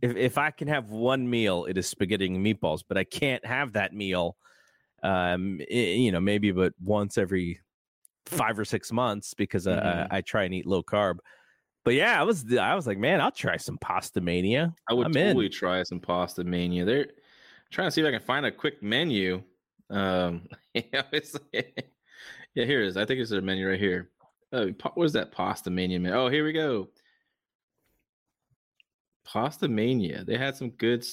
if 0.03 0.15
if 0.17 0.37
I 0.37 0.51
can 0.51 0.67
have 0.67 0.89
one 0.89 1.27
meal, 1.29 1.65
it 1.65 1.77
is 1.77 1.87
spaghetti 1.87 2.27
and 2.27 2.45
meatballs. 2.45 2.83
But 2.87 2.97
I 2.97 3.05
can't 3.05 3.43
have 3.45 3.73
that 3.73 3.93
meal, 3.93 4.35
um, 5.01 5.59
i- 5.71 5.73
you 5.73 6.11
know, 6.11 6.19
maybe 6.19 6.51
but 6.51 6.73
once 6.83 7.17
every 7.17 7.59
five 8.25 8.59
or 8.59 8.65
six 8.65 8.91
months 8.91 9.33
because 9.33 9.65
uh, 9.67 9.79
Mhm. 9.79 10.07
I, 10.11 10.17
I 10.17 10.21
try 10.21 10.43
and 10.43 10.53
eat 10.53 10.65
low 10.65 10.83
carb. 10.83 11.17
But 11.85 11.95
yeah, 11.95 12.19
I 12.19 12.23
was 12.23 12.45
I 12.55 12.75
was 12.75 12.85
like, 12.85 12.97
man, 12.97 13.21
I'll 13.21 13.31
try 13.31 13.57
some 13.57 13.77
pasta 13.77 14.19
mania. 14.21 14.73
I 14.89 14.93
would 14.93 15.07
I'm 15.07 15.17
in. 15.17 15.27
totally 15.27 15.49
try 15.49 15.83
some 15.83 15.99
pasta 15.99 16.43
mania. 16.43 16.85
They're 16.85 17.07
trying 17.71 17.87
to 17.87 17.91
see 17.91 18.01
if 18.01 18.07
I 18.07 18.11
can 18.11 18.21
find 18.21 18.45
a 18.45 18.51
quick 18.51 18.81
menu. 18.83 19.41
Um, 19.89 20.47
yeah, 20.73 21.03
it's, 21.11 21.35
yeah, 21.53 21.61
here 22.65 22.83
it 22.83 22.87
is. 22.87 22.97
I 22.97 23.05
think 23.05 23.19
it's 23.19 23.29
their 23.31 23.41
menu 23.41 23.67
right 23.69 23.79
here. 23.79 24.09
Oh, 24.51 24.71
pa- 24.73 24.91
where's 24.95 25.13
that 25.13 25.31
pasta 25.31 25.69
mania? 25.69 25.99
Man? 25.99 26.13
Oh, 26.13 26.27
here 26.29 26.45
we 26.45 26.51
go. 26.53 26.89
Pasta 29.33 29.67
mania. 29.67 30.23
They 30.23 30.37
had 30.37 30.55
some 30.55 30.69
good, 30.69 31.03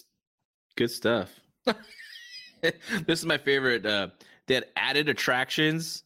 good 0.77 0.91
stuff. 0.91 1.31
this 2.61 2.75
is 3.07 3.25
my 3.25 3.39
favorite. 3.39 3.87
Uh, 3.87 4.09
they 4.47 4.55
had 4.55 4.67
added 4.77 5.09
attractions. 5.09 6.05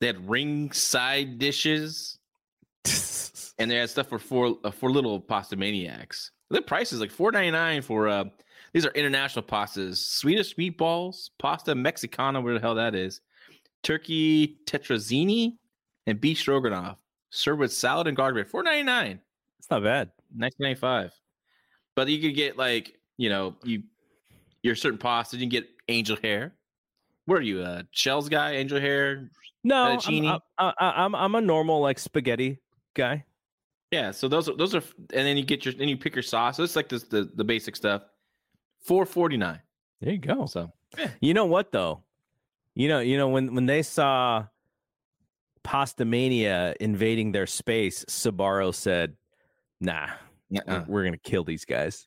They 0.00 0.08
had 0.08 0.28
ringside 0.28 1.38
dishes 1.38 2.18
and 3.58 3.70
they 3.70 3.76
had 3.76 3.88
stuff 3.90 4.08
for 4.08 4.18
four 4.18 4.58
uh, 4.64 4.70
for 4.70 4.90
little 4.90 5.20
pasta 5.20 5.56
maniacs. 5.56 6.32
The 6.50 6.62
price 6.62 6.92
is 6.92 7.00
like 7.00 7.10
four 7.10 7.30
ninety 7.32 7.50
nine 7.50 7.82
for 7.82 8.08
uh 8.08 8.24
These 8.72 8.86
are 8.86 8.90
international 8.90 9.44
pastas: 9.44 9.96
Swedish 9.96 10.56
meatballs, 10.56 11.30
pasta 11.38 11.74
mexicana, 11.74 12.40
where 12.40 12.54
the 12.54 12.60
hell 12.60 12.76
that 12.76 12.94
is, 12.94 13.20
turkey 13.82 14.58
tetrazzini, 14.66 15.56
and 16.06 16.20
beef 16.20 16.38
stroganoff, 16.38 16.98
served 17.30 17.60
with 17.60 17.72
salad 17.72 18.06
and 18.06 18.16
garlic. 18.16 18.48
Four 18.48 18.62
ninety 18.62 18.84
nine. 18.84 19.20
It's 19.58 19.70
not 19.70 19.82
bad. 19.82 20.10
Nineteen 20.34 20.64
ninety 20.64 20.80
five. 20.80 21.12
But 21.98 22.06
you 22.06 22.20
could 22.20 22.36
get 22.36 22.56
like 22.56 22.96
you 23.16 23.28
know 23.28 23.56
you 23.64 23.82
your 24.62 24.76
certain 24.76 25.00
pasta. 25.00 25.36
You 25.36 25.40
can 25.40 25.48
get 25.48 25.68
angel 25.88 26.16
hair. 26.22 26.54
What 27.24 27.38
are 27.38 27.42
you, 27.42 27.64
a 27.64 27.86
shells 27.90 28.28
guy? 28.28 28.52
Angel 28.52 28.78
hair? 28.78 29.32
No, 29.64 29.98
I'm? 30.06 30.40
I'm, 30.58 30.72
I'm 30.78 31.14
I'm 31.16 31.34
a 31.34 31.40
normal 31.40 31.80
like 31.80 31.98
spaghetti 31.98 32.60
guy. 32.94 33.24
Yeah. 33.90 34.12
So 34.12 34.28
those 34.28 34.48
are 34.48 34.54
those 34.54 34.76
are, 34.76 34.82
and 35.12 35.26
then 35.26 35.36
you 35.36 35.44
get 35.44 35.64
your 35.64 35.74
then 35.74 35.88
you 35.88 35.96
pick 35.96 36.14
your 36.14 36.22
sauce. 36.22 36.58
So 36.58 36.62
it's 36.62 36.76
like 36.76 36.88
this 36.88 37.02
the 37.02 37.32
the 37.34 37.42
basic 37.42 37.74
stuff. 37.74 38.02
Four 38.80 39.04
forty 39.04 39.36
nine. 39.36 39.60
There 40.00 40.12
you 40.12 40.18
go. 40.18 40.46
So 40.46 40.72
You 41.20 41.34
know 41.34 41.46
what 41.46 41.72
though? 41.72 42.04
You 42.76 42.86
know, 42.86 43.00
you 43.00 43.16
know 43.16 43.26
when 43.26 43.56
when 43.56 43.66
they 43.66 43.82
saw 43.82 44.46
Pasta 45.64 46.04
Mania 46.04 46.76
invading 46.78 47.32
their 47.32 47.48
space, 47.48 48.04
Sbarro 48.04 48.72
said, 48.72 49.16
"Nah, 49.80 50.10
Uh-uh. 50.54 50.84
we're 50.88 51.04
gonna 51.04 51.16
kill 51.18 51.44
these 51.44 51.64
guys." 51.64 52.06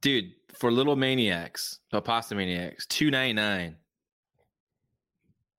dude, 0.00 0.32
for 0.52 0.72
little 0.72 0.96
maniacs, 0.96 1.78
pasta 2.04 2.34
maniacs, 2.34 2.86
two 2.86 3.10
ninety 3.10 3.32
nine. 3.34 3.76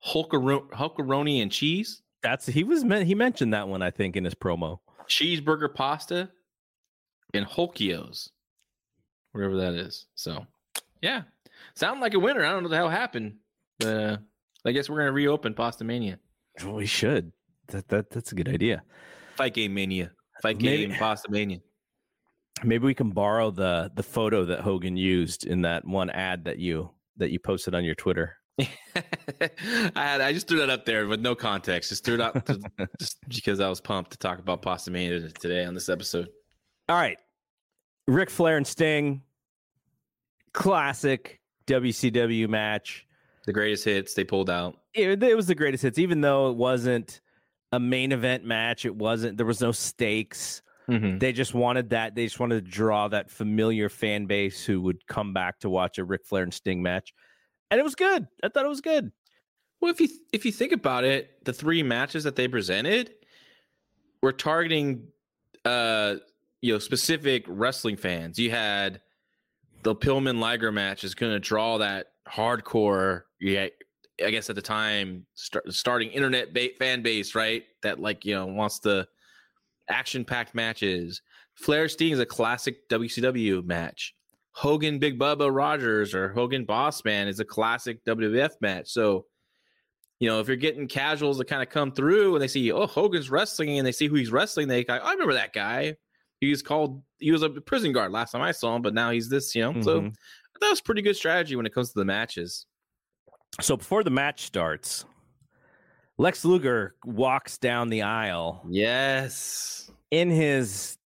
Hulkaro- 0.06 0.70
Hulkaroni 0.72 1.42
and 1.42 1.50
cheese, 1.52 2.02
That's 2.22 2.46
he 2.46 2.64
was 2.66 2.84
men- 2.84 3.06
he 3.06 3.16
mentioned 3.16 3.54
that 3.54 3.68
one 3.70 3.82
I 3.82 3.90
think 3.90 4.16
in 4.18 4.26
his 4.26 4.36
promo. 4.36 4.80
cheeseburger 5.08 5.74
pasta, 5.74 6.30
and 7.34 7.46
Hulkios, 7.46 8.30
wherever 9.32 9.56
that 9.58 9.74
is. 9.76 10.08
So, 10.16 10.46
yeah, 11.02 11.22
sound 11.76 12.02
like 12.02 12.14
a 12.16 12.20
winner. 12.20 12.44
I 12.44 12.50
don't 12.52 12.64
know 12.64 12.68
what 12.68 12.72
the 12.72 12.76
hell 12.78 12.90
happened, 12.90 13.38
but 13.80 13.88
uh, 13.88 14.18
I 14.66 14.72
guess 14.74 14.90
we're 14.90 14.98
gonna 15.00 15.14
reopen 15.14 15.54
Pasta 15.54 15.84
Mania, 15.86 16.20
Well, 16.64 16.74
we 16.76 16.86
should. 16.86 17.32
That 17.68 17.88
that 17.88 18.10
that's 18.10 18.34
a 18.34 18.36
good 18.36 18.50
idea. 18.50 18.84
Fight 19.38 19.54
Game 19.54 19.74
Mania, 19.74 20.12
Fight 20.42 20.60
Maybe- 20.62 20.88
Game 20.88 20.98
Pasta 21.00 21.32
Mania. 21.32 21.60
Maybe 22.64 22.86
we 22.86 22.94
can 22.94 23.12
borrow 23.12 23.52
the 23.52 23.92
the 23.96 24.04
photo 24.04 24.46
that 24.46 24.62
Hogan 24.62 24.98
used 24.98 25.46
in 25.46 25.62
that 25.62 25.86
one 25.86 26.10
ad 26.10 26.46
that 26.46 26.60
you 26.60 26.92
that 27.18 27.32
you 27.32 27.40
posted 27.40 27.76
on 27.76 27.84
your 27.84 27.96
Twitter. 27.96 28.38
I 28.60 29.90
had 29.96 30.22
I 30.22 30.32
just 30.32 30.48
threw 30.48 30.60
that 30.60 30.70
up 30.70 30.86
there 30.86 31.08
with 31.08 31.22
no 31.22 31.36
context. 31.36 31.90
Just 31.90 32.06
threw 32.06 32.16
it 32.16 32.22
out 32.22 32.46
to, 32.46 32.60
just 33.00 33.18
because 33.28 33.60
I 33.60 33.70
was 33.70 33.82
pumped 33.82 34.12
to 34.12 34.18
talk 34.18 34.40
about 34.40 34.62
Pasta 34.62 34.92
Mania 34.92 35.30
today 35.30 35.66
on 35.66 35.74
this 35.74 35.90
episode. 35.90 36.30
All 36.90 36.96
right. 36.96 37.18
Ric 38.08 38.30
Flair 38.30 38.58
and 38.58 38.68
Sting. 38.68 39.22
Classic 40.54 41.40
WCW 41.68 42.48
match. 42.48 43.06
The 43.46 43.54
greatest 43.54 43.86
hits 43.86 44.14
they 44.14 44.24
pulled 44.24 44.50
out. 44.50 44.78
It, 44.94 45.22
it 45.24 45.36
was 45.36 45.48
the 45.48 45.56
greatest 45.56 45.84
hits, 45.84 45.98
even 45.98 46.22
though 46.22 46.50
it 46.50 46.56
wasn't 46.56 47.22
a 47.72 47.80
main 47.80 48.12
event 48.12 48.46
match. 48.46 48.86
It 48.86 48.96
wasn't, 48.96 49.38
there 49.38 49.46
was 49.46 49.62
no 49.62 49.72
stakes. 49.72 50.62
Mm-hmm. 50.90 51.20
They 51.20 51.32
just 51.32 51.54
wanted 51.54 51.92
that. 51.92 52.16
They 52.16 52.26
just 52.26 52.40
wanted 52.40 52.66
to 52.66 52.72
draw 52.72 53.08
that 53.08 53.30
familiar 53.30 53.90
fan 53.90 54.26
base 54.26 54.64
who 54.66 54.82
would 54.82 55.06
come 55.08 55.34
back 55.34 55.60
to 55.60 55.70
watch 55.70 55.98
a 55.98 56.04
Ric 56.04 56.26
Flair 56.26 56.44
and 56.44 56.54
Sting 56.54 56.82
match. 56.82 57.14
And 57.72 57.80
it 57.80 57.84
was 57.84 57.96
good. 57.96 58.28
I 58.44 58.50
thought 58.50 58.66
it 58.66 58.70
was 58.70 58.82
good. 58.82 59.12
Well, 59.82 59.92
if 59.92 60.00
you 60.00 60.10
if 60.32 60.46
you 60.46 60.52
think 60.52 60.72
about 60.72 61.04
it, 61.04 61.44
the 61.46 61.54
three 61.54 61.84
matches 61.84 62.24
that 62.24 62.36
they 62.36 62.48
presented 62.48 63.12
were 64.22 64.32
targeting 64.32 65.08
uh 65.66 66.16
you 66.62 66.74
know 66.74 66.80
specific 66.80 67.44
wrestling 67.48 67.98
fans. 67.98 68.40
You 68.40 68.52
had 68.52 69.02
the 69.84 69.96
Pillman 69.96 70.40
Liger 70.40 70.72
match 70.72 71.04
is 71.04 71.14
going 71.14 71.34
to 71.34 71.40
draw 71.40 71.78
that 71.80 72.08
hardcore. 72.28 73.24
Yeah, 73.42 73.68
I 74.24 74.32
guess 74.32 74.50
at 74.50 74.56
the 74.56 74.62
time 74.62 75.26
start, 75.34 75.72
starting 75.74 76.10
internet 76.10 76.54
ba- 76.54 76.70
fan 76.80 77.02
base, 77.02 77.36
right? 77.36 77.64
That 77.82 78.00
like 78.00 78.24
you 78.24 78.36
know 78.36 78.46
wants 78.46 78.80
the 78.80 79.08
action 79.90 80.26
packed 80.26 80.56
matches. 80.56 81.22
Flair 81.56 81.88
Sting 81.88 82.12
is 82.14 82.20
a 82.20 82.26
classic 82.26 82.88
WCW 82.90 83.64
match. 83.66 84.14
Hogan 84.52 85.00
Big 85.00 85.20
Bubba 85.20 85.54
Rogers 85.54 86.14
or 86.14 86.30
Hogan 86.30 86.66
Boss 86.66 87.04
Man 87.04 87.28
is 87.28 87.40
a 87.40 87.46
classic 87.46 88.04
WWF 88.06 88.52
match. 88.62 88.90
So, 88.90 89.26
you 90.20 90.30
know, 90.30 90.40
if 90.40 90.48
you're 90.48 90.56
getting 90.58 90.88
casuals 90.88 91.38
that 91.40 91.48
kind 91.48 91.62
of 91.64 91.70
come 91.70 91.92
through 91.92 92.36
and 92.36 92.42
they 92.42 92.48
see, 92.48 92.72
oh, 92.72 92.86
Hogan's 92.88 93.30
wrestling 93.32 93.78
and 93.78 93.86
they 93.86 93.92
see 93.92 94.08
who 94.08 94.16
he's 94.16 94.32
wrestling, 94.32 94.68
they 94.68 94.84
go, 94.84 94.94
I 94.94 95.12
remember 95.14 95.34
that 95.34 95.54
guy. 95.54 95.96
He 96.40 96.50
was 96.50 96.62
called, 96.62 97.02
he 97.20 97.32
was 97.32 97.42
a 97.42 97.50
prison 97.50 97.94
guard 97.94 98.12
last 98.12 98.32
time 98.32 98.42
I 98.42 98.52
saw 98.52 98.76
him, 98.76 98.82
but 98.82 98.94
now 98.94 99.10
he's 99.12 99.30
this, 99.30 99.56
you 99.56 99.62
know. 99.64 99.82
So 99.82 100.02
Mhm. 100.02 100.16
that 100.62 100.70
was 100.70 100.82
pretty 100.82 101.02
good 101.02 101.16
strategy 101.16 101.56
when 101.56 101.66
it 101.66 101.74
comes 101.74 101.92
to 101.94 102.00
the 102.00 102.06
matches. 102.06 102.66
So 103.62 103.78
before 103.78 104.04
the 104.04 104.10
match 104.12 104.44
starts, 104.44 105.06
Lex 106.18 106.46
Luger 106.46 106.96
walks 107.06 107.58
down 107.58 107.90
the 107.90 108.04
aisle 108.04 108.64
Yes. 108.70 109.92
in 110.12 110.30
his 110.30 110.98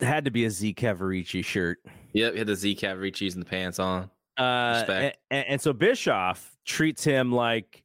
had 0.00 0.24
to 0.24 0.30
be 0.30 0.44
a 0.44 0.50
Z 0.50 0.74
Cavaricci 0.74 1.44
shirt. 1.44 1.78
Yep. 2.12 2.32
He 2.32 2.38
had 2.38 2.46
the 2.46 2.56
Z 2.56 2.76
Cavaricci 2.76 3.32
and 3.32 3.42
the 3.42 3.46
pants 3.46 3.78
on. 3.78 4.10
Uh, 4.38 4.74
Respect. 4.78 5.18
and, 5.30 5.46
and 5.48 5.60
so 5.60 5.72
Bischoff 5.72 6.56
treats 6.64 7.02
him 7.04 7.32
like 7.32 7.82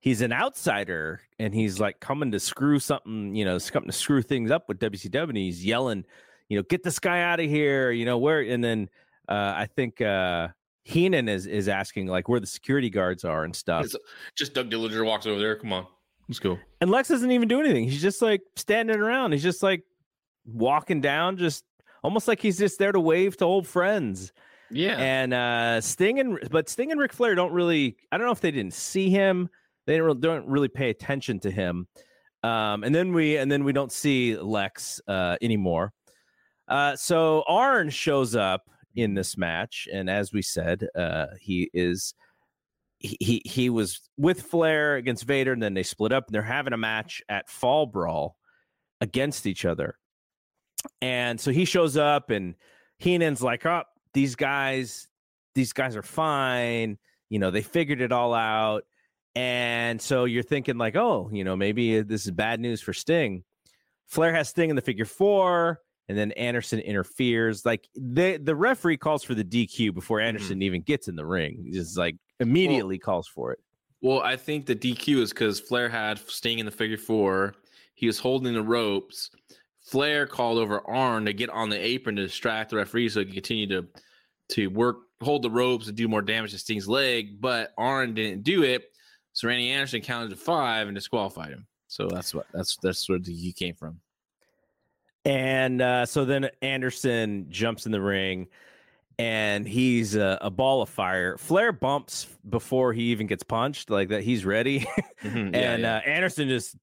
he's 0.00 0.20
an 0.20 0.32
outsider 0.32 1.20
and 1.38 1.54
he's 1.54 1.80
like 1.80 1.98
coming 2.00 2.30
to 2.32 2.38
screw 2.40 2.78
something, 2.78 3.34
you 3.34 3.44
know, 3.44 3.58
coming 3.58 3.88
to 3.88 3.92
screw 3.96 4.22
things 4.22 4.50
up 4.50 4.68
with 4.68 4.78
WCW. 4.78 5.28
And 5.28 5.36
he's 5.36 5.64
yelling, 5.64 6.04
you 6.48 6.58
know, 6.58 6.62
get 6.68 6.82
this 6.84 6.98
guy 6.98 7.22
out 7.22 7.40
of 7.40 7.46
here, 7.48 7.90
you 7.90 8.04
know, 8.04 8.18
where, 8.18 8.40
and 8.40 8.62
then 8.62 8.88
uh, 9.28 9.54
I 9.56 9.68
think 9.74 10.00
uh, 10.00 10.48
Heenan 10.86 11.28
is, 11.28 11.46
is 11.46 11.68
asking 11.68 12.06
like 12.06 12.28
where 12.28 12.38
the 12.38 12.46
security 12.46 12.88
guards 12.90 13.24
are 13.24 13.42
and 13.42 13.54
stuff. 13.54 13.86
It's- 13.86 14.00
Just 14.36 14.54
Doug 14.54 14.70
Dillinger 14.70 15.04
walks 15.04 15.26
over 15.26 15.40
there. 15.40 15.56
Come 15.56 15.72
on. 15.72 15.84
Let's 16.28 16.38
go. 16.38 16.58
And 16.80 16.90
Lex 16.90 17.08
doesn't 17.08 17.30
even 17.32 17.48
do 17.48 17.58
anything. 17.58 17.84
He's 17.88 18.00
just 18.00 18.22
like 18.22 18.42
standing 18.54 18.96
around. 18.96 19.32
He's 19.32 19.42
just 19.42 19.64
like 19.64 19.82
walking 20.44 21.00
down, 21.00 21.38
just 21.38 21.64
almost 22.04 22.28
like 22.28 22.40
he's 22.40 22.56
just 22.56 22.78
there 22.78 22.92
to 22.92 23.00
wave 23.00 23.36
to 23.38 23.44
old 23.44 23.66
friends. 23.66 24.32
Yeah. 24.70 24.96
And 24.98 25.34
uh 25.34 25.80
Sting 25.80 26.20
and 26.20 26.38
but 26.50 26.68
Sting 26.68 26.92
and 26.92 27.00
Ric 27.00 27.12
Flair 27.12 27.34
don't 27.34 27.52
really. 27.52 27.96
I 28.12 28.16
don't 28.18 28.26
know 28.26 28.32
if 28.32 28.40
they 28.40 28.50
didn't 28.52 28.74
see 28.74 29.10
him. 29.10 29.48
They 29.86 29.98
don't, 29.98 30.20
don't 30.20 30.46
really 30.46 30.68
pay 30.68 30.90
attention 30.90 31.40
to 31.40 31.50
him. 31.50 31.86
Um, 32.42 32.84
and 32.84 32.94
then 32.94 33.12
we 33.12 33.36
and 33.38 33.50
then 33.50 33.64
we 33.64 33.72
don't 33.72 33.90
see 33.92 34.36
Lex 34.36 35.00
uh, 35.08 35.36
anymore. 35.42 35.92
Uh, 36.68 36.94
so 36.96 37.44
Arn 37.46 37.90
shows 37.90 38.34
up 38.36 38.68
in 38.96 39.14
this 39.14 39.36
match, 39.36 39.88
and 39.92 40.10
as 40.10 40.32
we 40.32 40.42
said, 40.42 40.88
uh, 40.94 41.26
he 41.40 41.70
is 41.72 42.14
he, 42.98 43.16
he 43.20 43.42
he 43.44 43.70
was 43.70 44.00
with 44.16 44.42
Flair 44.42 44.96
against 44.96 45.24
Vader, 45.24 45.52
and 45.52 45.62
then 45.62 45.74
they 45.74 45.82
split 45.82 46.12
up, 46.12 46.26
and 46.26 46.34
they're 46.34 46.42
having 46.42 46.72
a 46.72 46.78
match 46.78 47.22
at 47.28 47.48
Fall 47.48 47.86
Brawl 47.86 48.36
against 49.00 49.46
each 49.46 49.64
other. 49.64 49.98
And 51.02 51.40
so 51.40 51.50
he 51.50 51.64
shows 51.64 51.96
up, 51.96 52.30
and 52.30 52.54
Heenan's 52.98 53.42
like, 53.42 53.66
"Oh, 53.66 53.82
these 54.14 54.34
guys, 54.34 55.08
these 55.54 55.72
guys 55.72 55.96
are 55.96 56.02
fine. 56.02 56.98
You 57.28 57.38
know, 57.38 57.50
they 57.50 57.62
figured 57.62 58.00
it 58.00 58.12
all 58.12 58.34
out." 58.34 58.84
And 59.34 60.00
so 60.00 60.24
you're 60.24 60.42
thinking 60.42 60.78
like, 60.78 60.96
"Oh, 60.96 61.28
you 61.32 61.44
know, 61.44 61.56
maybe 61.56 62.00
this 62.00 62.24
is 62.24 62.30
bad 62.30 62.60
news 62.60 62.80
for 62.80 62.94
Sting." 62.94 63.44
Flair 64.06 64.32
has 64.32 64.48
Sting 64.48 64.70
in 64.70 64.76
the 64.76 64.82
figure 64.82 65.04
four, 65.04 65.80
and 66.08 66.16
then 66.16 66.32
Anderson 66.32 66.78
interferes. 66.80 67.64
Like 67.64 67.88
the 67.94 68.36
the 68.36 68.54
referee 68.54 68.96
calls 68.96 69.22
for 69.22 69.34
the 69.34 69.44
DQ 69.44 69.94
before 69.94 70.18
mm-hmm. 70.18 70.28
Anderson 70.28 70.62
even 70.62 70.82
gets 70.82 71.08
in 71.08 71.16
the 71.16 71.26
ring. 71.26 71.62
He 71.64 71.72
just 71.72 71.96
like 71.96 72.16
immediately 72.40 72.98
calls 72.98 73.26
for 73.26 73.52
it. 73.52 73.60
Well, 74.02 74.20
I 74.20 74.36
think 74.36 74.66
the 74.66 74.76
DQ 74.76 75.22
is 75.22 75.30
because 75.30 75.58
Flair 75.58 75.88
had 75.88 76.18
Sting 76.18 76.58
in 76.58 76.66
the 76.66 76.72
figure 76.72 76.98
four. 76.98 77.54
He 77.94 78.06
was 78.06 78.18
holding 78.18 78.52
the 78.54 78.62
ropes. 78.62 79.30
Flair 79.82 80.26
called 80.26 80.58
over 80.58 80.86
Arn 80.88 81.24
to 81.24 81.32
get 81.32 81.48
on 81.48 81.70
the 81.70 81.78
apron 81.78 82.16
to 82.16 82.26
distract 82.26 82.70
the 82.70 82.76
referee 82.76 83.08
so 83.08 83.20
he 83.20 83.26
could 83.26 83.34
continue 83.34 83.66
to 83.68 83.86
to 84.48 84.68
work, 84.68 84.98
hold 85.22 85.42
the 85.42 85.50
ropes 85.50 85.88
and 85.88 85.96
do 85.96 86.06
more 86.06 86.22
damage 86.22 86.52
to 86.52 86.58
Sting's 86.58 86.86
leg. 86.86 87.40
But 87.40 87.72
Arn 87.76 88.14
didn't 88.14 88.42
do 88.42 88.62
it. 88.62 88.92
So 89.32 89.48
Randy 89.48 89.70
Anderson 89.70 90.00
counted 90.00 90.30
to 90.30 90.36
five 90.36 90.88
and 90.88 90.94
disqualified 90.94 91.50
him. 91.50 91.66
So 91.88 92.08
that's 92.08 92.34
what 92.34 92.46
that's 92.52 92.76
that's 92.82 93.08
where 93.08 93.18
the 93.18 93.32
DQ 93.32 93.56
came 93.56 93.74
from. 93.74 94.00
And 95.26 95.82
uh, 95.82 96.06
so 96.06 96.24
then 96.24 96.48
Anderson 96.62 97.46
jumps 97.50 97.84
in 97.84 97.92
the 97.92 98.00
ring 98.00 98.46
and 99.18 99.66
he's 99.66 100.14
a, 100.14 100.38
a 100.40 100.50
ball 100.50 100.82
of 100.82 100.88
fire. 100.88 101.36
Flair 101.36 101.72
bumps 101.72 102.28
before 102.48 102.92
he 102.92 103.02
even 103.04 103.26
gets 103.26 103.42
punched, 103.42 103.90
like 103.90 104.08
that 104.10 104.22
he's 104.22 104.44
ready. 104.44 104.80
Mhm, 105.22 105.52
yeah, 105.52 105.72
and 105.72 105.82
yeah. 105.82 105.96
Uh, 105.96 106.00
Anderson 106.08 106.48
just 106.48 106.76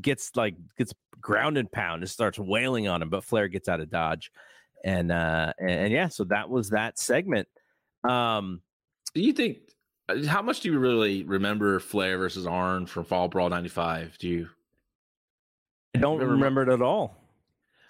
gets 0.00 0.34
like 0.34 0.56
gets 0.76 0.92
ground 1.20 1.56
and 1.56 1.70
pound 1.70 2.02
and 2.02 2.10
starts 2.10 2.38
wailing 2.38 2.88
on 2.88 3.00
him, 3.00 3.10
but 3.10 3.22
Flair 3.22 3.46
gets 3.48 3.68
out 3.68 3.80
of 3.80 3.90
dodge. 3.90 4.32
And 4.84 5.12
uh 5.12 5.52
and, 5.58 5.70
and 5.70 5.92
yeah, 5.92 6.08
so 6.08 6.24
that 6.24 6.50
was 6.50 6.70
that 6.70 6.98
segment. 6.98 7.46
Um 8.02 8.60
Do 9.14 9.20
you 9.22 9.32
think 9.32 9.58
uh, 10.08 10.26
how 10.26 10.42
much 10.42 10.60
do 10.60 10.70
you 10.72 10.78
really 10.78 11.22
remember 11.22 11.78
Flair 11.80 12.18
versus 12.18 12.46
Arn 12.46 12.86
from 12.86 13.04
Fall 13.04 13.28
Brawl 13.28 13.48
'95? 13.50 14.18
Do 14.18 14.28
you? 14.28 14.48
I 15.94 15.98
don't 16.00 16.18
Remember- 16.18 16.34
remember 16.34 16.62
it 16.62 16.68
at 16.70 16.82
all. 16.82 17.16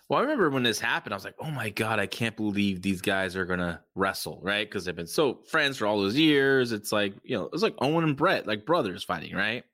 Well, 0.08 0.18
I 0.18 0.22
remember 0.22 0.50
when 0.50 0.62
this 0.62 0.78
happened, 0.78 1.14
I 1.14 1.16
was 1.16 1.24
like, 1.24 1.36
"Oh 1.40 1.50
my 1.50 1.70
god, 1.70 1.98
I 1.98 2.06
can't 2.06 2.36
believe 2.36 2.82
these 2.82 3.00
guys 3.00 3.36
are 3.36 3.46
gonna 3.46 3.82
wrestle!" 3.94 4.40
Right? 4.42 4.68
Because 4.68 4.84
they've 4.84 4.94
been 4.94 5.06
so 5.06 5.40
friends 5.48 5.78
for 5.78 5.86
all 5.86 6.00
those 6.00 6.16
years. 6.16 6.72
It's 6.72 6.92
like 6.92 7.14
you 7.24 7.36
know, 7.36 7.48
it's 7.52 7.62
like 7.62 7.74
Owen 7.78 8.04
and 8.04 8.16
Bret, 8.16 8.46
like 8.46 8.66
brothers 8.66 9.02
fighting, 9.02 9.34
right? 9.34 9.64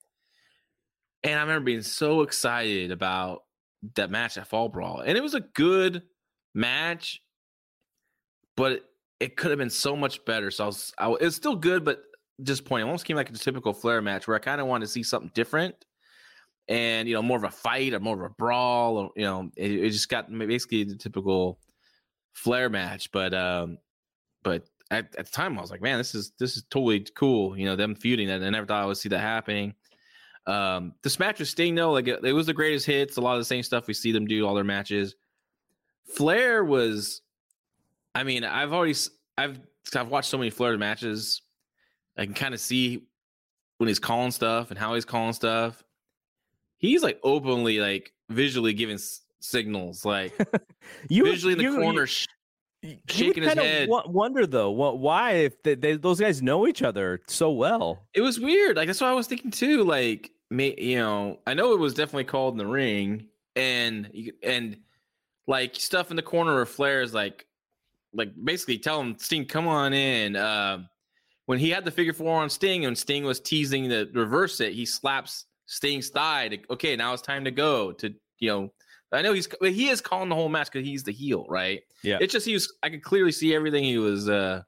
And 1.24 1.38
I 1.38 1.42
remember 1.42 1.64
being 1.64 1.82
so 1.82 2.22
excited 2.22 2.92
about 2.92 3.42
that 3.96 4.10
match 4.10 4.38
at 4.38 4.46
Fall 4.46 4.68
Brawl, 4.68 5.00
and 5.00 5.18
it 5.18 5.22
was 5.22 5.34
a 5.34 5.40
good 5.40 6.02
match, 6.54 7.20
but 8.56 8.72
it, 8.72 8.84
it 9.18 9.36
could 9.36 9.50
have 9.50 9.58
been 9.58 9.68
so 9.70 9.96
much 9.96 10.24
better. 10.24 10.50
So 10.52 10.64
I 10.64 10.66
was, 10.66 10.92
I, 10.96 11.12
it's 11.20 11.36
still 11.36 11.56
good, 11.56 11.84
but 11.84 12.02
disappointing. 12.42 12.86
It 12.86 12.90
almost 12.90 13.04
came 13.04 13.16
like 13.16 13.30
a 13.30 13.32
typical 13.32 13.72
Flair 13.72 14.00
match 14.00 14.28
where 14.28 14.36
I 14.36 14.40
kind 14.40 14.60
of 14.60 14.68
wanted 14.68 14.86
to 14.86 14.92
see 14.92 15.02
something 15.02 15.30
different 15.34 15.74
and 16.68 17.08
you 17.08 17.14
know 17.14 17.22
more 17.22 17.36
of 17.36 17.44
a 17.44 17.50
fight 17.50 17.92
or 17.92 18.00
more 18.00 18.24
of 18.24 18.30
a 18.30 18.34
brawl 18.34 18.96
or 18.96 19.10
you 19.16 19.24
know 19.24 19.50
it, 19.56 19.70
it 19.72 19.90
just 19.90 20.08
got 20.08 20.30
basically 20.30 20.84
the 20.84 20.96
typical 20.96 21.58
Flair 22.32 22.70
match 22.70 23.10
but 23.10 23.34
um 23.34 23.76
but 24.42 24.64
at, 24.90 25.14
at 25.16 25.26
the 25.26 25.32
time 25.32 25.58
I 25.58 25.60
was 25.60 25.70
like 25.70 25.82
man 25.82 25.98
this 25.98 26.14
is 26.14 26.32
this 26.38 26.56
is 26.56 26.64
totally 26.70 27.06
cool 27.14 27.58
you 27.58 27.66
know 27.66 27.76
them 27.76 27.94
feuding 27.94 28.30
and 28.30 28.44
I 28.44 28.50
never 28.50 28.66
thought 28.66 28.82
I 28.82 28.86
would 28.86 28.96
see 28.96 29.08
that 29.10 29.20
happening. 29.20 29.74
Um 30.46 30.94
this 31.02 31.18
match 31.18 31.38
with 31.38 31.48
Sting 31.48 31.74
though 31.74 31.92
like 31.92 32.08
it, 32.08 32.24
it 32.24 32.32
was 32.32 32.46
the 32.46 32.54
greatest 32.54 32.86
hits 32.86 33.16
a 33.16 33.20
lot 33.20 33.34
of 33.34 33.40
the 33.40 33.44
same 33.44 33.62
stuff 33.62 33.86
we 33.86 33.94
see 33.94 34.12
them 34.12 34.26
do 34.26 34.46
all 34.46 34.54
their 34.54 34.64
matches. 34.64 35.16
Flair 36.04 36.64
was 36.64 37.20
I 38.14 38.22
mean 38.22 38.44
I've 38.44 38.72
already 38.72 38.94
I've 39.36 39.60
I've 39.94 40.08
watched 40.08 40.30
so 40.30 40.38
many 40.38 40.50
Flair 40.50 40.78
matches 40.78 41.42
I 42.16 42.24
can 42.24 42.34
kind 42.34 42.54
of 42.54 42.60
see 42.60 43.06
when 43.78 43.88
he's 43.88 43.98
calling 43.98 44.30
stuff 44.30 44.70
and 44.70 44.78
how 44.78 44.94
he's 44.94 45.04
calling 45.04 45.32
stuff 45.32 45.82
he's 46.80 47.02
like 47.02 47.20
openly 47.22 47.78
like 47.78 48.12
visually 48.28 48.72
giving 48.72 48.96
s- 48.96 49.20
signals 49.40 50.04
like 50.04 50.32
You 51.08 51.24
visually 51.24 51.52
in 51.52 51.58
the 51.58 51.64
you- 51.64 51.76
corner 51.76 52.00
you- 52.02 52.06
sh- 52.06 52.26
you 52.82 52.96
shaking 53.08 53.42
his 53.42 53.52
head 53.52 53.88
wo- 53.90 54.02
wonder 54.06 54.46
though, 54.46 54.70
what, 54.70 54.98
why 54.98 55.32
if 55.32 55.62
they, 55.62 55.74
they, 55.74 55.96
those 55.96 56.18
guys 56.18 56.40
know 56.42 56.66
each 56.66 56.82
other 56.82 57.20
so 57.28 57.50
well? 57.50 58.06
it 58.14 58.20
was 58.22 58.40
weird 58.40 58.76
like 58.76 58.86
that's 58.86 59.00
what 59.00 59.08
i 59.08 59.12
was 59.14 59.26
thinking 59.26 59.50
too 59.50 59.84
like 59.84 60.30
may, 60.50 60.74
you 60.78 60.96
know 60.96 61.38
i 61.46 61.52
know 61.54 61.72
it 61.74 61.78
was 61.78 61.92
definitely 61.94 62.24
called 62.24 62.54
in 62.54 62.58
the 62.58 62.66
ring 62.66 63.26
and 63.56 64.08
you- 64.14 64.32
and 64.42 64.78
like 65.46 65.74
stuff 65.76 66.10
in 66.10 66.16
the 66.16 66.22
corner 66.22 66.60
of 66.62 66.68
flair 66.68 67.02
is 67.02 67.12
like 67.12 67.44
like 68.14 68.30
basically 68.44 68.78
tell 68.78 69.00
him 69.00 69.14
sting 69.18 69.44
come 69.44 69.68
on 69.68 69.92
in 69.92 70.34
um 70.36 70.88
when 71.46 71.58
he 71.58 71.68
had 71.70 71.84
the 71.84 71.90
figure 71.90 72.12
four 72.12 72.40
on 72.40 72.48
sting 72.48 72.86
and 72.86 72.96
sting 72.96 73.24
was 73.24 73.40
teasing 73.40 73.88
to 73.90 74.08
reverse 74.14 74.60
it 74.60 74.72
he 74.72 74.86
slaps 74.86 75.44
sting's 75.70 76.08
thigh 76.08 76.48
to, 76.48 76.58
okay 76.68 76.96
now 76.96 77.12
it's 77.12 77.22
time 77.22 77.44
to 77.44 77.50
go 77.52 77.92
to 77.92 78.12
you 78.40 78.50
know 78.50 78.72
i 79.12 79.22
know 79.22 79.32
he's 79.32 79.48
he 79.62 79.88
is 79.88 80.00
calling 80.00 80.28
the 80.28 80.34
whole 80.34 80.48
match 80.48 80.68
because 80.70 80.86
he's 80.86 81.04
the 81.04 81.12
heel 81.12 81.46
right? 81.48 81.82
Yeah. 82.02 82.18
it's 82.20 82.32
just 82.32 82.44
he 82.44 82.54
was 82.54 82.72
i 82.82 82.90
could 82.90 83.04
clearly 83.04 83.30
see 83.30 83.54
everything 83.54 83.84
he 83.84 83.96
was 83.98 84.28
uh 84.28 84.62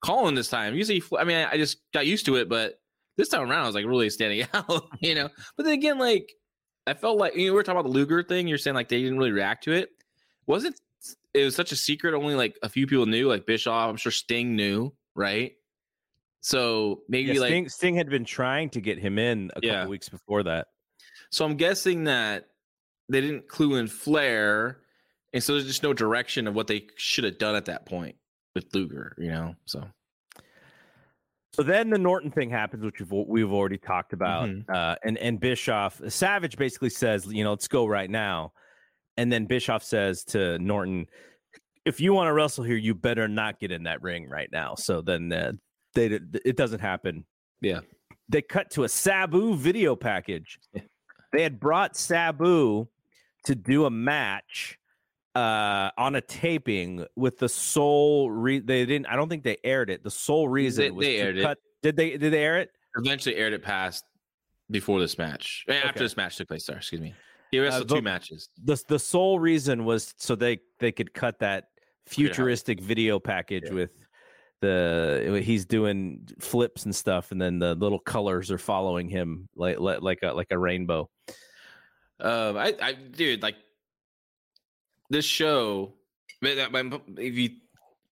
calling 0.00 0.36
this 0.36 0.48
time. 0.48 0.76
Usually 0.76 1.02
i 1.18 1.24
mean 1.24 1.48
i 1.50 1.56
just 1.56 1.78
got 1.92 2.06
used 2.06 2.24
to 2.26 2.36
it 2.36 2.48
but 2.48 2.78
this 3.16 3.28
time 3.28 3.42
around 3.42 3.64
i 3.64 3.66
was 3.66 3.74
like 3.74 3.84
really 3.84 4.08
standing 4.10 4.46
out 4.54 4.88
you 5.00 5.16
know? 5.16 5.28
But 5.56 5.64
then 5.64 5.74
again 5.74 5.98
like 5.98 6.30
i 6.86 6.94
felt 6.94 7.18
like 7.18 7.34
you 7.34 7.48
know 7.48 7.52
we 7.52 7.56
were 7.56 7.64
talking 7.64 7.80
about 7.80 7.90
the 7.90 7.94
luger 7.94 8.22
thing 8.22 8.46
you're 8.46 8.58
saying 8.58 8.76
like 8.76 8.88
they 8.88 9.02
didn't 9.02 9.18
really 9.18 9.32
react 9.32 9.64
to 9.64 9.72
it. 9.72 9.90
Wasn't 10.46 10.80
it 11.34 11.44
was 11.44 11.56
such 11.56 11.72
a 11.72 11.76
secret 11.76 12.14
only 12.14 12.36
like 12.36 12.56
a 12.62 12.68
few 12.68 12.86
people 12.86 13.06
knew 13.06 13.28
like 13.28 13.46
bischoff 13.46 13.88
i'm 13.88 13.96
sure 13.96 14.12
sting 14.12 14.56
knew 14.56 14.92
right 15.14 15.52
so 16.40 17.02
maybe 17.08 17.32
Yeah, 17.32 17.40
like 17.40 17.48
Sting, 17.50 17.68
Sting 17.68 17.94
had 17.96 18.08
been 18.08 18.24
trying 18.24 18.70
to 18.70 18.80
get 18.80 18.98
him 18.98 19.18
in 19.18 19.50
a 19.56 19.60
Yeah. 19.62 19.72
couple 19.80 19.90
weeks 19.90 20.08
before 20.08 20.42
that. 20.44 20.68
So 21.30 21.44
I'm 21.44 21.56
guessing 21.56 22.04
that 22.04 22.48
they 23.08 23.20
didn't 23.20 23.48
clue 23.48 23.76
in 23.76 23.86
Flair, 23.86 24.80
and 25.32 25.42
so 25.42 25.52
there's 25.54 25.66
just 25.66 25.82
no 25.82 25.92
direction 25.92 26.46
of 26.46 26.54
what 26.54 26.66
they 26.66 26.86
should 26.96 27.24
have 27.24 27.38
done 27.38 27.54
at 27.54 27.64
that 27.66 27.86
point 27.86 28.16
with 28.54 28.66
Luger, 28.74 29.14
you 29.18 29.28
know. 29.30 29.54
So 29.66 29.88
So 31.54 31.62
then 31.64 31.90
the 31.90 31.98
Norton 31.98 32.30
thing 32.30 32.50
happens, 32.50 32.84
which 32.84 33.00
we've 33.00 33.10
we've 33.26 33.52
already 33.52 33.78
talked 33.78 34.12
about, 34.12 34.48
Mhm. 34.48 34.68
uh, 34.70 34.96
and 35.02 35.18
and 35.18 35.40
Bischoff 35.40 36.00
Savage 36.08 36.56
basically 36.56 36.90
says, 36.90 37.26
you 37.26 37.42
know, 37.42 37.50
let's 37.50 37.66
go 37.68 37.86
right 37.86 38.08
now, 38.08 38.52
and 39.16 39.32
then 39.32 39.46
Bischoff 39.46 39.82
says 39.82 40.22
to 40.26 40.58
Norton, 40.60 41.06
if 41.84 42.00
you 42.00 42.12
want 42.12 42.28
to 42.28 42.32
wrestle 42.32 42.64
here, 42.64 42.76
you 42.76 42.94
better 42.94 43.26
not 43.26 43.58
get 43.58 43.72
in 43.72 43.84
that 43.84 44.02
ring 44.02 44.28
right 44.28 44.48
now. 44.52 44.74
So 44.76 45.00
then 45.02 45.32
uh, 45.32 45.52
they 46.06 46.20
it 46.44 46.56
doesn't 46.56 46.80
happen. 46.80 47.24
Yeah. 47.60 47.80
they 48.28 48.42
cut 48.42 48.70
to 48.72 48.84
a 48.84 48.88
Sabu 48.88 49.54
video 49.56 49.96
package. 49.96 50.60
They 51.32 51.42
had 51.42 51.58
brought 51.58 51.96
Sabu 51.96 52.86
to 53.44 53.54
do 53.54 53.84
a 53.86 53.90
match 53.90 54.78
uh 55.34 55.90
on 55.98 56.14
a 56.14 56.20
taping 56.20 57.04
with 57.16 57.38
the 57.38 57.48
sole 57.48 58.30
re- 58.30 58.60
they 58.60 58.86
didn't 58.86 59.06
I 59.06 59.16
don't 59.16 59.28
think 59.28 59.42
they 59.42 59.56
aired 59.64 59.90
it. 59.90 60.02
The 60.04 60.10
sole 60.10 60.48
reason 60.48 60.84
They- 60.84 60.90
was 60.90 61.04
they 61.06 61.16
aired 61.18 61.38
it. 61.38 61.58
did 61.82 61.96
they 61.96 62.16
did 62.16 62.32
they 62.32 62.42
air 62.44 62.58
it? 62.58 62.70
eventually 62.96 63.36
aired 63.36 63.52
it 63.52 63.62
past 63.62 64.04
before 64.70 65.00
this 65.00 65.16
match, 65.18 65.64
eh, 65.68 65.80
after 65.84 66.00
this 66.00 66.16
match 66.16 66.36
took 66.36 66.48
place. 66.48 66.64
Sorry, 66.66 66.78
excuse 66.78 67.00
me. 67.00 67.14
He 67.50 67.58
wrestled 67.60 67.88
the- 67.88 67.96
two 67.96 68.02
matches. 68.02 68.48
The 68.64 68.82
the 68.88 68.98
sole 68.98 69.38
reason 69.38 69.84
was 69.84 70.14
so 70.18 70.34
they 70.34 70.58
they 70.78 70.92
could 70.92 71.12
cut 71.14 71.38
that 71.40 71.68
futuristic 72.06 72.80
video 72.80 73.18
package 73.18 73.64
Yeah. 73.66 73.72
with 73.74 73.90
the 74.60 75.40
he's 75.44 75.64
doing 75.64 76.28
flips 76.40 76.84
and 76.84 76.94
stuff 76.94 77.30
and 77.30 77.40
then 77.40 77.58
the 77.58 77.74
little 77.74 77.98
colors 77.98 78.50
are 78.50 78.58
following 78.58 79.08
him 79.08 79.48
like 79.54 79.78
like 79.78 80.02
like 80.02 80.18
a 80.22 80.32
like 80.32 80.48
a 80.50 80.58
rainbow. 80.58 81.08
Um, 82.20 82.56
I, 82.56 82.74
I, 82.82 82.92
dude, 82.92 83.42
like 83.42 83.56
this 85.10 85.24
show. 85.24 85.94
If 86.40 87.36
you, 87.36 87.50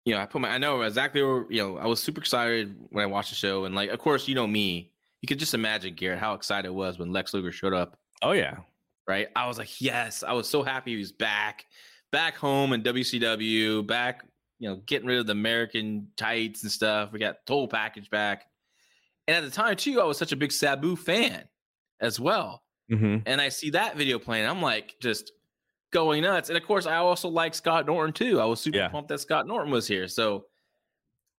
you 0.04 0.14
know, 0.14 0.20
I 0.20 0.26
put 0.26 0.40
my, 0.40 0.48
I 0.48 0.58
know 0.58 0.80
exactly 0.82 1.22
where, 1.22 1.46
you 1.50 1.62
know, 1.62 1.78
I 1.78 1.86
was 1.86 2.02
super 2.02 2.20
excited 2.20 2.74
when 2.90 3.04
I 3.04 3.06
watched 3.06 3.30
the 3.30 3.36
show, 3.36 3.64
and 3.64 3.74
like, 3.74 3.90
of 3.90 3.98
course, 3.98 4.26
you 4.26 4.34
know 4.34 4.46
me. 4.46 4.92
You 5.20 5.26
could 5.26 5.38
just 5.38 5.54
imagine 5.54 5.94
Garrett 5.94 6.20
how 6.20 6.34
excited 6.34 6.68
I 6.68 6.70
was 6.70 6.98
when 6.98 7.12
Lex 7.12 7.34
Luger 7.34 7.50
showed 7.50 7.74
up. 7.74 7.98
Oh 8.22 8.32
yeah. 8.32 8.58
Right? 9.08 9.28
I 9.34 9.48
was 9.48 9.58
like, 9.58 9.80
yes, 9.80 10.22
I 10.22 10.32
was 10.32 10.48
so 10.48 10.62
happy 10.62 10.92
he 10.92 10.96
was 10.96 11.12
back, 11.12 11.64
back 12.12 12.36
home 12.36 12.72
in 12.72 12.82
WCW, 12.82 13.86
back, 13.86 14.24
you 14.58 14.68
know, 14.68 14.76
getting 14.86 15.06
rid 15.06 15.18
of 15.18 15.26
the 15.26 15.32
American 15.32 16.08
tights 16.16 16.62
and 16.62 16.72
stuff. 16.72 17.12
We 17.12 17.18
got 17.18 17.36
the 17.46 17.52
whole 17.52 17.68
package 17.68 18.10
back, 18.10 18.44
and 19.26 19.36
at 19.36 19.44
the 19.44 19.50
time 19.54 19.76
too, 19.76 20.00
I 20.00 20.04
was 20.04 20.18
such 20.18 20.32
a 20.32 20.36
big 20.36 20.52
Sabu 20.52 20.96
fan 20.96 21.44
as 22.00 22.18
well 22.20 22.62
Mm-hmm. 22.90 23.16
and 23.26 23.38
I 23.40 23.50
see 23.50 23.68
that 23.70 23.96
video 23.96 24.18
playing. 24.18 24.46
I'm 24.48 24.62
like 24.62 24.94
just 25.02 25.32
going 25.92 26.22
nuts. 26.22 26.48
And 26.48 26.56
of 26.56 26.64
course, 26.64 26.86
I 26.86 26.96
also 26.96 27.28
like 27.28 27.54
Scott 27.54 27.84
Norton 27.86 28.14
too. 28.14 28.40
I 28.40 28.46
was 28.46 28.60
super 28.62 28.78
Yeah. 28.78 28.88
pumped 28.88 29.08
that 29.10 29.20
Scott 29.20 29.46
Norton 29.46 29.70
was 29.70 29.86
here. 29.86 30.08
So 30.08 30.46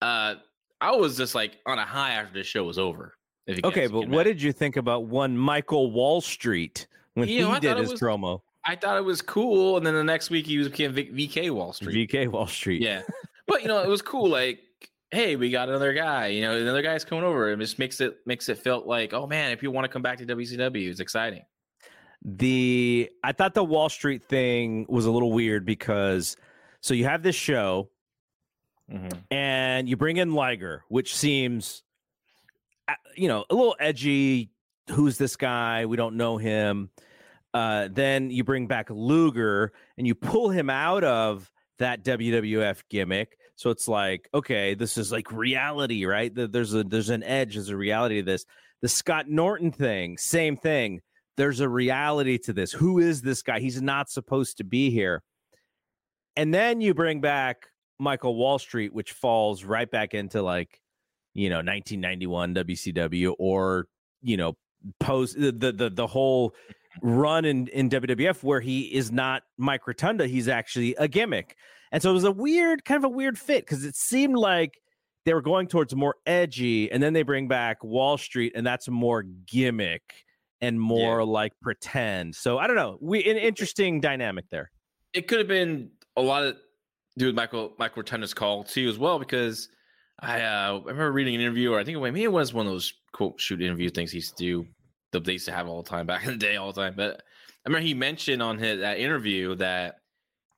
uh 0.01 0.35
I 0.81 0.91
was 0.95 1.17
just 1.17 1.33
like 1.35 1.57
on 1.65 1.79
a 1.79 1.85
high 1.85 2.11
after 2.11 2.33
this 2.33 2.45
show 2.47 2.63
was 2.63 2.77
over. 2.77 3.15
if 3.47 3.57
you 3.57 3.61
Okay, 3.65 3.87
but 3.87 4.07
what 4.07 4.23
did 4.23 4.39
you 4.41 4.51
think 4.53 4.77
about 4.77 5.05
one 5.05 5.35
Michael 5.37 5.91
Wall 5.91 6.21
Street 6.21 6.85
when 7.15 7.27
You 7.27 7.47
he 7.47 7.51
I 7.51 7.59
did 7.59 7.77
his 7.77 7.91
was- 7.91 7.99
promo? 8.01 8.41
I 8.65 8.75
thought 8.75 8.97
it 8.97 9.05
was 9.05 9.21
cool, 9.21 9.77
and 9.77 9.85
then 9.85 9.93
the 9.95 10.03
next 10.03 10.29
week 10.29 10.45
he 10.45 10.57
was 10.57 10.67
became 10.69 10.93
VK 10.93 11.49
Wall 11.51 11.73
Street. 11.73 12.09
VK 12.09 12.27
Wall 12.27 12.47
Street. 12.47 12.81
Yeah, 12.81 13.01
but 13.47 13.61
you 13.61 13.67
know 13.67 13.81
it 13.81 13.87
was 13.87 14.01
cool. 14.01 14.29
Like, 14.29 14.59
hey, 15.11 15.35
we 15.37 15.49
got 15.49 15.69
another 15.69 15.93
guy. 15.93 16.27
You 16.27 16.41
know, 16.41 16.55
another 16.57 16.81
guy's 16.81 17.05
coming 17.05 17.23
over. 17.23 17.49
It 17.51 17.57
just 17.59 17.79
makes 17.79 17.99
it 18.01 18.17
makes 18.25 18.49
it 18.49 18.57
felt 18.57 18.85
like, 18.85 19.13
oh 19.13 19.25
man, 19.27 19.51
if 19.51 19.63
you 19.63 19.71
want 19.71 19.85
to 19.85 19.89
come 19.89 20.01
back 20.01 20.17
to 20.19 20.25
WCW, 20.25 20.89
it's 20.89 20.99
exciting. 20.99 21.43
The 22.23 23.09
I 23.23 23.31
thought 23.31 23.53
the 23.53 23.63
Wall 23.63 23.87
Street 23.89 24.23
thing 24.25 24.85
was 24.89 25.05
a 25.05 25.11
little 25.11 25.31
weird 25.31 25.65
because 25.65 26.35
so 26.81 26.93
you 26.93 27.05
have 27.05 27.23
this 27.23 27.35
show 27.35 27.89
Mhm. 28.91 29.21
and 29.31 29.87
you 29.87 29.95
bring 29.95 30.17
in 30.17 30.33
Liger, 30.33 30.83
which 30.89 31.15
seems 31.15 31.83
uh, 32.89 32.93
you 33.15 33.27
know 33.29 33.45
a 33.49 33.55
little 33.55 33.75
edgy. 33.79 34.51
Who's 34.89 35.17
this 35.17 35.35
guy? 35.37 35.85
We 35.85 35.95
don't 35.95 36.17
know 36.17 36.37
him. 36.37 36.89
Uh, 37.53 37.87
then 37.91 38.29
you 38.29 38.43
bring 38.43 38.67
back 38.67 38.89
Luger 38.89 39.71
and 39.97 40.05
you 40.05 40.15
pull 40.15 40.49
him 40.49 40.69
out 40.69 41.03
of 41.03 41.51
that 41.79 42.03
WWF 42.03 42.83
gimmick. 42.89 43.37
So 43.55 43.71
it's 43.71 43.87
like, 43.87 44.29
okay, 44.33 44.73
this 44.73 44.97
is 44.97 45.11
like 45.11 45.31
reality, 45.31 46.05
right? 46.05 46.33
Th- 46.33 46.51
There's 46.51 46.73
a 46.73 46.83
there's 46.83 47.09
an 47.09 47.23
edge, 47.23 47.55
there's 47.55 47.69
a 47.69 47.77
reality 47.77 48.17
to 48.17 48.23
this. 48.23 48.45
The 48.81 48.87
Scott 48.87 49.27
Norton 49.27 49.71
thing, 49.71 50.17
same 50.17 50.55
thing. 50.55 51.01
There's 51.35 51.59
a 51.59 51.69
reality 51.69 52.37
to 52.39 52.53
this. 52.53 52.71
Who 52.71 52.99
is 52.99 53.21
this 53.21 53.41
guy? 53.41 53.59
He's 53.59 53.81
not 53.81 54.09
supposed 54.09 54.57
to 54.57 54.63
be 54.63 54.91
here. 54.91 55.23
And 56.35 56.53
then 56.53 56.79
you 56.81 56.93
bring 56.93 57.21
back 57.21 57.67
Michael 57.97 58.35
Wall 58.35 58.59
Street, 58.59 58.93
which 58.93 59.11
falls 59.11 59.63
right 59.63 59.89
back 59.89 60.13
into 60.13 60.41
like, 60.41 60.79
you 61.33 61.49
know, 61.49 61.57
1991 61.57 62.55
WCW 62.55 63.35
or, 63.39 63.87
you 64.21 64.37
know, 64.37 64.57
post 64.99 65.39
the 65.39 65.51
the 65.51 65.71
the, 65.71 65.89
the 65.89 66.07
whole 66.07 66.53
run 67.01 67.45
in, 67.45 67.67
in 67.67 67.89
WWF 67.89 68.43
where 68.43 68.59
he 68.59 68.81
is 68.93 69.11
not 69.11 69.43
Mike 69.57 69.87
Rotunda, 69.87 70.27
he's 70.27 70.47
actually 70.47 70.95
a 70.95 71.07
gimmick. 71.07 71.55
And 71.91 72.01
so 72.01 72.11
it 72.11 72.13
was 72.13 72.23
a 72.23 72.31
weird, 72.31 72.85
kind 72.85 72.97
of 72.97 73.03
a 73.03 73.13
weird 73.13 73.37
fit 73.37 73.65
because 73.65 73.83
it 73.83 73.95
seemed 73.95 74.35
like 74.35 74.79
they 75.25 75.33
were 75.33 75.41
going 75.41 75.67
towards 75.67 75.95
more 75.95 76.15
edgy, 76.25 76.91
and 76.91 77.03
then 77.03 77.13
they 77.13 77.23
bring 77.23 77.47
back 77.47 77.83
Wall 77.83 78.17
Street, 78.17 78.53
and 78.55 78.65
that's 78.65 78.87
more 78.87 79.23
gimmick 79.23 80.01
and 80.61 80.79
more 80.79 81.23
like 81.23 81.53
pretend. 81.61 82.35
So 82.35 82.57
I 82.57 82.67
don't 82.67 82.75
know. 82.75 82.97
We 83.01 83.23
an 83.29 83.37
interesting 83.37 84.01
dynamic 84.01 84.45
there. 84.49 84.71
it 85.13 85.27
could 85.27 85.39
have 85.39 85.47
been 85.47 85.91
a 86.15 86.21
lot 86.21 86.43
of 86.43 86.57
do 87.17 87.27
with 87.27 87.35
Michael 87.35 87.73
Michael 87.77 88.03
Rotunda's 88.03 88.33
call 88.33 88.63
too 88.63 88.87
as 88.87 88.97
well 88.97 89.19
because 89.19 89.69
I 90.19 90.41
uh, 90.41 90.73
I 90.73 90.89
remember 90.89 91.11
reading 91.11 91.35
an 91.35 91.41
interview 91.41 91.73
or 91.73 91.79
I 91.79 91.83
think 91.83 91.97
it, 91.97 92.01
maybe 92.01 92.23
it 92.23 92.31
was 92.31 92.53
one 92.53 92.65
of 92.65 92.71
those 92.71 92.93
quote 93.11 93.39
shoot 93.39 93.61
interview 93.61 93.89
things 93.89 94.11
he 94.11 94.17
used 94.17 94.37
to 94.37 94.43
do 94.43 94.67
that 95.11 95.23
they 95.25 95.33
used 95.33 95.45
to 95.45 95.51
have 95.51 95.67
all 95.67 95.81
the 95.81 95.89
time 95.89 96.05
back 96.05 96.23
in 96.25 96.31
the 96.31 96.37
day 96.37 96.55
all 96.55 96.71
the 96.71 96.81
time. 96.81 96.93
But 96.95 97.21
I 97.65 97.69
remember 97.69 97.85
he 97.85 97.93
mentioned 97.93 98.41
on 98.41 98.57
his 98.57 98.79
that 98.79 98.99
interview 98.99 99.55
that 99.55 99.95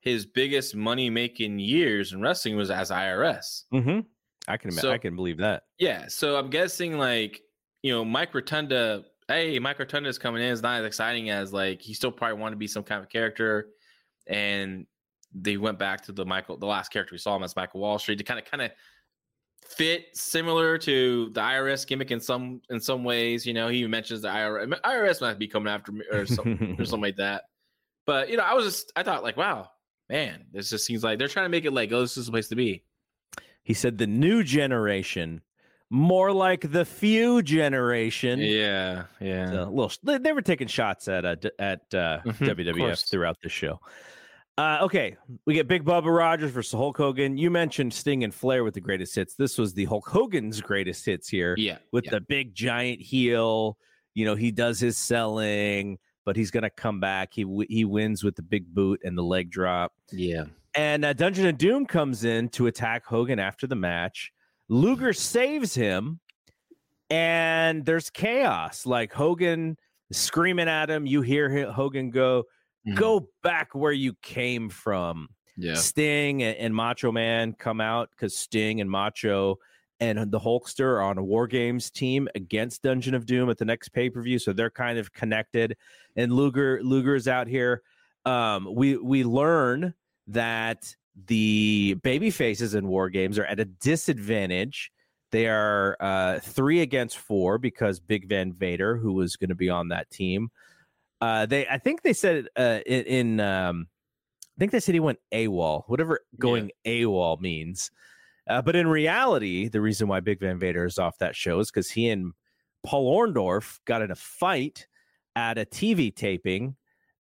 his 0.02 0.26
biggest 0.26 0.76
money 0.76 1.10
making 1.10 1.60
years 1.60 2.12
in 2.14 2.22
wrestling 2.22 2.56
was 2.58 2.72
as 2.72 2.90
IRS. 2.90 3.64
Mm-hmm. 3.74 4.00
I 4.48 4.58
can 4.58 4.72
So- 4.72 4.92
I 4.92 4.98
can 4.98 5.16
believe 5.16 5.38
that. 5.38 5.64
Yeah, 5.78 6.08
so 6.08 6.36
I'm 6.38 6.50
guessing 6.50 6.98
like 6.98 7.42
you 7.84 7.92
know 7.94 8.04
Mike 8.06 8.34
Rotunda. 8.34 9.04
Hey, 9.28 9.60
Mike 9.60 9.80
Rotunda 9.80 10.10
is 10.10 10.18
coming 10.18 10.42
in. 10.44 10.50
is 10.52 10.62
not 10.62 10.80
as 10.82 10.86
exciting 10.86 11.30
as 11.30 11.54
like 11.54 11.82
he 11.82 11.94
still 11.94 12.12
probably 12.12 12.38
wanted 12.42 12.56
to 12.56 12.58
be 12.60 12.68
some 12.68 12.84
kind 12.84 13.02
of 13.02 13.10
character, 13.10 13.68
and 14.28 14.86
they 15.34 15.56
went 15.58 15.80
back 15.80 16.02
to 16.06 16.12
the 16.12 16.26
Michael, 16.26 16.58
the 16.58 16.66
last 16.66 16.92
character 16.92 17.14
we 17.14 17.18
saw 17.18 17.36
him 17.36 17.44
as 17.44 17.56
Michael 17.56 17.80
Wall 17.80 17.98
Street 18.00 18.18
to 18.18 18.24
kind 18.24 18.40
of 18.40 18.46
kind 18.46 18.62
of 18.64 18.72
fit 19.66 20.16
similar 20.16 20.78
to 20.80 21.30
the 21.30 21.42
IRS 21.42 21.86
gimmick 21.88 22.12
in 22.12 22.20
some 22.20 22.62
in 22.70 22.80
some 22.80 23.04
ways. 23.04 23.46
You 23.46 23.54
know, 23.54 23.68
he 23.68 23.86
mentions 23.88 24.22
the 24.22 24.30
IRS. 24.30 24.80
IRS 24.82 25.22
might 25.22 25.40
be 25.40 25.48
coming 25.48 25.72
after 25.72 25.92
me 25.92 26.04
or 26.12 26.26
something 26.26 26.76
or 26.80 26.86
something 26.86 27.02
like 27.02 27.18
that. 27.18 27.44
But 28.08 28.30
you 28.30 28.36
know, 28.38 28.44
I 28.44 28.56
was 28.56 28.66
just 28.66 28.92
I 28.96 29.04
thought 29.04 29.22
like, 29.22 29.38
wow, 29.38 29.70
man, 30.10 30.46
this 30.52 30.72
just 30.72 30.86
seems 30.86 31.04
like 31.04 31.20
they're 31.20 31.28
trying 31.28 31.46
to 31.46 31.50
make 31.50 31.66
it 31.66 31.72
like, 31.72 31.92
oh, 31.92 32.02
this 32.02 32.18
is 32.18 32.26
the 32.26 32.32
place 32.32 32.48
to 32.50 32.56
be. 32.56 32.84
He 33.64 33.76
said 33.76 34.00
the 34.00 34.08
new 34.08 34.44
generation, 34.44 35.42
more 35.92 36.32
like 36.32 36.72
the 36.72 36.84
few 36.84 37.44
generation. 37.44 38.40
Yeah, 38.40 39.04
yeah. 39.20 39.52
So, 39.52 39.64
a 39.64 39.70
little, 39.70 40.20
they, 40.20 40.34
were 40.34 40.42
taking 40.42 40.68
shots 40.68 41.08
at 41.08 41.26
uh, 41.26 41.36
at 41.60 41.82
uh, 41.94 42.22
Mhm, 42.26 42.74
WWF 42.74 43.08
throughout 43.10 43.38
the 43.44 43.50
show. 43.50 43.80
Uh, 44.62 44.78
okay, 44.84 45.18
we 45.48 45.56
get 45.56 45.68
Big 45.68 45.84
Bubba 45.84 46.16
Rogers 46.16 46.52
versus 46.52 46.72
Hulk 46.72 46.96
Hogan. 46.96 47.36
You 47.36 47.50
mentioned 47.50 47.92
Sting 47.92 48.24
and 48.24 48.32
Flair 48.32 48.64
with 48.64 48.76
the 48.76 48.80
greatest 48.80 49.16
hits. 49.16 49.34
This 49.34 49.58
was 49.58 49.74
the 49.74 49.86
Hulk 49.86 50.08
Hogan's 50.08 50.62
greatest 50.62 51.04
hits 51.04 51.28
here 51.28 51.56
Yeah, 51.58 51.78
with 51.92 52.06
yeah. 52.06 52.12
the 52.12 52.22
big 52.22 52.54
giant 52.54 53.02
heel. 53.02 53.76
You 54.14 54.26
know, 54.26 54.36
he 54.36 54.52
does 54.52 54.80
his 54.80 55.00
selling, 55.00 55.98
but 56.26 56.36
he's 56.36 56.52
gonna 56.52 56.70
come 56.70 57.00
back. 57.00 57.30
He 57.34 57.44
he 57.70 57.86
wins 57.86 58.24
with 58.24 58.36
the 58.36 58.44
big 58.44 58.72
boot 58.72 59.00
and 59.04 59.18
the 59.18 59.24
leg 59.24 59.50
drop. 59.50 59.94
yeah. 60.12 60.44
And 60.76 61.04
uh, 61.06 61.14
Dungeon 61.14 61.48
of 61.48 61.58
Doom 61.58 61.86
comes 61.88 62.24
in 62.24 62.48
to 62.50 62.68
attack 62.68 63.04
Hogan 63.06 63.40
after 63.40 63.66
the 63.66 63.76
match. 63.76 64.32
Luger 64.70 65.12
saves 65.12 65.74
him, 65.74 66.20
and 67.10 67.84
there's 67.84 68.10
chaos. 68.12 68.86
Like 68.86 69.12
Hogan 69.12 69.76
screaming 70.12 70.68
at 70.70 70.88
him. 70.90 71.06
You 71.08 71.22
hear 71.24 71.72
Hogan 71.72 72.10
go, 72.12 72.44
Mhm. 72.88 72.96
"Go 72.96 73.30
back 73.44 73.76
where 73.76 73.92
you 73.92 74.14
came 74.22 74.70
from." 74.70 75.30
Yeah. 75.58 75.76
Sting 75.76 76.42
and, 76.44 76.58
and 76.58 76.76
Macho 76.76 77.12
Man 77.12 77.54
come 77.54 77.82
out 77.82 78.10
because 78.12 78.38
Sting 78.38 78.82
and 78.82 78.90
Macho 78.90 79.58
and 80.00 80.32
the 80.32 80.40
Hulkster 80.40 80.86
are 80.86 81.02
on 81.02 81.18
a 81.20 81.24
War 81.24 81.46
Games 81.46 81.92
team 81.92 82.28
against 82.34 82.82
Dungeon 82.82 83.14
of 83.14 83.26
Doom 83.28 83.50
at 83.50 83.60
the 83.60 83.66
next 83.66 83.90
pay 83.90 84.10
per 84.10 84.22
view, 84.22 84.40
so 84.40 84.52
they're 84.54 84.72
kind 84.72 84.98
of 84.98 85.14
connected. 85.14 85.78
And 86.16 86.34
Luger 86.34 86.82
Luger 86.84 87.16
is 87.16 87.28
out 87.28 87.48
here. 87.48 87.84
Um, 88.26 88.68
we 88.74 88.98
we 88.98 89.24
learn 89.24 89.94
that 90.28 90.96
the 91.28 91.96
baby 92.02 92.32
faces 92.32 92.74
in 92.74 92.88
War 92.88 93.10
Games 93.10 93.38
are 93.38 93.46
at 93.46 93.60
a 93.60 93.66
disadvantage. 93.66 94.92
They 95.32 95.48
are 95.48 95.96
uh, 96.00 96.40
three 96.40 96.82
against 96.82 97.18
four 97.18 97.58
because 97.58 98.00
Big 98.00 98.28
Van 98.28 98.52
Vader, 98.52 98.98
who 98.98 99.14
was 99.14 99.36
going 99.36 99.50
to 99.50 99.56
be 99.56 99.70
on 99.70 99.90
that 99.90 100.10
team, 100.10 100.50
uh, 101.22 101.46
they 101.46 101.68
I 101.68 101.78
think 101.78 102.02
they 102.02 102.14
said 102.14 102.48
uh, 102.58 102.80
in, 102.86 103.04
in 103.04 103.40
um, 103.40 103.88
I 104.58 104.60
think 104.60 104.72
they 104.72 104.80
said 104.80 104.96
he 104.96 105.00
went 105.00 105.20
AWOL, 105.32 105.84
whatever 105.88 106.22
going 106.40 106.72
AWOL 106.86 107.40
means. 107.40 107.92
Uh, 108.50 108.62
but 108.62 108.76
in 108.76 108.88
reality, 108.88 109.70
the 109.70 109.82
reason 109.82 110.08
why 110.08 110.20
Big 110.20 110.40
Van 110.40 110.60
Vader 110.60 110.86
is 110.86 110.98
off 110.98 111.18
that 111.20 111.36
show 111.36 111.60
is 111.60 111.70
because 111.70 111.92
he 111.92 112.10
and 112.10 112.34
Paul 112.84 113.16
Orndorff 113.16 113.80
got 113.86 114.02
in 114.02 114.12
a 114.12 114.16
fight 114.16 114.88
at 115.36 115.58
a 115.58 115.66
TV 115.66 116.14
taping. 116.14 116.76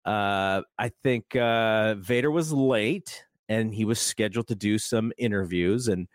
Uh, 0.04 0.62
I 0.78 0.90
think 1.02 1.36
uh, 1.36 1.94
Vader 1.96 2.30
was 2.30 2.52
late 2.52 3.24
and 3.48 3.74
he 3.74 3.84
was 3.84 4.00
scheduled 4.00 4.48
to 4.48 4.54
do 4.54 4.78
some 4.78 5.12
interviews, 5.18 5.88
and 5.88 6.08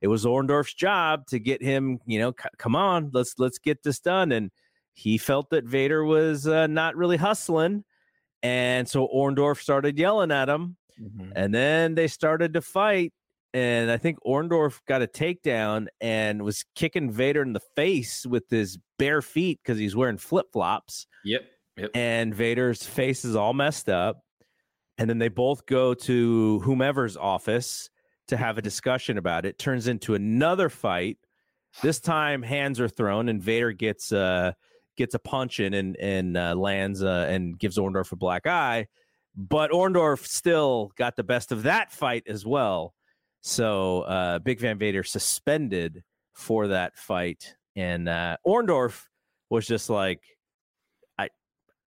it 0.00 0.08
was 0.08 0.24
Orndorff's 0.24 0.74
job 0.74 1.26
to 1.28 1.38
get 1.38 1.62
him. 1.62 1.98
You 2.06 2.20
know, 2.20 2.32
c- 2.32 2.48
come 2.58 2.76
on, 2.76 3.10
let's 3.12 3.34
let's 3.38 3.58
get 3.58 3.82
this 3.82 3.98
done. 3.98 4.30
And 4.30 4.50
he 4.94 5.18
felt 5.18 5.50
that 5.50 5.64
Vader 5.64 6.04
was 6.04 6.46
uh, 6.46 6.66
not 6.66 6.96
really 6.96 7.16
hustling, 7.16 7.84
and 8.42 8.88
so 8.88 9.08
Orndorff 9.08 9.60
started 9.60 9.98
yelling 9.98 10.30
at 10.30 10.48
him. 10.48 10.76
Mhm. 11.00 11.32
And 11.34 11.54
then 11.54 11.94
they 11.94 12.06
started 12.08 12.52
to 12.54 12.60
fight. 12.60 13.12
And 13.54 13.90
I 13.90 13.98
think 13.98 14.18
Orndorff 14.26 14.80
got 14.86 15.02
a 15.02 15.06
takedown 15.06 15.86
and 16.00 16.42
was 16.42 16.64
kicking 16.74 17.10
Vader 17.10 17.42
in 17.42 17.52
the 17.52 17.60
face 17.76 18.24
with 18.26 18.44
his 18.48 18.78
bare 18.98 19.20
feet 19.20 19.60
because 19.62 19.78
he's 19.78 19.94
wearing 19.94 20.16
flip 20.16 20.46
flops. 20.52 21.06
Yep. 21.24 21.42
Yep. 21.76 21.90
And 21.94 22.34
Vader's 22.34 22.82
face 22.82 23.24
is 23.24 23.36
all 23.36 23.52
messed 23.52 23.88
up. 23.88 24.22
And 24.98 25.08
then 25.08 25.18
they 25.18 25.28
both 25.28 25.66
go 25.66 25.92
to 25.94 26.60
whomever's 26.60 27.16
office 27.16 27.90
to 28.28 28.36
have 28.36 28.56
a 28.58 28.62
discussion 28.62 29.18
about 29.18 29.44
it. 29.44 29.58
Turns 29.58 29.86
into 29.86 30.14
another 30.14 30.68
fight. 30.68 31.18
This 31.82 32.00
time 32.00 32.42
hands 32.42 32.80
are 32.80 32.88
thrown 32.88 33.28
and 33.28 33.42
Vader 33.42 33.72
gets 33.72 34.12
uh 34.12 34.52
gets 34.96 35.14
a 35.14 35.18
punch 35.18 35.60
in 35.60 35.74
and 35.74 35.96
and 35.96 36.36
uh, 36.36 36.54
lands 36.54 37.02
uh, 37.02 37.26
and 37.28 37.58
gives 37.58 37.78
Orndorff 37.78 38.12
a 38.12 38.16
black 38.16 38.46
eye. 38.46 38.86
But 39.36 39.70
Orndorff 39.70 40.26
still 40.26 40.92
got 40.96 41.16
the 41.16 41.24
best 41.24 41.52
of 41.52 41.62
that 41.62 41.90
fight 41.92 42.24
as 42.26 42.44
well. 42.44 42.94
So 43.40 44.02
uh, 44.02 44.38
Big 44.40 44.60
Van 44.60 44.78
Vader 44.78 45.02
suspended 45.02 46.02
for 46.34 46.68
that 46.68 46.96
fight, 46.96 47.56
and 47.74 48.08
uh, 48.08 48.36
Orndorff 48.46 49.04
was 49.50 49.66
just 49.66 49.90
like, 49.90 50.20
I 51.18 51.28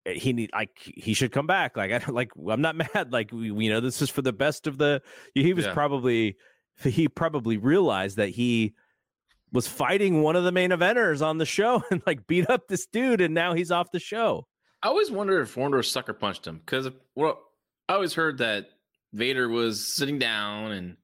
he 0.05 0.33
need 0.33 0.51
like 0.53 0.71
he 0.79 1.13
should 1.13 1.31
come 1.31 1.47
back. 1.47 1.75
Like 1.77 1.91
I 1.91 1.97
don't 1.97 2.15
like 2.15 2.29
I'm 2.49 2.61
not 2.61 2.75
mad. 2.93 3.11
Like 3.11 3.31
we, 3.31 3.51
we- 3.51 3.65
you 3.65 3.71
know 3.71 3.79
this 3.81 4.01
is 4.01 4.09
for 4.09 4.21
the 4.21 4.33
best 4.33 4.67
of 4.67 4.77
the. 4.77 5.01
He 5.33 5.53
was 5.53 5.65
Yeah. 5.65 5.73
probably 5.73 6.37
he 6.83 7.07
probably 7.07 7.57
realized 7.57 8.17
that 8.17 8.29
he 8.29 8.73
was 9.51 9.67
fighting 9.67 10.21
one 10.21 10.35
of 10.35 10.43
the 10.43 10.51
main 10.51 10.69
eventers 10.71 11.25
on 11.25 11.37
the 11.37 11.45
show 11.45 11.83
and 11.91 12.01
like 12.05 12.25
beat 12.27 12.49
up 12.49 12.67
this 12.67 12.85
dude, 12.87 13.21
and 13.21 13.33
now 13.33 13.53
he's 13.53 13.71
off 13.71 13.91
the 13.91 13.99
show. 13.99 14.47
I 14.83 14.87
always 14.87 15.11
wondered 15.11 15.41
if 15.41 15.55
Orndorff 15.55 15.85
sucker 15.85 16.13
punched 16.13 16.45
him 16.47 16.57
because 16.65 16.89
well, 17.15 17.39
I 17.87 17.93
always 17.93 18.13
heard 18.13 18.39
that 18.39 18.67
Vader 19.13 19.47
was 19.49 19.95
sitting 19.95 20.17
down 20.17 20.71
and 20.71 20.97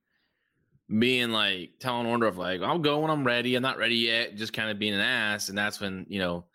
being 0.99 1.31
like 1.31 1.71
telling 1.79 2.07
Orndorff 2.07 2.37
like 2.37 2.61
I'll 2.61 2.79
go 2.79 2.99
when 2.99 3.11
I'm 3.11 3.25
ready. 3.25 3.55
I'm 3.55 3.61
not 3.61 3.77
ready 3.77 3.95
yet. 3.95 4.35
Just 4.35 4.53
kind 4.53 4.69
of 4.71 4.79
being 4.79 4.93
an 4.93 4.99
ass, 5.01 5.49
and 5.49 5.57
that's 5.57 5.79
when 5.79 6.05
you 6.09 6.19
know. 6.19 6.45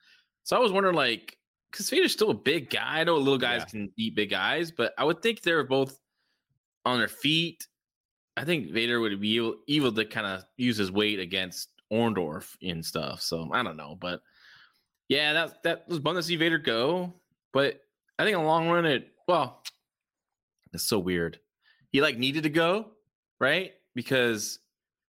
So 0.44 0.56
I 0.56 0.60
was 0.60 0.72
wondering 0.72 0.96
like 0.96 1.36
because 1.70 1.88
Vader's 1.90 2.12
still 2.12 2.30
a 2.30 2.34
big 2.34 2.70
guy. 2.70 3.00
I 3.00 3.04
know 3.04 3.16
little 3.16 3.38
guys 3.38 3.60
Yeah. 3.60 3.64
can 3.66 3.92
beat 3.96 4.16
big 4.16 4.30
guys, 4.30 4.70
but 4.70 4.92
I 4.98 5.04
would 5.04 5.22
think 5.22 5.42
they're 5.42 5.64
both 5.64 5.98
on 6.84 6.98
their 6.98 7.08
feet. 7.08 7.66
I 8.36 8.44
think 8.44 8.72
Vader 8.72 8.98
would 9.00 9.20
be 9.20 9.36
able, 9.36 9.56
able 9.68 9.92
to 9.92 10.04
kind 10.04 10.26
of 10.26 10.44
use 10.56 10.76
his 10.78 10.90
weight 10.90 11.18
against 11.20 11.68
Orndorff 11.92 12.56
and 12.62 12.84
stuff. 12.84 13.20
So 13.20 13.50
I 13.52 13.62
don't 13.62 13.76
know, 13.76 13.96
but 14.00 14.22
yeah, 15.08 15.32
that 15.32 15.62
that 15.64 15.88
was 15.88 15.98
fun 15.98 16.14
to 16.14 16.22
see 16.22 16.36
Vader 16.36 16.58
go. 16.58 17.12
But 17.52 17.80
I 18.18 18.24
think 18.24 18.34
in 18.34 18.40
the 18.40 18.46
long 18.46 18.68
run, 18.68 18.86
it 18.86 19.08
well, 19.28 19.62
it's 20.72 20.84
so 20.84 20.98
weird. 20.98 21.38
He 21.90 22.00
like 22.00 22.16
needed 22.16 22.44
to 22.44 22.50
go, 22.50 22.86
right? 23.38 23.72
Because 23.94 24.58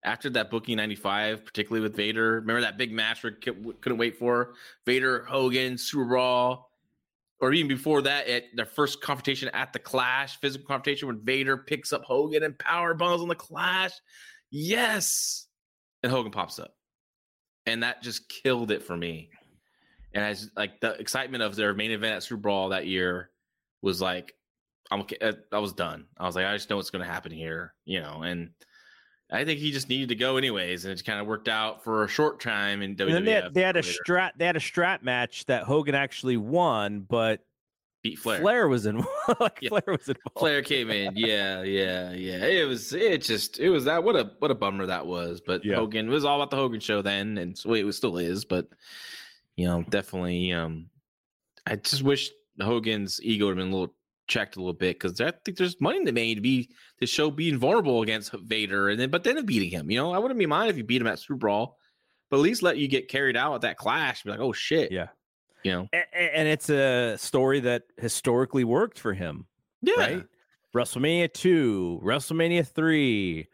after 0.03 0.30
that 0.30 0.51
booking 0.51 0.78
95, 0.78 1.43
particularly 1.43 1.82
with 1.82 1.95
Vader, 1.95 2.36
remember 2.36 2.61
that 2.61 2.78
big 2.78 2.91
match 2.91 3.23
we 3.23 3.32
couldn't 3.32 3.97
wait 3.97 4.17
for 4.17 4.53
Vader, 4.86 5.25
Hogan, 5.25 5.78
Super 5.78 6.05
Brawl, 6.05 6.69
or 7.41 7.51
even 7.51 7.67
before 7.67 8.03
that, 8.03 8.28
at 8.28 8.43
their 8.55 8.65
first 8.65 9.01
confrontation 9.01 9.49
at 9.49 9.73
the 9.73 9.80
Clash, 9.80 10.39
physical 10.39 10.67
confrontation 10.67 11.07
when 11.07 11.19
Vader 11.25 11.57
picks 11.57 11.91
up 11.91 12.03
Hogan 12.03 12.43
and 12.43 12.57
power 12.57 12.93
bombs 12.93 13.21
on 13.21 13.28
the 13.28 13.36
Clash. 13.36 13.91
Yes, 14.51 15.46
and 16.07 16.15
Hogan 16.15 16.31
pops 16.31 16.57
up, 16.57 16.73
and 17.65 17.83
that 17.83 18.01
just 18.01 18.29
killed 18.29 18.71
it 18.71 18.81
for 18.81 18.95
me. 18.95 19.29
And 20.13 20.23
as 20.23 20.49
like 20.55 20.79
the 20.79 20.91
excitement 20.93 21.43
of 21.43 21.55
their 21.57 21.73
main 21.73 21.91
event 21.91 22.15
at 22.15 22.23
Super 22.23 22.37
Brawl 22.37 22.69
that 22.69 22.87
year 22.87 23.29
was 23.81 24.01
like, 24.01 24.33
I'm 24.89 25.01
okay. 25.01 25.17
uh, 25.21 25.33
I 25.51 25.59
was 25.59 25.73
done. 25.73 26.05
I 26.17 26.25
was 26.25 26.35
like, 26.35 26.45
I 26.45 26.55
just 26.55 26.69
know 26.69 26.77
what's 26.77 26.91
going 26.91 27.05
to 27.05 27.11
happen 27.11 27.31
here, 27.31 27.73
you 27.83 27.99
know. 27.99 28.21
And 28.23 28.51
I 29.29 29.43
think 29.43 29.59
he 29.59 29.71
just 29.71 29.89
needed 29.89 30.07
to 30.09 30.15
go 30.15 30.37
anyways, 30.37 30.85
and 30.85 30.97
it 30.97 31.05
kind 31.05 31.19
of 31.19 31.27
worked 31.27 31.49
out 31.49 31.83
for 31.83 32.05
a 32.05 32.07
short 32.07 32.39
time 32.39 32.81
in. 32.81 32.91
And 32.91 33.13
then 33.13 33.25
they 33.25 33.33
had, 33.33 33.53
they 33.53 33.61
had 33.61 33.75
a 33.75 33.79
later. 33.79 33.91
strap 33.91 34.33
they 34.37 34.45
had 34.45 34.55
a 34.55 34.61
strap 34.61 35.03
match 35.03 35.45
that 35.47 35.63
Hogan 35.63 35.93
actually 35.93 36.37
won, 36.37 37.01
but 37.01 37.41
beat 38.03 38.19
Flair. 38.19 38.39
Flair, 38.39 38.67
was 38.67 38.85
in 38.85 39.03
like 39.39 39.59
Yeah. 39.61 39.69
Flair 39.69 39.83
was 39.87 40.07
involved. 40.07 40.37
Flair 40.39 40.61
came 40.61 40.89
in. 40.89 41.15
Yeah, 41.15 41.63
yeah, 41.63 42.11
yeah. 42.11 42.45
It 42.45 42.67
was 42.67 42.93
it 42.93 43.21
just 43.21 43.59
it 43.59 43.69
was 43.69 43.85
that 43.85 44.03
what 44.03 44.15
a 44.15 44.31
what 44.39 44.51
a 44.51 44.55
bummer 44.55 44.85
that 44.85 45.05
was. 45.05 45.41
But 45.45 45.65
Yeah. 45.65 45.75
Hogan 45.75 46.07
it 46.07 46.11
was 46.11 46.25
all 46.25 46.41
about 46.41 46.51
the 46.51 46.57
Hogan 46.57 46.79
show 46.79 47.01
then, 47.01 47.37
and 47.37 47.57
so 47.57 47.73
it 47.73 47.83
was, 47.83 47.97
still 47.97 48.17
is. 48.17 48.45
But 48.45 48.67
you 49.55 49.65
know, 49.65 49.83
definitely. 49.89 50.51
Um, 50.51 50.87
I 51.65 51.75
just 51.75 52.03
wish 52.03 52.29
Hogan's 52.61 53.19
ego 53.21 53.45
would 53.47 53.57
have 53.57 53.63
been 53.65 53.73
a 53.73 53.77
little 53.77 53.93
checked 54.27 54.57
a 54.57 54.59
little 54.59 54.73
bit 54.73 54.99
because 54.99 55.19
I 55.21 55.31
think 55.31 55.57
there's 55.57 55.79
money 55.79 56.03
to 56.03 56.11
made 56.11 56.35
to 56.35 56.41
be 56.41 56.69
to 56.99 57.07
show 57.07 57.31
being 57.31 57.57
vulnerable 57.57 58.01
against 58.01 58.33
Vader, 58.33 58.89
and 58.89 58.99
then 58.99 59.09
but 59.09 59.23
then 59.23 59.37
of 59.37 59.45
beating 59.45 59.69
him. 59.69 59.89
You 59.89 59.97
know, 59.97 60.11
I 60.13 60.19
wouldn't 60.19 60.39
be 60.39 60.45
mind 60.45 60.69
if 60.69 60.77
you 60.77 60.83
beat 60.83 61.01
him 61.01 61.07
at 61.07 61.19
Super 61.19 61.35
Brawl, 61.35 61.77
but 62.29 62.37
at 62.37 62.43
least 62.43 62.61
let 62.61 62.77
you 62.77 62.87
get 62.87 63.07
carried 63.09 63.37
out 63.37 63.55
at 63.55 63.61
that 63.61 63.77
clash. 63.77 64.23
Be 64.23 64.29
like, 64.31 64.39
oh 64.39 64.53
shit, 64.53 64.91
Yeah. 64.91 65.07
You 65.68 65.74
know, 65.74 65.89
A- 65.93 65.97
a- 66.13 66.38
and 66.38 66.47
it's 66.47 66.70
a 66.70 67.15
story 67.18 67.59
that 67.61 67.84
historically 67.97 68.63
worked 68.63 68.97
for 68.99 69.13
him. 69.13 69.45
yeah, 69.82 69.93
right? 69.99 70.24
WrestleMania 70.76 71.32
two, 71.34 71.99
WrestleMania 72.03 72.68
three, 72.68 73.47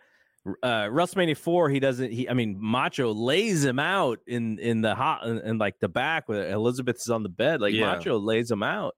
uh, 0.62 0.88
WrestleMania 0.90 1.38
four. 1.38 1.70
He 1.70 1.80
doesn't. 1.80 2.12
He, 2.12 2.28
I 2.30 2.34
mean, 2.34 2.58
Macho 2.60 3.14
lays 3.14 3.64
him 3.64 3.80
out 3.80 4.20
in 4.28 4.60
in 4.60 4.82
the 4.82 4.94
hot 4.96 5.26
in, 5.26 5.40
in 5.40 5.58
like 5.58 5.80
the 5.80 5.88
back 5.90 6.28
where 6.28 6.50
Elizabeth 6.52 6.98
is 6.98 7.10
on 7.10 7.24
the 7.24 7.30
bed. 7.30 7.62
Like 7.62 7.74
Yeah. 7.74 7.94
Macho 7.96 8.18
lays 8.18 8.52
him 8.52 8.62
out. 8.64 8.96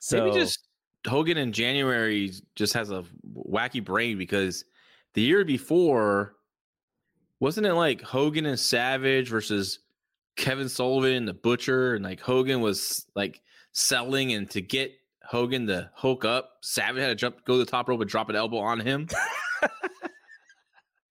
So 0.00 0.24
Maybe 0.24 0.38
just 0.38 0.66
Hogan 1.06 1.38
in 1.38 1.52
January 1.52 2.32
just 2.56 2.74
has 2.74 2.90
a 2.90 3.04
wacky 3.36 3.84
brain 3.84 4.18
because 4.18 4.64
the 5.14 5.22
year 5.22 5.44
before 5.44 6.34
wasn't 7.40 7.66
it 7.66 7.74
like 7.74 8.02
Hogan 8.02 8.46
and 8.46 8.58
Savage 8.58 9.28
versus 9.28 9.78
Kevin 10.38 10.68
Sullivan 10.68 11.12
and 11.12 11.28
the 11.28 11.34
Butcher 11.34 11.96
and 11.96 12.04
like 12.04 12.20
Hogan 12.20 12.60
was 12.60 13.04
like 13.14 13.42
selling 13.72 14.32
and 14.32 14.48
to 14.50 14.62
get 14.62 14.92
Hogan 15.24 15.66
to 15.66 15.90
hook 15.94 16.24
up, 16.24 16.52
Savage 16.62 17.02
had 17.02 17.08
to 17.08 17.14
jump 17.14 17.44
go 17.44 17.54
to 17.54 17.58
the 17.58 17.70
top 17.70 17.88
rope 17.88 18.00
and 18.00 18.08
drop 18.08 18.30
an 18.30 18.36
elbow 18.36 18.58
on 18.58 18.80
him. 18.80 19.08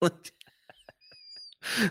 so 0.00 0.10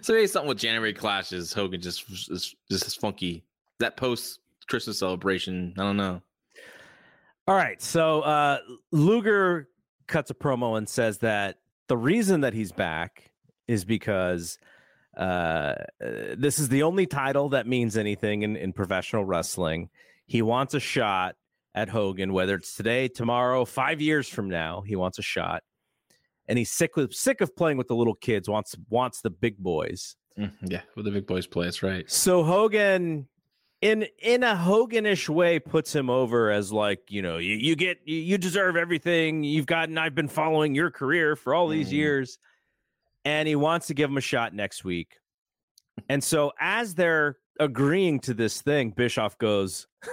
maybe 0.10 0.28
something 0.28 0.50
with 0.50 0.58
January 0.58 0.94
clashes. 0.94 1.54
Hogan 1.54 1.80
just 1.80 2.10
is 2.30 2.56
just 2.70 3.00
funky. 3.00 3.44
That 3.80 3.96
post 3.96 4.40
Christmas 4.68 5.00
celebration, 5.00 5.74
I 5.78 5.84
don't 5.84 5.98
know. 5.98 6.22
All 7.48 7.56
right. 7.56 7.82
So 7.82 8.22
uh, 8.22 8.58
Luger 8.92 9.70
cuts 10.08 10.32
a 10.32 10.34
promo 10.34 10.78
and 10.78 10.90
says 10.90 11.20
that 11.20 11.60
the 11.88 11.98
reason 11.98 12.42
that 12.42 12.54
he's 12.54 12.72
back 12.72 13.32
is 13.68 13.86
because 13.86 14.58
uh, 15.18 15.20
uh, 15.20 15.76
this 16.38 16.60
is 16.60 16.70
the 16.70 16.84
only 16.84 17.06
title 17.08 17.50
that 17.50 17.68
means 17.68 17.98
anything 17.98 18.44
in, 18.44 18.56
in 18.56 18.72
professional 18.74 19.26
wrestling. 19.26 19.90
He 20.28 20.42
wants 20.42 20.74
a 20.74 20.80
shot 20.80 21.36
at 21.74 21.90
Hogan, 21.90 22.34
whether 22.34 22.56
it's 22.56 22.76
today, 22.76 23.08
tomorrow, 23.08 23.66
five 23.66 24.00
years 24.02 24.28
from 24.30 24.50
now. 24.50 24.82
He 24.82 24.96
wants 24.96 25.18
a 25.20 25.22
shot, 25.24 25.64
and 26.48 26.58
he's 26.58 26.72
sick 26.72 26.96
with 26.96 27.14
sick 27.14 27.42
of 27.42 27.56
playing 27.56 27.78
with 27.78 27.88
the 27.88 27.96
little 27.96 28.14
kids. 28.16 28.48
wants 28.50 28.76
wants 28.90 29.22
the 29.22 29.30
big 29.30 29.58
boys. 29.58 30.16
Mm, 30.38 30.52
Yeah, 30.62 30.82
with 30.96 31.06
the 31.06 31.12
big 31.12 31.26
boys 31.26 31.48
play, 31.48 31.66
that's 31.66 31.82
right. 31.82 32.10
So 32.10 32.44
Hogan, 32.44 33.28
in 33.82 34.06
in 34.20 34.44
a 34.44 34.56
Hoganish 34.56 35.30
way, 35.30 35.60
puts 35.60 35.94
him 35.96 36.10
over 36.12 36.52
as 36.52 36.72
like 36.72 37.00
you 37.10 37.22
know 37.24 37.38
you, 37.38 37.56
you 37.56 37.76
get 37.76 37.98
you, 38.06 38.18
you 38.18 38.38
deserve 38.38 38.76
everything 38.76 39.44
you've 39.44 39.66
gotten. 39.66 39.98
I've 39.98 40.16
been 40.16 40.28
following 40.28 40.76
your 40.76 40.92
career 40.92 41.36
for 41.36 41.56
all 41.56 41.68
these 41.68 41.90
Mhm. 41.90 41.94
years, 41.94 42.38
and 43.28 43.46
he 43.46 43.58
wants 43.58 43.88
to 43.88 43.94
give 43.94 44.10
him 44.10 44.16
a 44.16 44.22
shot 44.22 44.54
next 44.54 44.86
week. 44.86 45.18
And 46.08 46.24
so 46.24 46.54
as 46.62 46.96
they're 46.96 47.36
agreeing 47.60 48.22
to 48.22 48.34
this 48.34 48.62
thing, 48.62 48.92
Bischoff 48.92 49.38
goes. 49.38 49.88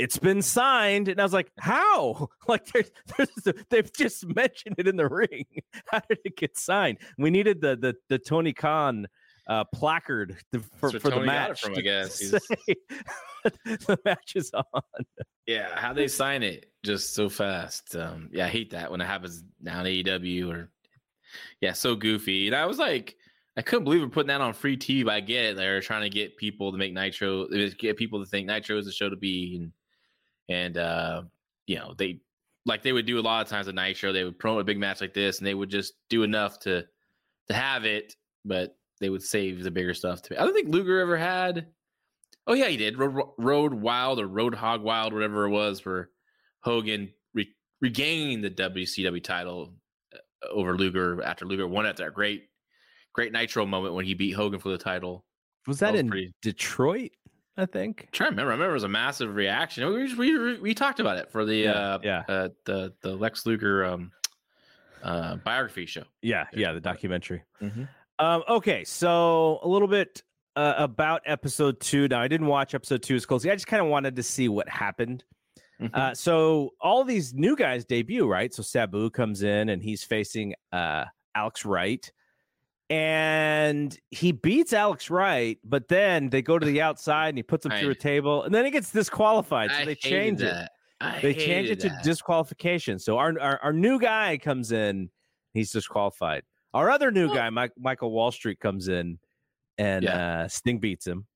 It's 0.00 0.16
been 0.16 0.42
signed, 0.42 1.08
and 1.08 1.20
I 1.20 1.24
was 1.24 1.32
like, 1.32 1.50
"How? 1.58 2.28
Like, 2.46 2.64
there's, 2.66 2.88
there's, 3.16 3.54
they've 3.68 3.92
just 3.92 4.24
mentioned 4.24 4.76
it 4.78 4.86
in 4.86 4.94
the 4.94 5.08
ring. 5.08 5.44
How 5.90 6.00
did 6.08 6.20
it 6.24 6.36
get 6.36 6.56
signed? 6.56 6.98
We 7.18 7.30
needed 7.30 7.60
the 7.60 7.74
the 7.74 7.96
the 8.08 8.20
Tony 8.20 8.52
Khan 8.52 9.08
uh, 9.48 9.64
placard 9.74 10.36
to, 10.52 10.60
for, 10.76 10.92
for 10.92 11.00
the 11.00 11.10
Tony 11.10 11.16
got 11.16 11.22
it 11.22 11.26
match. 11.26 11.60
from, 11.62 11.74
I 11.76 11.80
guess. 11.80 12.20
The 12.20 13.98
match 14.04 14.34
is 14.36 14.52
on. 14.54 14.82
Yeah, 15.48 15.74
how 15.74 15.92
they 15.92 16.06
sign 16.06 16.44
it 16.44 16.70
just 16.84 17.14
so 17.14 17.28
fast. 17.28 17.96
Um, 17.96 18.30
yeah, 18.32 18.46
I 18.46 18.48
hate 18.48 18.70
that 18.70 18.92
when 18.92 19.00
it 19.00 19.06
happens 19.06 19.42
now 19.60 19.80
in 19.80 19.86
AEW 19.86 20.52
or 20.52 20.70
yeah, 21.60 21.72
so 21.72 21.94
goofy. 21.94 22.46
And 22.46 22.56
I 22.56 22.66
was 22.66 22.78
like, 22.78 23.16
I 23.56 23.62
couldn't 23.62 23.84
believe 23.84 24.02
we're 24.02 24.08
putting 24.08 24.28
that 24.28 24.40
on 24.40 24.52
free 24.52 24.76
TV. 24.76 25.04
But 25.04 25.14
I 25.14 25.20
get 25.20 25.44
it. 25.44 25.56
They're 25.56 25.80
trying 25.80 26.02
to 26.02 26.10
get 26.10 26.36
people 26.36 26.70
to 26.70 26.78
make 26.78 26.92
Nitro, 26.92 27.48
get 27.78 27.96
people 27.96 28.20
to 28.20 28.30
think 28.30 28.46
Nitro 28.46 28.78
is 28.78 28.86
the 28.86 28.92
show 28.92 29.10
to 29.10 29.16
be, 29.16 29.56
and 29.56 29.72
and 30.48 30.78
uh, 30.78 31.22
you 31.66 31.76
know 31.76 31.94
they 31.98 32.20
like 32.66 32.82
they 32.82 32.92
would 32.92 33.06
do 33.06 33.18
a 33.18 33.20
lot 33.20 33.44
of 33.44 33.48
times 33.48 33.66
at 33.66 33.74
Nitro. 33.74 34.12
They 34.12 34.24
would 34.24 34.38
promote 34.38 34.60
a 34.60 34.64
big 34.64 34.78
match 34.78 35.00
like 35.00 35.14
this, 35.14 35.38
and 35.38 35.46
they 35.46 35.54
would 35.54 35.70
just 35.70 35.94
do 36.08 36.22
enough 36.22 36.60
to 36.60 36.84
to 37.48 37.54
have 37.54 37.84
it, 37.84 38.14
but 38.44 38.76
they 39.00 39.08
would 39.08 39.22
save 39.22 39.64
the 39.64 39.70
bigger 39.70 39.94
stuff 39.94 40.22
to. 40.22 40.40
I 40.40 40.44
don't 40.44 40.54
think 40.54 40.68
Luger 40.68 41.00
ever 41.00 41.16
had. 41.16 41.66
Oh 42.46 42.54
yeah, 42.54 42.68
he 42.68 42.76
did. 42.76 42.98
Road, 42.98 43.30
Road 43.38 43.74
Wild 43.74 44.20
or 44.20 44.28
Road 44.28 44.54
Hog 44.54 44.82
Wild, 44.82 45.12
whatever 45.12 45.46
it 45.46 45.50
was, 45.50 45.84
where 45.84 46.10
Hogan 46.60 47.12
re- 47.34 47.54
regained 47.80 48.44
the 48.44 48.50
WCW 48.50 49.22
title 49.22 49.74
over 50.50 50.76
Luger 50.76 51.22
after 51.22 51.44
Luger 51.44 51.66
won 51.66 51.86
at 51.86 51.96
that 51.98 52.14
great, 52.14 52.48
great 53.12 53.32
Nitro 53.32 53.66
moment 53.66 53.94
when 53.94 54.04
he 54.04 54.14
beat 54.14 54.32
Hogan 54.32 54.60
for 54.60 54.68
the 54.70 54.78
title. 54.78 55.24
Was 55.66 55.78
that, 55.80 55.86
That 55.88 55.92
was 55.92 56.00
in 56.00 56.08
pretty- 56.08 56.34
Detroit? 56.42 57.10
I 57.56 57.66
think. 57.66 58.02
I'm 58.02 58.08
trying 58.12 58.28
to 58.28 58.30
remember. 58.36 58.52
I 58.52 58.54
remember 58.54 58.70
it 58.70 58.74
was 58.74 58.84
a 58.84 58.88
massive 58.88 59.34
reaction. 59.34 59.84
We 59.92 60.14
we, 60.14 60.58
we, 60.60 60.74
talked 60.74 61.00
about 61.00 61.18
it 61.18 61.28
for 61.30 61.44
the 61.44 61.56
Yeah, 61.56 61.72
uh, 61.72 61.98
yeah. 62.04 62.22
Uh, 62.28 62.48
the 62.66 62.94
the 63.02 63.16
Lex 63.16 63.46
Luger 63.46 63.84
um, 63.84 64.12
uh, 65.02 65.36
biography 65.36 65.84
show. 65.86 66.04
Yeah, 66.22 66.44
yeah, 66.52 66.72
the 66.72 66.80
documentary. 66.80 67.42
Mhm. 67.60 67.88
Um, 68.20 68.44
okay, 68.48 68.84
so 68.84 69.58
a 69.64 69.68
little 69.68 69.88
bit 69.88 70.22
uh, 70.54 70.74
about 70.78 71.22
episode 71.26 71.80
two. 71.80 72.06
Now, 72.06 72.20
I 72.20 72.28
didn't 72.28 72.46
watch 72.46 72.74
episode 72.74 73.02
two 73.02 73.16
as 73.16 73.26
closely. 73.26 73.50
I 73.50 73.54
just 73.54 73.66
kind 73.66 73.82
of 73.82 73.88
wanted 73.88 74.14
to 74.16 74.22
see 74.22 74.48
what 74.48 74.68
happened. 74.68 75.24
Uh, 75.94 76.14
so 76.14 76.70
all 76.80 77.04
these 77.04 77.34
new 77.34 77.54
guys 77.56 77.84
debut, 77.84 78.26
right? 78.26 78.52
So 78.52 78.62
Sabu 78.62 79.10
comes 79.10 79.42
in 79.42 79.68
and 79.68 79.82
he's 79.82 80.02
facing 80.04 80.54
uh, 80.72 81.04
Alex 81.34 81.64
Wright, 81.64 82.10
and 82.90 83.96
he 84.10 84.32
beats 84.32 84.72
Alex 84.72 85.10
Wright, 85.10 85.58
but 85.64 85.88
then 85.88 86.30
they 86.30 86.40
go 86.42 86.58
to 86.58 86.64
the 86.66 86.80
outside 86.80 87.28
and 87.30 87.38
he 87.38 87.42
puts 87.42 87.66
him 87.66 87.72
through 87.72 87.90
a 87.90 87.94
table, 87.94 88.44
and 88.44 88.54
then 88.54 88.64
he 88.64 88.70
gets 88.70 88.90
disqualified. 88.90 89.70
So 89.70 89.76
I 89.78 89.84
they 89.84 89.94
change 89.94 90.40
it. 90.42 90.68
I 91.00 91.20
They 91.20 91.34
change 91.34 91.70
it 91.70 91.78
to 91.80 91.90
that. 91.90 92.02
disqualification. 92.02 92.98
So 92.98 93.18
our, 93.18 93.38
our 93.38 93.60
our 93.62 93.72
new 93.72 94.00
guy 94.00 94.36
comes 94.38 94.72
in, 94.72 95.10
he's 95.54 95.70
disqualified. 95.70 96.42
Our 96.74 96.90
other 96.90 97.10
new 97.10 97.26
Well- 97.26 97.36
guy, 97.36 97.50
Mike, 97.50 97.72
Michael 97.78 98.10
Wall 98.10 98.32
Street, 98.32 98.58
comes 98.58 98.88
in, 98.88 99.18
and 99.78 100.02
Yeah. 100.04 100.40
uh, 100.44 100.48
Sting 100.48 100.78
beats 100.78 101.06
him. 101.06 101.26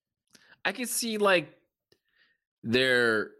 I 0.65 0.73
can 0.73 0.87
see 0.87 1.17
like 1.19 1.55
their 2.65 3.31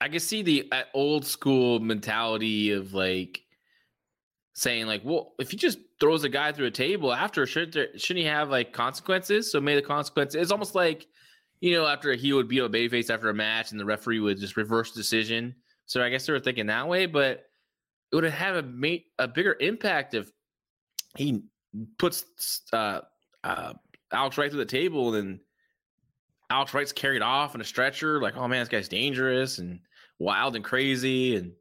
I 0.00 0.08
can 0.08 0.20
see 0.20 0.42
the 0.42 0.68
uh, 0.72 0.82
old 0.94 1.24
school 1.24 1.80
mentality 1.80 2.72
of 2.72 2.92
like 2.92 3.42
saying 4.54 4.86
like, 4.86 5.02
well, 5.04 5.34
if 5.38 5.50
he 5.50 5.56
just 5.56 5.78
throws 6.00 6.24
a 6.24 6.28
guy 6.28 6.52
through 6.52 6.66
a 6.66 6.70
table 6.70 7.12
after, 7.12 7.46
shouldn't 7.46 7.74
there, 7.74 7.98
shouldn't 7.98 8.24
he 8.24 8.28
have 8.28 8.50
like 8.50 8.72
consequences? 8.72 9.50
So 9.50 9.60
maybe 9.60 9.80
the 9.80 9.86
consequences. 9.86 10.40
It's 10.40 10.52
almost 10.52 10.74
like 10.74 11.06
you 11.60 11.72
know 11.72 11.86
after 11.86 12.12
he 12.14 12.32
would 12.32 12.48
beat 12.48 12.58
a 12.58 12.68
babyface 12.68 13.10
after 13.10 13.30
a 13.30 13.34
match, 13.34 13.70
and 13.70 13.80
the 13.80 13.84
referee 13.84 14.20
would 14.20 14.38
just 14.38 14.56
reverse 14.56 14.92
decision. 14.92 15.54
So 15.86 16.02
I 16.02 16.10
guess 16.10 16.26
they 16.26 16.32
were 16.32 16.40
thinking 16.40 16.66
that 16.66 16.88
way, 16.88 17.06
but 17.06 17.44
it 18.12 18.14
would 18.16 18.24
have 18.24 18.56
a 18.56 18.62
made 18.62 19.04
a 19.18 19.28
bigger 19.28 19.56
impact 19.60 20.14
if 20.14 20.30
he 21.16 21.42
puts 21.98 22.62
uh, 22.72 23.00
uh, 23.44 23.72
Alex 24.12 24.36
Wright 24.38 24.50
through 24.50 24.60
the 24.60 24.66
table 24.66 25.14
and 25.14 25.40
Alex 26.50 26.74
Wright's 26.74 26.92
carried 26.92 27.22
off 27.22 27.54
in 27.54 27.60
a 27.60 27.64
stretcher. 27.64 28.20
Like, 28.20 28.36
oh 28.36 28.46
man, 28.48 28.60
this 28.60 28.68
guy's 28.68 28.88
dangerous 28.88 29.58
and 29.58 29.80
wild 30.18 30.56
and 30.56 30.64
crazy. 30.64 31.36
And 31.36 31.52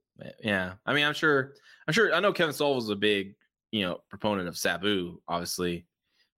yeah, 0.43 0.73
I 0.85 0.93
mean, 0.93 1.05
I'm 1.05 1.13
sure, 1.13 1.53
I'm 1.87 1.93
sure, 1.93 2.13
I 2.13 2.19
know 2.19 2.33
Kevin 2.33 2.53
Soul 2.53 2.75
was 2.75 2.89
a 2.89 2.95
big, 2.95 3.35
you 3.71 3.85
know, 3.85 3.99
proponent 4.09 4.47
of 4.47 4.57
Sabu, 4.57 5.19
obviously, 5.27 5.85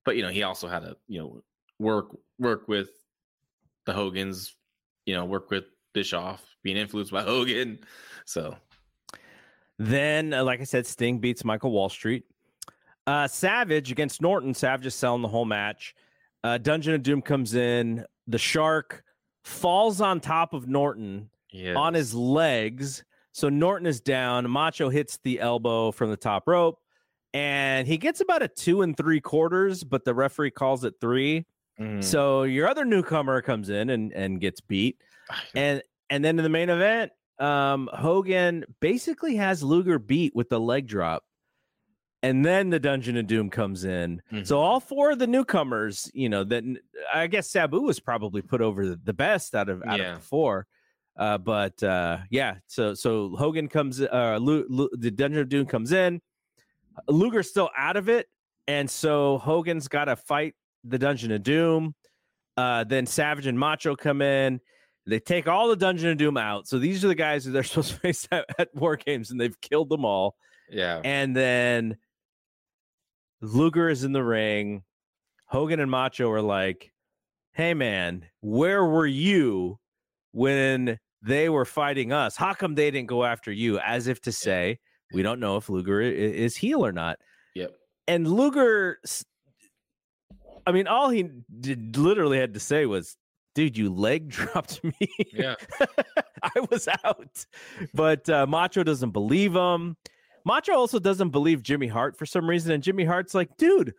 but 0.06 0.16
you 0.16 0.24
know, 0.24 0.30
he 0.30 0.44
also 0.44 0.68
had 0.68 0.80
to, 0.80 0.96
you 1.08 1.20
know, 1.20 1.44
work 1.80 2.16
work 2.40 2.68
with 2.68 2.90
the 3.86 3.94
Hogans, 3.94 4.56
you 5.06 5.14
know, 5.14 5.26
work 5.26 5.52
with 5.52 5.66
Bischoff, 5.94 6.46
being 6.64 6.78
influenced 6.78 7.12
by 7.12 7.22
Hogan. 7.24 7.80
So 8.26 8.56
Then, 9.78 10.34
uh, 10.34 10.44
like 10.44 10.62
I 10.62 10.66
said, 10.66 10.86
Sting 10.86 11.20
beats 11.20 11.44
Michael 11.44 11.72
Wall 11.72 11.90
Street. 11.90 12.24
Uh, 13.06 13.28
Savage 13.28 13.92
against 13.92 14.22
Norton. 14.22 14.54
Savage 14.54 14.86
is 14.86 14.96
selling 14.96 15.22
the 15.22 15.28
whole 15.30 15.46
match. 15.46 15.96
Uh, 16.44 16.58
Dungeon 16.58 16.94
of 16.94 17.04
Doom 17.04 17.22
comes 17.22 17.56
in. 17.56 18.06
The 18.28 18.38
Shark 18.38 19.04
falls 19.44 20.02
on 20.02 20.20
top 20.20 20.54
of 20.54 20.68
Norton 20.68 21.30
yeah, 21.52 21.76
on 21.76 21.94
his 21.94 22.14
legs. 22.14 23.04
So 23.32 23.50
Norton 23.50 23.88
is 23.88 24.02
down. 24.02 24.50
Macho 24.50 24.90
hits 24.90 25.20
the 25.24 25.40
elbow 25.40 25.92
from 25.92 26.10
the 26.10 26.18
top 26.18 26.48
rope, 26.48 26.80
and 27.34 27.88
he 27.88 27.98
gets 27.98 28.20
about 28.20 28.42
a 28.42 28.48
two 28.48 28.82
and 28.82 28.98
three 28.98 29.22
quarters, 29.22 29.84
but 29.84 30.04
the 30.04 30.14
referee 30.14 30.52
calls 30.52 30.84
it 30.84 30.96
three. 31.00 31.46
Mhm. 31.80 32.04
So 32.04 32.44
your 32.44 32.68
other 32.68 32.84
newcomer 32.84 33.42
comes 33.42 33.70
in 33.70 33.92
and, 33.92 34.12
and 34.14 34.42
gets 34.42 34.60
beat. 34.62 35.02
And 35.54 35.82
and 36.10 36.24
then 36.24 36.40
in 36.40 36.44
the 36.44 36.50
main 36.50 36.70
event, 36.70 37.12
um, 37.40 37.90
Hogan 37.94 38.66
basically 38.80 39.36
has 39.36 39.62
Luger 39.62 40.00
beat 40.00 40.36
with 40.36 40.50
the 40.50 40.60
leg 40.60 40.88
drop. 40.88 41.24
And 42.24 42.44
then 42.44 42.70
the 42.72 42.80
Dungeon 42.80 43.16
of 43.18 43.28
Doom 43.28 43.50
comes 43.50 43.84
in. 43.84 44.22
So 44.44 44.60
all 44.60 44.80
four 44.80 45.12
of 45.12 45.20
the 45.20 45.28
newcomers, 45.28 46.10
you 46.16 46.30
know, 46.30 46.44
that 46.46 46.64
I 47.14 47.28
guess 47.28 47.50
Sabu 47.52 47.82
was 47.82 48.00
probably 48.00 48.42
put 48.42 48.60
over 48.60 48.88
the, 48.88 49.00
the 49.04 49.14
best 49.14 49.54
out 49.54 49.70
of 49.70 49.84
out 49.86 50.00
Yeah. 50.00 50.14
of 50.14 50.20
the 50.20 50.26
four. 50.26 50.66
Uh, 51.16 51.38
but 51.38 51.82
uh, 51.84 52.18
yeah, 52.32 52.56
so 52.68 52.94
so 52.96 53.30
Hogan 53.38 53.68
comes, 53.68 54.02
uh, 54.02 54.38
Lu, 54.42 54.66
Lu, 54.68 54.90
the 54.98 55.12
Dungeon 55.12 55.42
of 55.42 55.50
Doom 55.50 55.66
comes 55.68 55.92
in. 55.92 56.22
Luger's 57.08 57.50
still 57.50 57.70
out 57.78 57.98
of 57.98 58.10
it, 58.10 58.28
and 58.68 58.90
so 58.90 59.38
Hogan's 59.38 59.88
got 59.88 60.06
to 60.06 60.16
fight 60.16 60.56
the 60.84 60.98
Dungeon 60.98 61.32
of 61.32 61.44
Doom. 61.44 61.94
Uh, 62.56 62.84
then 62.84 63.06
Savage 63.06 63.46
and 63.46 63.58
Macho 63.58 63.96
come 63.96 64.22
in. 64.22 64.60
They 65.06 65.20
take 65.20 65.48
all 65.48 65.68
the 65.70 65.76
Dungeon 65.76 66.10
of 66.10 66.18
Doom 66.18 66.38
out. 66.38 66.68
So 66.68 66.80
these 66.80 67.06
are 67.06 67.08
the 67.08 67.16
guys 67.16 67.46
that 67.46 67.52
they're 67.52 67.64
supposed 67.72 67.94
to 67.94 68.00
face 68.00 68.28
at, 68.32 68.46
at 68.60 68.70
War 68.76 68.96
Games, 68.96 69.30
and 69.32 69.40
they've 69.40 69.60
killed 69.62 69.90
them 69.90 70.06
all. 70.06 70.36
Yeah. 70.70 71.00
And 71.04 71.36
then 71.36 71.98
Luger 73.42 73.90
is 73.90 74.04
in 74.04 74.12
the 74.12 74.24
ring. 74.24 74.84
Hogan 75.46 75.80
and 75.80 75.92
Macho 75.92 76.30
are 76.32 76.42
like, 76.42 76.92
hey, 77.54 77.74
man, 77.74 78.26
where 78.42 78.86
were 78.86 79.08
you 79.08 79.80
when 80.32 81.00
they 81.22 81.50
were 81.50 81.66
fighting 81.66 82.12
us? 82.12 82.36
How 82.36 82.54
come 82.54 82.76
they 82.76 82.92
didn't 82.92 83.08
go 83.08 83.24
after 83.24 83.52
you? 83.52 83.80
As 83.80 84.08
if 84.08 84.22
to 84.22 84.32
say, 84.32 84.80
we 85.14 85.24
don't 85.24 85.40
know 85.40 85.58
if 85.58 85.70
Luger 85.70 86.02
is 86.02 86.56
heel 86.56 86.86
or 86.86 86.92
not. 86.92 87.18
Yep. 87.56 87.74
And 88.08 88.28
Luger, 88.28 89.00
I 90.66 90.72
mean, 90.72 90.88
all 90.88 91.10
he 91.10 91.30
did, 91.60 91.98
literally 91.98 92.38
had 92.38 92.54
to 92.56 92.60
say 92.60 92.86
was, 92.86 93.16
dude, 93.56 93.78
you 93.78 93.94
leg 93.94 94.30
dropped 94.30 94.84
me. 94.84 95.10
Yeah. 95.34 95.56
I 96.44 96.60
was 96.70 96.88
out. 97.04 97.46
But 97.94 98.30
uh, 98.30 98.46
Macho 98.48 98.84
doesn't 98.84 99.12
believe 99.12 99.56
him. 99.56 99.96
Macho 100.48 100.74
also 100.74 100.98
doesn't 100.98 101.30
believe 101.30 101.62
Jimmy 101.62 101.88
Hart 101.88 102.18
for 102.18 102.26
some 102.26 102.50
reason. 102.50 102.72
And 102.72 102.82
Jimmy 102.82 103.04
Hart's 103.04 103.36
like, 103.36 103.56
dude, 103.58 103.94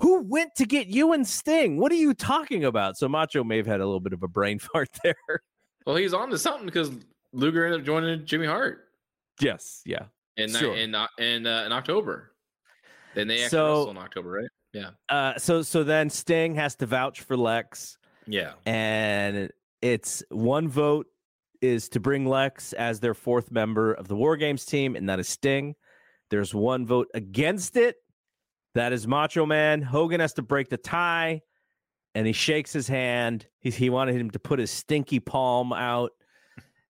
who 0.00 0.22
went 0.22 0.54
to 0.56 0.66
get 0.66 0.88
you 0.88 1.12
and 1.12 1.26
Sting? 1.26 1.78
What 1.78 1.92
are 1.92 1.96
you 1.96 2.12
talking 2.12 2.64
about? 2.64 2.96
So 2.98 3.08
Macho 3.08 3.44
may 3.44 3.56
have 3.56 3.66
had 3.66 3.80
a 3.80 3.84
little 3.86 4.00
bit 4.00 4.12
of 4.12 4.22
a 4.24 4.28
brain 4.28 4.58
fart 4.72 4.88
there. 5.04 5.14
Well, 5.86 5.96
he's 5.96 6.12
on 6.12 6.28
to 6.30 6.38
something 6.38 6.66
because 6.66 6.90
Luger 7.32 7.64
ended 7.64 7.80
up 7.80 7.86
joining 7.86 8.26
Jimmy 8.26 8.46
Hart. 8.46 8.88
Yes. 9.40 9.80
Yeah. 9.86 10.06
In 10.36 10.50
sure. 10.50 10.74
in 10.74 10.94
in, 11.18 11.46
uh, 11.46 11.62
in 11.66 11.72
October. 11.72 12.32
Then 13.14 13.28
they 13.28 13.44
actually 13.44 13.48
So- 13.50 13.90
in 13.90 13.96
October, 13.98 14.30
right? 14.30 14.50
Yeah. 14.72 14.90
Uh, 15.08 15.38
so 15.38 15.62
so 15.62 15.84
then 15.84 16.10
Sting 16.10 16.54
has 16.56 16.74
to 16.76 16.86
vouch 16.86 17.20
for 17.20 17.36
Lex. 17.36 17.96
Yeah. 18.26 18.52
and 18.66 19.50
it's 19.82 20.22
one 20.30 20.68
vote 20.68 21.06
is 21.60 21.88
to 21.90 22.00
bring 22.00 22.24
Lex 22.26 22.72
as 22.72 22.98
their 23.00 23.14
fourth 23.14 23.50
member 23.52 23.92
of 23.92 24.08
the 24.08 24.16
War 24.16 24.36
Games 24.36 24.64
team, 24.64 24.96
and 24.96 25.08
that 25.08 25.18
is 25.20 25.28
Sting. 25.28 25.74
There's 26.32 26.54
one 26.54 26.86
vote 26.86 27.08
against 27.12 27.76
it. 27.76 27.96
That 28.74 28.94
is 28.94 29.06
Macho 29.06 29.44
Man. 29.44 29.82
Hogan 29.82 30.18
has 30.20 30.32
to 30.34 30.42
break 30.42 30.70
the 30.70 30.78
tie, 30.78 31.42
and 32.14 32.26
he 32.26 32.32
shakes 32.32 32.72
his 32.72 32.88
hand. 32.88 33.46
He, 33.60 33.70
he 33.70 33.90
wanted 33.90 34.14
him 34.16 34.30
to 34.30 34.38
put 34.38 34.58
his 34.58 34.70
stinky 34.70 35.20
palm 35.20 35.74
out. 35.74 36.12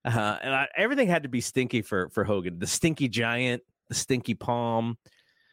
Uh, 0.05 0.38
and 0.43 0.55
I, 0.55 0.68
everything 0.76 1.09
had 1.09 1.24
to 1.24 1.28
be 1.28 1.40
stinky 1.40 1.82
for 1.82 2.09
for 2.11 2.22
Hogan. 2.22 2.61
The 2.61 2.68
stinky 2.68 3.09
giant, 3.09 3.64
the 3.88 3.97
stinky 3.97 4.34
palm. 4.34 4.97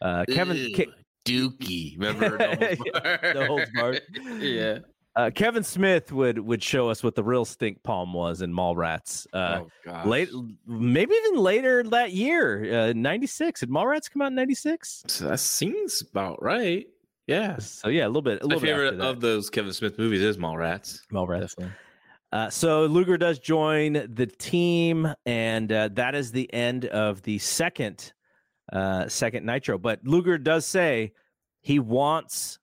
Uh, 0.04 0.24
Kevin, 0.30 0.72
Ke- 0.76 0.94
Dookie. 1.28 1.96
Remember 1.98 2.38
the 2.38 3.46
holds 3.48 3.72
barred. 3.74 4.02
yeah. 4.40 4.80
Uh, 5.16 5.30
Kevin 5.34 5.64
Smith 5.64 6.12
would 6.12 6.39
would 6.39 6.64
show 6.64 6.89
us 6.89 7.03
what 7.03 7.16
the 7.16 7.24
real 7.24 7.43
stink 7.43 7.82
palm 7.84 8.14
was 8.14 8.41
in 8.41 8.53
Mallrats. 8.53 9.28
Uh, 9.34 9.64
oh 9.88 10.07
late, 10.07 10.30
maybe 10.66 11.14
even 11.14 11.39
later 11.39 11.84
that 11.84 12.12
year, 12.12 12.89
uh, 12.89 12.93
'96. 12.93 13.60
Did 13.60 13.70
Mallrats 13.70 14.10
come 14.10 14.22
out 14.22 14.28
in 14.28 14.36
'96? 14.36 15.03
So 15.07 15.28
that 15.28 15.39
seems 15.39 16.01
about 16.01 16.41
right. 16.41 16.86
Yeah. 17.28 17.57
So 17.57 17.89
yeah, 17.89 18.05
a 18.05 18.07
little 18.07 18.22
bit. 18.22 18.41
A 18.41 18.47
My 18.47 18.55
little 18.55 18.62
bit 18.62 18.68
favorite 18.68 18.99
of 19.01 19.20
those 19.20 19.49
Kevin 19.49 19.74
Smith 19.74 19.97
movies 19.97 20.22
is 20.22 20.38
Mallrats. 20.38 21.01
Mallrats. 21.12 21.55
Uh, 22.32 22.49
so 22.49 22.86
Luger 22.86 23.18
does 23.18 23.39
join 23.39 23.93
the 23.93 24.28
team, 24.28 25.12
and 25.26 25.72
uh, 25.72 25.89
that 25.93 26.14
is 26.14 26.32
the 26.32 26.51
end 26.53 26.86
of 26.86 27.24
the 27.24 27.39
second 27.39 28.14
uh, 28.72 29.07
second 29.07 29.45
Nitro. 29.45 29.78
But 29.78 29.99
Luger 30.05 30.38
does 30.38 30.66
say 30.66 31.14
he 31.62 31.80
wants 31.80 32.60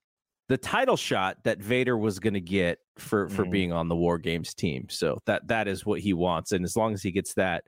the 0.47 0.57
title 0.57 0.95
shot 0.97 1.43
that 1.43 1.59
Vader 1.59 1.97
was 1.97 2.19
going 2.19 2.33
to 2.33 2.41
get 2.41 2.79
for 2.97 3.27
for 3.29 3.45
Mhm. 3.45 3.51
being 3.51 3.71
on 3.73 3.89
the 3.89 3.95
War 3.95 4.17
Games 4.17 4.53
team. 4.53 4.87
So 4.89 5.19
that 5.25 5.47
that 5.47 5.67
is 5.67 5.85
what 5.85 5.99
he 5.99 6.13
wants, 6.13 6.51
and 6.51 6.63
as 6.63 6.75
long 6.75 6.93
as 6.93 7.03
he 7.03 7.11
gets 7.11 7.33
that, 7.35 7.65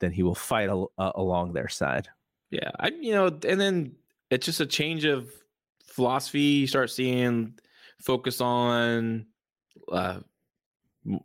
then 0.00 0.12
he 0.12 0.22
will 0.22 0.34
fight 0.34 0.68
al- 0.68 0.92
uh, 0.98 1.12
along 1.14 1.52
their 1.52 1.68
side. 1.68 2.08
Yeah, 2.50 2.70
I 2.78 2.88
you 2.88 3.12
know, 3.12 3.26
and 3.26 3.60
then 3.60 3.96
it's 4.30 4.46
just 4.46 4.60
a 4.60 4.66
change 4.66 5.04
of 5.04 5.30
philosophy. 5.84 6.40
You 6.40 6.66
start 6.66 6.90
seeing 6.90 7.58
focus 8.00 8.40
on 8.40 9.26
uh, 9.90 10.20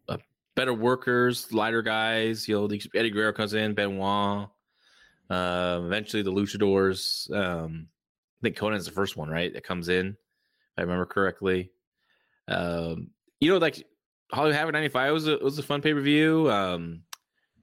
uh 0.07 0.17
better 0.55 0.73
workers, 0.73 1.53
lighter 1.53 1.81
guys. 1.81 2.47
You 2.47 2.55
know, 2.59 2.77
Eddie 2.95 3.11
Guerrero 3.11 3.31
comes 3.33 3.53
in, 3.53 3.73
Benoit. 3.75 4.49
Uh, 5.29 5.81
eventually, 5.83 6.23
the 6.23 6.31
Luchadors. 6.31 7.31
Um, 7.33 7.87
I 7.89 8.43
think 8.43 8.57
Konnan's 8.57 8.85
the 8.85 8.91
first 8.91 9.17
one, 9.17 9.29
right? 9.29 9.53
That 9.53 9.63
comes 9.63 9.89
in, 9.89 10.15
I 10.77 10.81
remember 10.81 11.05
correctly. 11.05 11.71
Um, 12.47 13.09
you 13.39 13.51
know, 13.51 13.57
like 13.57 13.85
Hollywood 14.31 14.55
Havoc 14.55 14.73
'95 14.73 15.13
was 15.13 15.27
a 15.27 15.37
was 15.37 15.59
a 15.59 15.63
fun 15.63 15.81
pay 15.81 15.93
per 15.93 16.01
view. 16.01 16.49
Um, 16.51 17.01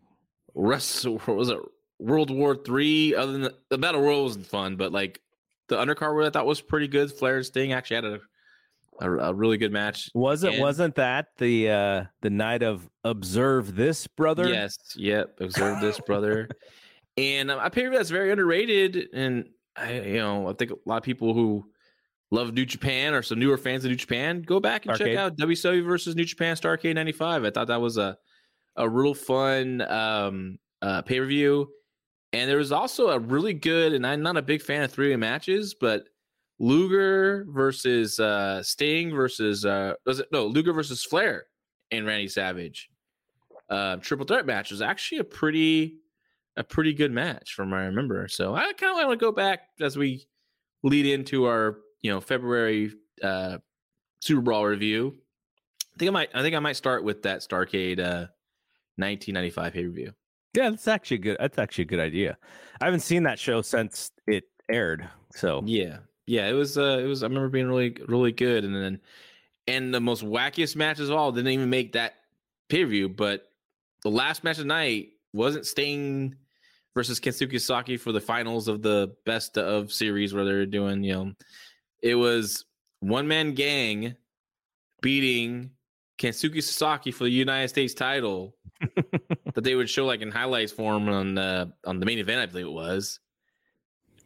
what 0.53 1.27
was 1.27 1.49
it 1.51 1.59
World 1.99 2.31
War 2.31 2.57
Three. 2.57 3.15
Other 3.15 3.33
than 3.33 3.43
the, 3.43 3.55
the 3.71 3.79
Battle 3.79 4.01
Royal 4.01 4.25
wasn't 4.25 4.47
fun, 4.47 4.77
but 4.77 4.93
like 4.93 5.21
the 5.69 5.77
undercard 5.77 6.27
I 6.27 6.31
thought 6.31 6.47
was 6.47 6.61
pretty 6.61 6.89
good. 6.89 7.12
Flair 7.12 7.37
and 7.37 7.47
Sting 7.47 7.73
actually 7.73 7.97
had 7.97 8.05
a 8.05 8.21
a, 9.01 9.11
a 9.11 9.35
really 9.35 9.57
good 9.57 9.73
match. 9.73 10.11
Was 10.15 10.45
it? 10.45 10.55
And- 10.55 10.62
wasn't 10.62 10.95
that 10.97 11.29
the 11.39 11.71
uh, 11.71 12.05
the 12.21 12.31
night 12.31 12.62
of 12.62 12.89
observe 13.03 13.75
this, 13.75 14.07
brother? 14.07 14.49
Yes, 14.49 14.77
yep. 14.97 15.37
Observe 15.41 15.81
this, 15.81 15.99
brother. 16.07 16.49
And 17.17 17.51
um, 17.51 17.61
I 17.61 17.71
figure 17.71 17.91
that's 17.91 18.11
very 18.11 18.31
underrated. 18.31 19.09
And 19.12 19.49
I, 19.77 20.01
you 20.01 20.19
know, 20.19 20.49
I 20.49 20.53
think 20.55 20.73
a 20.73 20.77
lot 20.87 20.99
of 20.99 21.03
people 21.03 21.35
who 21.35 21.65
love 22.35 22.53
New 22.53 22.66
Japan 22.66 23.14
or 23.14 23.22
some 23.22 23.39
newer 23.39 23.57
fans 23.57 23.85
of 23.85 23.91
New 23.91 23.97
Japan 23.97 24.43
go 24.43 24.61
back 24.61 24.85
and 24.85 24.93
Arcade. 24.93 25.07
check 25.09 25.16
out 25.16 25.37
WCW 25.37 25.85
versus 25.85 26.16
New 26.16 26.24
Japan 26.24 26.57
Starcade 26.57 26.95
'95. 26.95 27.45
I 27.45 27.51
thought 27.51 27.68
that 27.68 27.80
was 27.80 27.97
a 27.97 28.16
a 28.76 28.89
real 28.89 29.14
fun 29.14 29.80
um, 29.82 30.59
uh, 30.82 31.03
pay 31.03 31.18
per 31.18 31.26
view. 31.26 31.68
And 32.32 32.51
there 32.51 32.59
was 32.59 32.72
also 32.72 33.11
a 33.11 33.18
really 33.18 33.55
good, 33.55 33.93
and 33.93 34.05
I'm 34.05 34.20
not 34.20 34.37
a 34.37 34.43
big 34.43 34.61
fan 34.61 34.82
of 34.82 34.91
three 34.91 35.11
way 35.11 35.16
matches, 35.16 35.76
but 35.80 36.09
Luger 36.59 37.47
versus 37.49 38.18
uh, 38.18 38.61
Sting 38.62 39.14
versus 39.14 39.64
uh, 39.64 39.95
was 40.05 40.18
it 40.18 40.28
no 40.32 40.47
Luger 40.47 40.72
versus 40.72 41.05
Flair 41.05 41.45
and 41.93 42.05
Randy 42.05 42.26
Savage 42.26 42.91
uh, 43.70 43.97
triple 43.97 44.26
threat 44.26 44.47
match 44.47 44.70
was 44.70 44.82
actually 44.82 45.18
a 45.18 45.24
pretty 45.24 45.97
a 46.57 46.64
pretty 46.64 46.93
good 46.93 47.11
match 47.11 47.55
from 47.55 47.70
what 47.70 47.80
I 47.80 47.85
remember. 47.85 48.28
So 48.28 48.55
I 48.55 48.72
kind 48.74 48.93
of 48.93 49.07
want 49.07 49.18
to 49.18 49.24
go 49.24 49.32
back 49.32 49.61
as 49.80 49.97
we 49.97 50.26
lead 50.85 51.07
into 51.07 51.47
our 51.47 51.78
you 52.05 52.12
know 52.12 52.20
February 52.20 52.92
uh, 53.22 53.59
Super 54.20 54.42
Brawl 54.42 54.64
review. 54.64 55.16
I 55.94 55.98
think 55.98 56.11
I 56.11 56.12
might 56.12 56.28
I 56.34 56.42
think 56.42 56.55
I 56.55 56.61
might 56.61 56.76
start 56.76 57.02
with 57.02 57.22
that 57.22 57.40
Starcade 57.40 57.98
uh, 57.98 58.30
1995 58.96 59.72
pay 59.72 59.84
per 59.84 59.90
view. 59.90 60.12
Yeah, 60.55 60.70
that's 60.70 60.86
actually 60.86 61.18
good. 61.18 61.38
That's 61.40 61.59
actually 61.59 61.82
a 61.82 61.88
good 61.88 62.00
idea. 62.00 62.36
I 62.80 62.84
haven't 62.84 63.00
seen 63.00 63.24
that 63.24 63.40
show 63.40 63.62
since 63.62 64.12
it 64.28 64.44
aired. 64.70 65.09
So 65.34 65.62
Yeah, 65.64 65.98
yeah, 66.26 66.46
it 66.46 66.52
was. 66.52 66.78
Uh, 66.78 67.00
it 67.02 67.07
was. 67.07 67.24
I 67.24 67.26
remember 67.26 67.48
being 67.48 67.66
really, 67.66 67.96
really 68.07 68.32
good. 68.32 68.64
And 68.64 68.76
then, 68.76 69.00
and 69.66 69.92
the 69.92 70.00
most 70.00 70.22
wackiest 70.22 70.76
matches 70.76 71.09
of 71.09 71.16
all 71.16 71.32
didn't 71.32 71.50
even 71.50 71.70
make 71.70 71.94
that 71.94 72.14
pay 72.68 72.84
per 72.84 72.90
view. 72.90 73.09
But 73.09 73.48
the 74.02 74.11
last 74.11 74.44
match 74.44 74.59
of 74.59 74.64
the 74.64 74.68
night 74.68 75.09
wasn't 75.32 75.66
Sting 75.66 76.36
versus 76.94 77.18
Kensuke 77.18 77.52
Sasaki 77.52 77.96
for 77.96 78.12
the 78.12 78.20
finals 78.20 78.68
of 78.68 78.82
the 78.82 79.16
best 79.24 79.59
of 79.59 79.90
series 79.90 80.34
where 80.34 80.44
they're 80.44 80.66
doing. 80.66 81.02
You 81.02 81.12
know, 81.14 81.32
it 82.05 82.14
was 82.14 82.66
one 83.00 83.26
man 83.26 83.55
gang 83.55 84.14
beating 85.00 85.70
Kensuke 86.18 86.62
Sasaki 86.62 87.11
for 87.11 87.24
the 87.24 87.30
United 87.30 87.68
States 87.68 87.94
title 87.94 88.55
that 89.55 89.64
they 89.64 89.74
would 89.74 89.88
show 89.88 90.05
like 90.05 90.20
in 90.20 90.30
highlights 90.30 90.70
form 90.70 91.09
on 91.09 91.38
uh, 91.38 91.66
on 91.86 91.98
the 91.98 92.07
main 92.07 92.18
event, 92.18 92.40
I 92.40 92.46
believe 92.46 92.66
it 92.66 92.72
was. 92.72 93.18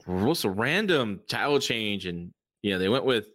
Was 0.06 0.44
a 0.44 0.50
random 0.50 1.20
title 1.28 1.60
change, 1.60 2.06
and 2.06 2.32
you 2.62 2.72
know 2.72 2.78
they 2.78 2.88
went 2.88 3.04
with 3.04 3.28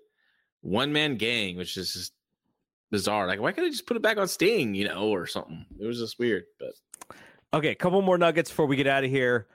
one 0.61 0.91
man 0.91 1.15
gang, 1.15 1.55
which 1.55 1.77
is 1.77 1.93
just 1.93 2.13
bizarre. 2.91 3.27
Like, 3.27 3.39
why 3.39 3.51
can't 3.51 3.65
they 3.65 3.71
just 3.71 3.85
put 3.85 3.95
it 3.95 4.03
back 4.03 4.17
on 4.17 4.27
Sting, 4.27 4.73
you 4.75 4.87
know, 4.87 5.09
or 5.09 5.25
something? 5.25 5.65
It 5.79 5.85
was 5.85 5.99
just 5.99 6.19
weird, 6.19 6.45
but 6.59 6.73
Okay, 7.53 7.69
a 7.69 7.75
couple 7.75 8.01
more 8.01 8.17
nuggets 8.17 8.49
before 8.49 8.65
we 8.65 8.75
get 8.75 8.87
out 8.87 9.03
of 9.03 9.11
here. 9.11 9.47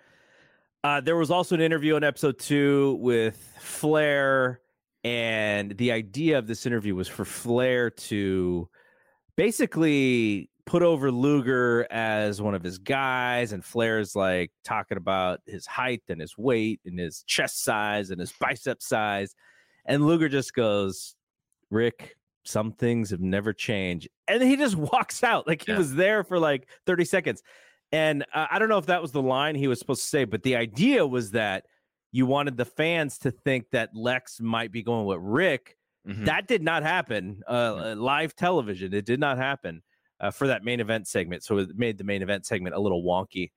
Uh, 0.84 1.00
there 1.00 1.16
was 1.16 1.32
also 1.32 1.56
an 1.56 1.60
interview 1.60 1.96
on 1.96 2.04
episode 2.04 2.38
two 2.38 2.96
with 3.00 3.36
Flair, 3.58 4.60
and 5.04 5.76
the 5.78 5.92
idea 5.92 6.38
of 6.38 6.46
this 6.46 6.66
interview 6.66 6.94
was 6.94 7.08
for 7.08 7.24
Flair 7.24 7.90
to 7.90 8.68
basically 9.36 10.50
put 10.66 10.82
over 10.82 11.10
Luger 11.10 11.86
as 11.90 12.42
one 12.42 12.54
of 12.54 12.62
his 12.62 12.78
guys, 12.78 13.52
and 13.52 13.64
Flair's 13.64 14.14
like 14.14 14.50
talking 14.64 14.98
about 14.98 15.40
his 15.46 15.64
height 15.66 16.02
and 16.08 16.20
his 16.20 16.36
weight 16.36 16.80
and 16.84 16.98
his 16.98 17.22
chest 17.26 17.62
size 17.64 18.10
and 18.10 18.20
his 18.20 18.32
bicep 18.40 18.82
size, 18.82 19.34
and 19.86 20.06
Luger 20.06 20.28
just 20.28 20.52
goes, 20.54 21.14
"Ric, 21.70 22.16
some 22.44 22.72
things 22.72 23.10
have 23.10 23.20
never 23.20 23.52
changed. 23.52 24.08
And 24.26 24.42
he 24.42 24.56
just 24.56 24.76
walks 24.92 25.22
out 25.22 25.46
like 25.46 25.64
he 25.64 25.72
Yeah. 25.72 25.78
was 25.78 25.94
there 25.94 26.24
for 26.24 26.38
like 26.38 26.68
30 26.86 27.04
seconds. 27.04 27.42
And 27.90 28.24
uh, 28.34 28.46
I 28.50 28.58
don't 28.58 28.68
know 28.68 28.76
if 28.78 28.86
that 28.86 29.00
was 29.00 29.12
the 29.12 29.22
line 29.22 29.54
he 29.54 29.68
was 29.68 29.78
supposed 29.78 30.02
to 30.02 30.08
say, 30.08 30.24
but 30.24 30.42
the 30.42 30.56
idea 30.56 31.06
was 31.06 31.30
that 31.30 31.64
you 32.12 32.26
wanted 32.26 32.56
the 32.56 32.64
fans 32.64 33.18
to 33.18 33.30
think 33.30 33.70
that 33.70 33.94
Lex 33.94 34.40
might 34.40 34.72
be 34.72 34.82
going 34.82 35.06
with 35.06 35.18
Ric. 35.20 35.76
Mhm. 36.06 36.24
That 36.24 36.46
did 36.48 36.62
not 36.62 36.82
happen. 36.82 37.42
Uh, 37.46 37.94
live 37.96 38.34
television, 38.34 38.94
it 38.94 39.04
did 39.04 39.20
not 39.20 39.36
happen 39.36 39.82
uh, 40.20 40.30
for 40.30 40.46
that 40.46 40.64
main 40.64 40.80
event 40.80 41.06
segment. 41.06 41.44
So 41.44 41.58
it 41.58 41.76
made 41.76 41.98
the 41.98 42.04
main 42.04 42.22
event 42.22 42.46
segment 42.46 42.74
a 42.74 42.80
little 42.80 43.02
wonky. 43.04 43.50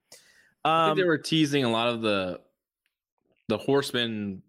I 0.65 0.89
Um, 0.89 0.89
think 0.89 1.03
they 1.03 1.07
were 1.07 1.17
teasing 1.17 1.63
a 1.63 1.69
lot 1.71 1.87
of 1.89 2.01
the 2.01 2.41
the 3.47 3.57
horsemen 3.57 4.43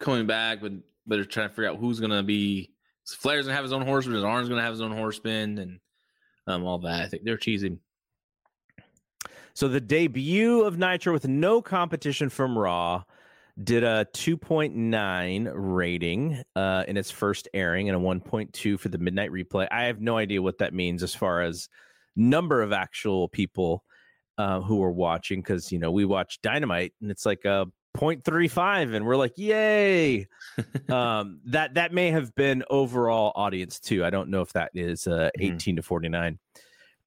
coming 0.00 0.26
back, 0.26 0.60
but 0.60 0.72
but 1.06 1.16
they're 1.16 1.24
trying 1.24 1.48
to 1.48 1.54
figure 1.54 1.70
out 1.70 1.78
who's 1.78 1.98
gonna 2.00 2.22
be. 2.22 2.72
Flair's 3.06 3.46
gonna 3.46 3.54
have 3.54 3.64
his 3.64 3.72
own 3.72 3.82
horseman. 3.82 4.16
His 4.16 4.24
Arn's 4.24 4.48
gonna 4.48 4.62
have 4.62 4.72
his 4.72 4.80
own 4.80 4.92
horseman, 4.92 5.58
and 5.58 5.80
um 6.46 6.64
all 6.64 6.78
that. 6.80 7.02
I 7.02 7.08
think 7.08 7.24
they're 7.24 7.36
teasing. 7.38 7.80
So 9.54 9.68
the 9.68 9.80
debut 9.80 10.62
of 10.62 10.76
Nitro 10.78 11.12
with 11.12 11.26
no 11.26 11.62
competition 11.62 12.28
from 12.28 12.58
Raw 12.58 13.04
did 13.62 13.84
a 13.84 14.06
2.9 14.14 15.50
rating 15.54 16.42
uh, 16.54 16.84
in 16.86 16.96
its 16.96 17.10
first 17.10 17.48
airing 17.54 17.88
and 17.88 17.96
a 17.96 18.00
1.2 18.00 18.78
for 18.78 18.88
the 18.88 18.98
midnight 18.98 19.30
replay. 19.30 19.66
I 19.70 19.84
have 19.84 20.00
no 20.00 20.18
idea 20.18 20.42
what 20.42 20.58
that 20.58 20.74
means 20.74 21.02
as 21.02 21.14
far 21.14 21.42
as 21.42 21.68
number 22.16 22.62
of 22.62 22.72
actual 22.72 23.28
people 23.28 23.82
uh, 24.38 24.60
who 24.60 24.76
were 24.76 24.92
watching 24.92 25.40
because 25.40 25.72
you 25.72 25.78
know 25.78 25.90
we 25.90 26.04
watch 26.04 26.40
Dynamite 26.42 26.92
and 27.00 27.10
it's 27.10 27.24
like 27.24 27.44
a 27.46 27.66
0.35 27.96 28.94
and 28.94 29.06
we're 29.06 29.16
like 29.16 29.32
yay 29.38 30.26
um 30.90 31.40
that 31.46 31.72
that 31.74 31.94
may 31.94 32.10
have 32.10 32.34
been 32.34 32.62
overall 32.68 33.32
audience 33.34 33.80
too 33.80 34.04
i 34.04 34.10
don't 34.10 34.28
know 34.28 34.42
if 34.42 34.52
that 34.52 34.70
is 34.74 35.06
uh 35.06 35.30
Mhm. 35.38 35.54
18 35.54 35.76
to 35.76 35.82
49 35.82 36.38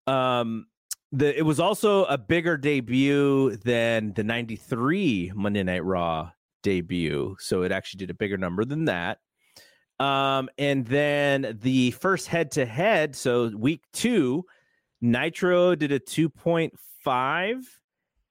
um 0.07 0.65
the 1.11 1.37
it 1.37 1.43
was 1.43 1.59
also 1.59 2.05
a 2.05 2.17
bigger 2.17 2.57
debut 2.57 3.55
than 3.57 4.13
the 4.13 4.23
93 4.23 5.31
monday 5.35 5.61
night 5.61 5.83
raw 5.83 6.31
debut 6.63 7.35
so 7.39 7.63
it 7.63 7.71
actually 7.71 7.97
did 7.99 8.09
a 8.09 8.13
bigger 8.13 8.37
number 8.37 8.65
than 8.65 8.85
that 8.85 9.19
um 9.99 10.49
and 10.57 10.85
then 10.87 11.57
the 11.61 11.91
first 11.91 12.27
head 12.27 12.51
to 12.51 12.65
head 12.65 13.15
so 13.15 13.47
week 13.57 13.81
two 13.93 14.43
nitro 15.01 15.75
did 15.75 15.91
a 15.91 15.99
2.5 15.99 17.63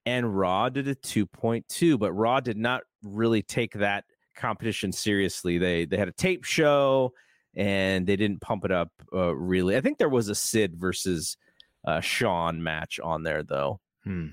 and 0.05 0.37
Raw 0.37 0.69
did 0.69 0.87
a 0.87 0.95
2.2, 0.95 1.99
but 1.99 2.11
Raw 2.13 2.39
did 2.39 2.57
not 2.57 2.81
really 3.03 3.41
take 3.41 3.73
that 3.73 4.05
competition 4.35 4.91
seriously. 4.91 5.57
They 5.57 5.85
they 5.85 5.97
had 5.97 6.07
a 6.07 6.13
tape 6.13 6.43
show 6.45 7.13
and 7.55 8.07
they 8.07 8.15
didn't 8.15 8.41
pump 8.41 8.65
it 8.65 8.71
up 8.71 8.91
uh, 9.13 9.35
really. 9.35 9.75
I 9.75 9.81
think 9.81 9.97
there 9.97 10.09
was 10.09 10.29
a 10.29 10.35
Sid 10.35 10.75
versus 10.75 11.37
uh, 11.85 11.99
Shawn 11.99 12.63
match 12.63 12.99
on 12.99 13.23
there 13.23 13.43
though, 13.43 13.79
Hmm. 14.03 14.27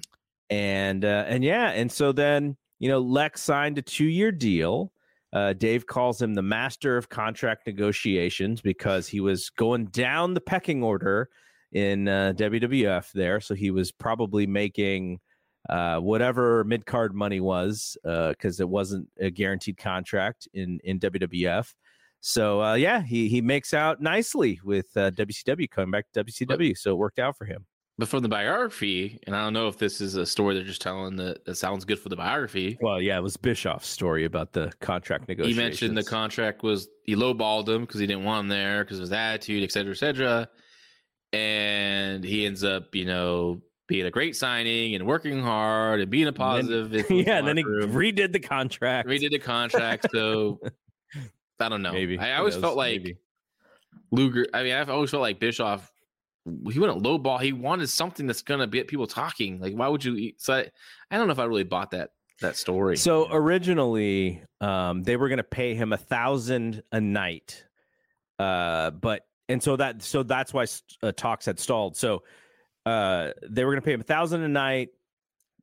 and 0.48 1.04
uh, 1.04 1.24
and 1.26 1.44
yeah, 1.44 1.70
and 1.70 1.90
so 1.90 2.12
then 2.12 2.56
you 2.78 2.88
know 2.88 2.98
Lex 3.00 3.42
signed 3.42 3.78
a 3.78 3.82
two 3.82 4.06
year 4.06 4.32
deal. 4.32 4.92
Uh, 5.32 5.52
Dave 5.52 5.86
calls 5.86 6.22
him 6.22 6.34
the 6.34 6.42
master 6.42 6.96
of 6.96 7.08
contract 7.08 7.66
negotiations 7.66 8.60
because 8.60 9.06
he 9.06 9.20
was 9.20 9.50
going 9.50 9.86
down 9.86 10.34
the 10.34 10.40
pecking 10.40 10.82
order 10.82 11.28
in 11.72 12.08
uh, 12.08 12.32
WWF 12.36 13.12
there. 13.12 13.40
So 13.40 13.54
he 13.54 13.70
was 13.70 13.92
probably 13.92 14.46
making 14.46 15.20
uh, 15.68 15.98
whatever 15.98 16.64
mid 16.64 16.86
card 16.86 17.14
money 17.14 17.40
was 17.40 17.96
because 18.02 18.60
it 18.60 18.68
wasn't 18.68 19.08
a 19.20 19.30
guaranteed 19.30 19.76
contract 19.76 20.48
in 20.54 20.80
in 20.84 21.00
WWF. 21.00 21.74
So 22.20 22.62
uh, 22.62 22.74
yeah, 22.74 23.02
he 23.02 23.28
he 23.28 23.40
makes 23.40 23.74
out 23.74 24.00
nicely 24.00 24.58
with 24.64 24.86
uh, 24.96 25.10
WCW 25.12 25.70
coming 25.70 25.90
back 25.90 26.06
to 26.12 26.24
WCW. 26.24 26.76
So 26.76 26.92
it 26.92 26.98
worked 26.98 27.18
out 27.18 27.36
for 27.36 27.44
him. 27.44 27.66
But 27.98 28.08
from 28.08 28.22
the 28.22 28.28
biography, 28.28 29.18
and 29.26 29.34
I 29.34 29.42
don't 29.42 29.54
know 29.54 29.68
if 29.68 29.78
this 29.78 30.02
is 30.02 30.16
a 30.16 30.26
story 30.26 30.54
they're 30.54 30.64
just 30.64 30.82
telling 30.82 31.16
that, 31.16 31.46
that 31.46 31.54
sounds 31.54 31.86
good 31.86 31.98
for 31.98 32.10
the 32.10 32.16
biography. 32.16 32.76
Well, 32.82 33.00
yeah, 33.00 33.16
it 33.16 33.22
was 33.22 33.38
Bischoff's 33.38 33.88
story 33.88 34.26
about 34.26 34.52
the 34.52 34.70
contract 34.80 35.28
negotiation. 35.28 35.58
He 35.58 35.64
mentioned 35.66 35.96
the 35.96 36.04
contract 36.04 36.62
was 36.62 36.88
he 37.04 37.16
lowballed 37.16 37.66
him 37.68 37.82
because 37.82 37.98
he 37.98 38.06
didn't 38.06 38.24
want 38.24 38.40
him 38.40 38.48
there 38.48 38.84
because 38.84 38.98
of 38.98 39.02
his 39.04 39.12
attitude, 39.12 39.62
et 39.62 39.72
cetera, 39.72 39.92
et 39.92 39.96
cetera. 39.96 40.48
And 41.32 42.22
he 42.22 42.44
ends 42.44 42.64
up, 42.64 42.94
you 42.94 43.06
know, 43.06 43.62
being 43.88 44.04
a 44.04 44.10
great 44.10 44.36
signing 44.36 44.94
and 44.94 45.06
working 45.06 45.40
hard 45.42 46.00
and 46.00 46.10
being 46.10 46.26
a 46.26 46.32
positive. 46.34 46.92
influence 46.94 47.08
in 47.10 47.16
the 47.24 47.30
yeah, 47.30 47.38
and 47.38 47.48
then 47.48 47.56
he 47.56 47.64
room. 47.64 47.92
redid 47.92 48.32
the 48.32 48.40
contract. 48.40 49.08
redid 49.08 49.30
the 49.30 49.38
contract. 49.38 50.06
So 50.12 50.60
I 51.60 51.70
don't 51.70 51.80
know. 51.80 51.92
Maybe 51.92 52.18
I 52.18 52.32
Who 52.32 52.38
always 52.40 52.54
knows? 52.56 52.60
felt 52.62 52.76
like 52.76 53.00
Maybe. 53.00 53.16
Luger. 54.10 54.46
I 54.52 54.62
mean, 54.64 54.74
I've 54.74 54.90
always 54.90 55.10
felt 55.10 55.22
like 55.22 55.40
Bischoff. 55.40 55.90
He 56.70 56.78
wouldn't 56.78 57.02
lowball. 57.02 57.40
He 57.40 57.52
wanted 57.52 57.88
something 57.88 58.26
that's 58.26 58.42
gonna 58.42 58.66
get 58.66 58.88
people 58.88 59.06
talking. 59.06 59.60
Like, 59.60 59.74
why 59.74 59.88
would 59.88 60.04
you? 60.04 60.16
Eat? 60.16 60.40
So 60.40 60.54
I, 60.54 60.70
I 61.10 61.18
don't 61.18 61.26
know 61.26 61.32
if 61.32 61.38
I 61.38 61.44
really 61.44 61.64
bought 61.64 61.90
that 61.90 62.10
that 62.40 62.56
story. 62.56 62.96
So 62.96 63.28
originally, 63.30 64.42
um, 64.60 65.02
they 65.02 65.16
were 65.16 65.28
going 65.28 65.38
to 65.38 65.44
pay 65.44 65.74
him 65.74 65.92
a 65.92 65.96
thousand 65.96 66.82
a 66.92 67.00
night, 67.00 67.64
uh, 68.38 68.90
but 68.90 69.26
and 69.48 69.62
so 69.62 69.76
that 69.76 70.02
so 70.02 70.22
that's 70.22 70.52
why 70.52 70.66
uh, 71.02 71.12
talks 71.12 71.46
had 71.46 71.58
stalled. 71.58 71.96
So 71.96 72.22
uh, 72.84 73.30
they 73.48 73.64
were 73.64 73.72
going 73.72 73.82
to 73.82 73.84
pay 73.84 73.92
him 73.92 74.00
a 74.00 74.04
thousand 74.04 74.42
a 74.42 74.48
night. 74.48 74.90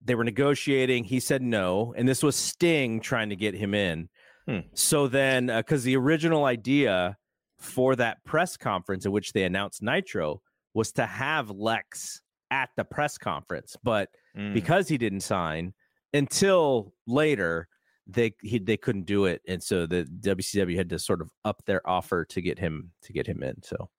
They 0.04 0.16
were 0.16 0.24
negotiating. 0.24 1.06
He 1.06 1.20
said 1.20 1.42
no, 1.42 1.94
and 1.96 2.08
this 2.08 2.24
was 2.24 2.36
Sting 2.36 3.00
trying 3.00 3.30
to 3.30 3.36
get 3.36 3.54
him 3.54 3.74
in. 3.74 4.10
Hmm. 4.48 4.60
So 4.74 5.08
then, 5.08 5.48
because 5.48 5.84
the 5.84 5.96
original 5.96 6.46
idea 6.46 7.18
for 7.60 7.96
that 7.96 8.24
press 8.26 8.58
conference 8.58 9.06
in 9.06 9.12
which 9.12 9.32
they 9.32 9.44
announced 9.44 9.82
Nitro 9.82 10.42
was 10.74 10.92
to 10.94 11.06
have 11.06 11.50
Lex 11.50 12.22
at 12.52 12.70
the 12.78 12.84
press 12.84 13.18
conference, 13.18 13.76
but 13.84 14.10
Mm. 14.36 14.54
because 14.54 14.88
he 14.88 14.98
didn't 14.98 15.20
sign 15.22 15.74
until 16.14 16.94
later 17.06 17.68
they 18.08 18.34
he, 18.42 18.58
they 18.58 18.78
couldn't 18.78 19.06
do 19.06 19.26
it 19.26 19.42
and 19.48 19.62
so 19.62 19.86
the 19.86 20.06
WCW 20.22 20.76
had 20.76 20.90
to 20.90 20.98
sort 20.98 21.22
of 21.22 21.30
up 21.46 21.64
their 21.66 21.88
offer 21.88 22.26
to 22.26 22.42
get 22.42 22.58
him 22.58 22.92
to 23.04 23.14
get 23.14 23.28
him 23.28 23.44
in 23.44 23.62
so 23.62 23.90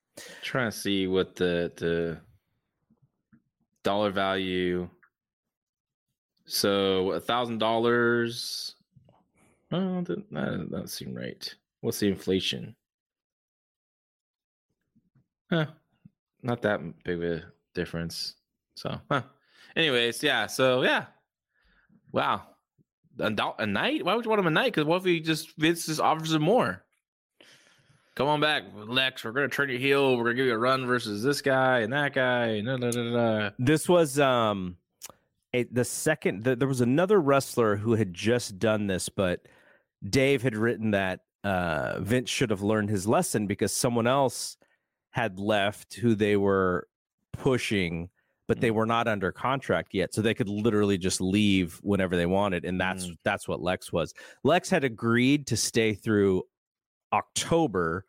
trying 0.43 0.71
to 0.71 0.77
see 0.77 1.07
what 1.07 1.37
the 1.37 1.73
the 1.77 2.21
dollar 3.85 4.11
value. 4.11 4.89
So 6.47 7.13
a 7.13 7.21
thousand 7.21 7.59
dollars. 7.59 8.75
Oh, 9.73 10.01
that 10.03 10.29
that 10.33 10.69
doesn't 10.71 10.89
seem 10.89 11.15
right. 11.15 11.55
What's 11.81 12.01
the 12.01 12.09
inflation? 12.09 12.75
Huh, 15.51 15.67
not 16.45 16.63
that 16.63 16.81
big 17.03 17.17
of 17.17 17.25
a 17.25 17.43
difference. 17.75 18.37
So, 18.77 19.01
huh. 19.11 19.23
Anyways, 19.77 20.23
yeah. 20.23 20.47
So 20.47 20.83
yeah. 20.83 21.07
Wow. 22.13 22.43
A, 23.19 23.31
do- 23.31 23.55
a 23.59 23.67
night? 23.67 24.05
Why 24.05 24.15
would 24.15 24.25
you 24.25 24.29
want 24.31 24.41
him 24.41 24.47
a 24.47 24.51
night? 24.51 24.73
Because 24.73 24.85
what 24.85 24.99
if 24.99 25.05
he 25.05 25.21
just 25.21 25.57
Vince 25.57 25.87
just 25.87 26.01
offers 26.01 26.33
him 26.33 26.43
more? 26.43 26.85
Come 28.15 28.29
on 28.29 28.41
back, 28.41 28.63
Lex. 28.75 29.25
We're 29.25 29.33
gonna 29.33 29.49
turn 29.49 29.71
you 29.71 29.79
heel. 29.79 30.17
We're 30.17 30.25
gonna 30.25 30.37
give 30.37 30.47
you 30.47 30.55
a 30.55 30.59
run 30.59 30.87
versus 30.87 31.23
this 31.23 31.41
guy 31.41 31.81
and 31.81 31.93
that 31.93 32.13
guy. 32.15 32.61
Da, 32.61 32.77
da, 32.77 32.91
da, 32.91 33.51
this 33.59 33.89
was 33.89 34.21
um 34.21 34.77
a, 35.53 35.65
the 35.65 35.85
second 35.85 36.45
th- 36.45 36.59
there 36.59 36.69
was 36.69 36.81
another 36.81 37.21
wrestler 37.21 37.77
who 37.77 37.95
had 37.95 38.15
just 38.15 38.59
done 38.59 38.87
this 38.87 39.09
but 39.09 39.47
Dave 40.09 40.43
had 40.43 40.57
written 40.57 40.93
that 40.93 41.21
uh 41.43 41.99
Vince 42.01 42.31
should 42.31 42.51
have 42.51 42.63
learned 42.63 42.91
his 42.91 43.07
lesson 43.09 43.49
because 43.49 43.73
someone 43.73 44.07
else 44.07 44.57
had 45.15 45.39
left 45.39 45.95
who 45.95 46.15
they 46.17 46.37
were 46.37 46.89
pushing 47.33 48.09
but 48.47 48.61
they 48.61 48.71
were 48.71 48.85
not 48.85 49.09
under 49.09 49.33
contract 49.33 49.95
yet 49.95 50.13
so 50.13 50.21
they 50.21 50.35
could 50.35 50.49
literally 50.49 50.99
just 50.99 51.21
leave 51.21 51.79
whenever 51.83 52.15
they 52.17 52.27
wanted 52.27 52.65
and 52.65 52.79
that's 52.81 53.07
Mm. 53.07 53.17
that's 53.25 53.49
what 53.49 53.63
Lex 53.63 53.93
was. 53.93 54.13
Lex 54.43 54.69
had 54.69 54.85
agreed 54.85 55.47
to 55.47 55.57
stay 55.57 55.95
through 55.95 56.43
October 57.13 58.05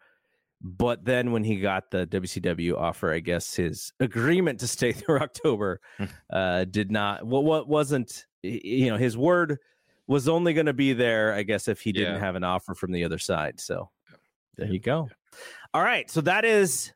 but 0.62 1.06
then 1.06 1.32
when 1.32 1.44
he 1.44 1.60
got 1.60 1.92
the 1.92 2.08
WCW 2.08 2.76
offer 2.76 3.12
I 3.14 3.20
guess 3.20 3.54
his 3.56 3.94
agreement 4.00 4.60
to 4.62 4.68
stay 4.68 4.92
through 5.00 5.20
October 5.20 5.80
uh 6.32 6.66
did 6.66 6.92
not 6.92 7.26
what 7.26 7.44
what 7.44 7.68
wasn't 7.68 8.26
you 8.42 8.90
know 8.90 8.98
his 8.98 9.16
word 9.18 9.60
was 10.08 10.28
only 10.28 10.54
going 10.54 10.66
to 10.68 10.74
be 10.74 10.94
there 10.94 11.34
I 11.34 11.44
guess 11.44 11.68
if 11.68 11.82
he 11.82 11.92
didn't 11.92 12.20
have 12.20 12.36
an 12.36 12.44
offer 12.44 12.74
from 12.74 12.92
the 12.92 13.04
other 13.04 13.20
side 13.20 13.60
so 13.60 13.90
there 14.58 14.68
you 14.68 14.80
go. 14.80 15.10
All 15.74 15.82
right 15.84 16.10
so 16.10 16.22
that 16.22 16.46
is 16.46 16.92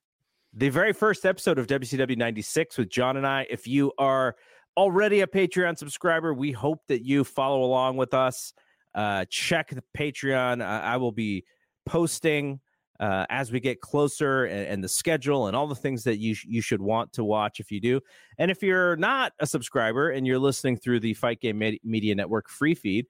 the 0.53 0.69
very 0.69 0.93
first 0.93 1.25
episode 1.25 1.59
of 1.59 1.67
WCW 1.67 2.17
96 2.17 2.77
with 2.77 2.89
John 2.89 3.17
and 3.17 3.27
I. 3.27 3.45
If 3.49 3.67
you 3.67 3.91
are 3.97 4.35
already 4.75 5.21
a 5.21 5.27
Patreon 5.27 5.77
subscriber, 5.77 6.33
we 6.33 6.51
hope 6.51 6.79
that 6.87 7.05
you 7.05 7.23
follow 7.23 7.63
along 7.63 7.97
with 7.97 8.13
us. 8.13 8.53
Uh, 8.95 9.25
check 9.29 9.69
the 9.69 9.83
Patreon. 9.95 10.63
I, 10.63 10.79
I 10.93 10.97
will 10.97 11.11
be 11.11 11.43
posting 11.85 12.59
uh, 12.99 13.25
as 13.29 13.51
we 13.51 13.59
get 13.59 13.79
closer 13.79 14.45
and, 14.45 14.67
and 14.67 14.83
the 14.83 14.89
schedule 14.89 15.47
and 15.47 15.55
all 15.55 15.67
the 15.67 15.75
things 15.75 16.03
that 16.03 16.17
you 16.17 16.33
sh- 16.33 16.45
you 16.49 16.61
should 16.61 16.81
want 16.81 17.13
to 17.13 17.23
watch 17.23 17.59
if 17.59 17.71
you 17.71 17.79
do. 17.79 18.01
And 18.37 18.49
if 18.51 18.61
you're 18.61 18.95
not 18.97 19.33
a 19.39 19.47
subscriber 19.47 20.09
and 20.09 20.25
you're 20.25 20.39
listening 20.39 20.77
through 20.77 20.99
the 21.01 21.13
Fight 21.13 21.39
Game 21.39 21.59
Med- 21.59 21.79
Media 21.83 22.15
Network 22.15 22.49
free 22.49 22.75
feed, 22.75 23.05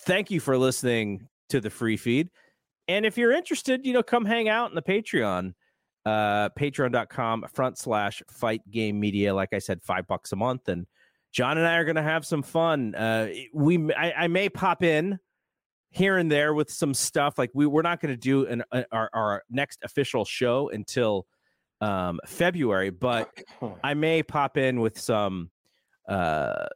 thank 0.00 0.30
you 0.30 0.40
for 0.40 0.58
listening 0.58 1.28
to 1.48 1.60
the 1.60 1.70
free 1.70 1.96
feed. 1.96 2.28
And 2.88 3.06
if 3.06 3.16
you're 3.16 3.32
interested, 3.32 3.86
you 3.86 3.92
know, 3.92 4.02
come 4.02 4.24
hang 4.24 4.48
out 4.48 4.70
in 4.70 4.74
the 4.74 4.82
Patreon 4.82 5.54
uh, 6.06 6.48
patreon.com 6.50 7.46
front 7.52 7.78
slash 7.78 8.22
fight 8.30 8.62
game 8.70 8.98
media. 8.98 9.34
Like 9.34 9.52
I 9.52 9.58
said, 9.58 9.82
five 9.82 10.06
bucks 10.06 10.32
a 10.32 10.36
month. 10.36 10.68
And 10.68 10.86
John 11.32 11.58
and 11.58 11.66
I 11.66 11.76
are 11.76 11.84
going 11.84 11.96
to 11.96 12.02
have 12.02 12.24
some 12.24 12.42
fun. 12.42 12.94
Uh, 12.94 13.28
we, 13.52 13.92
I, 13.94 14.12
I, 14.12 14.28
may 14.28 14.48
pop 14.48 14.82
in 14.82 15.18
here 15.90 16.16
and 16.16 16.30
there 16.30 16.54
with 16.54 16.70
some 16.70 16.94
stuff. 16.94 17.38
Like 17.38 17.50
we, 17.54 17.66
we're 17.66 17.82
not 17.82 18.00
going 18.00 18.12
to 18.12 18.20
do 18.20 18.46
an, 18.46 18.64
uh, 18.72 18.84
our, 18.90 19.10
our 19.12 19.42
next 19.50 19.80
official 19.84 20.24
show 20.24 20.70
until 20.70 21.26
um, 21.80 22.18
February, 22.26 22.90
but 22.90 23.30
I 23.84 23.94
may 23.94 24.22
pop 24.22 24.56
in 24.56 24.80
with 24.80 24.98
some 24.98 25.50
uh, 26.08 26.66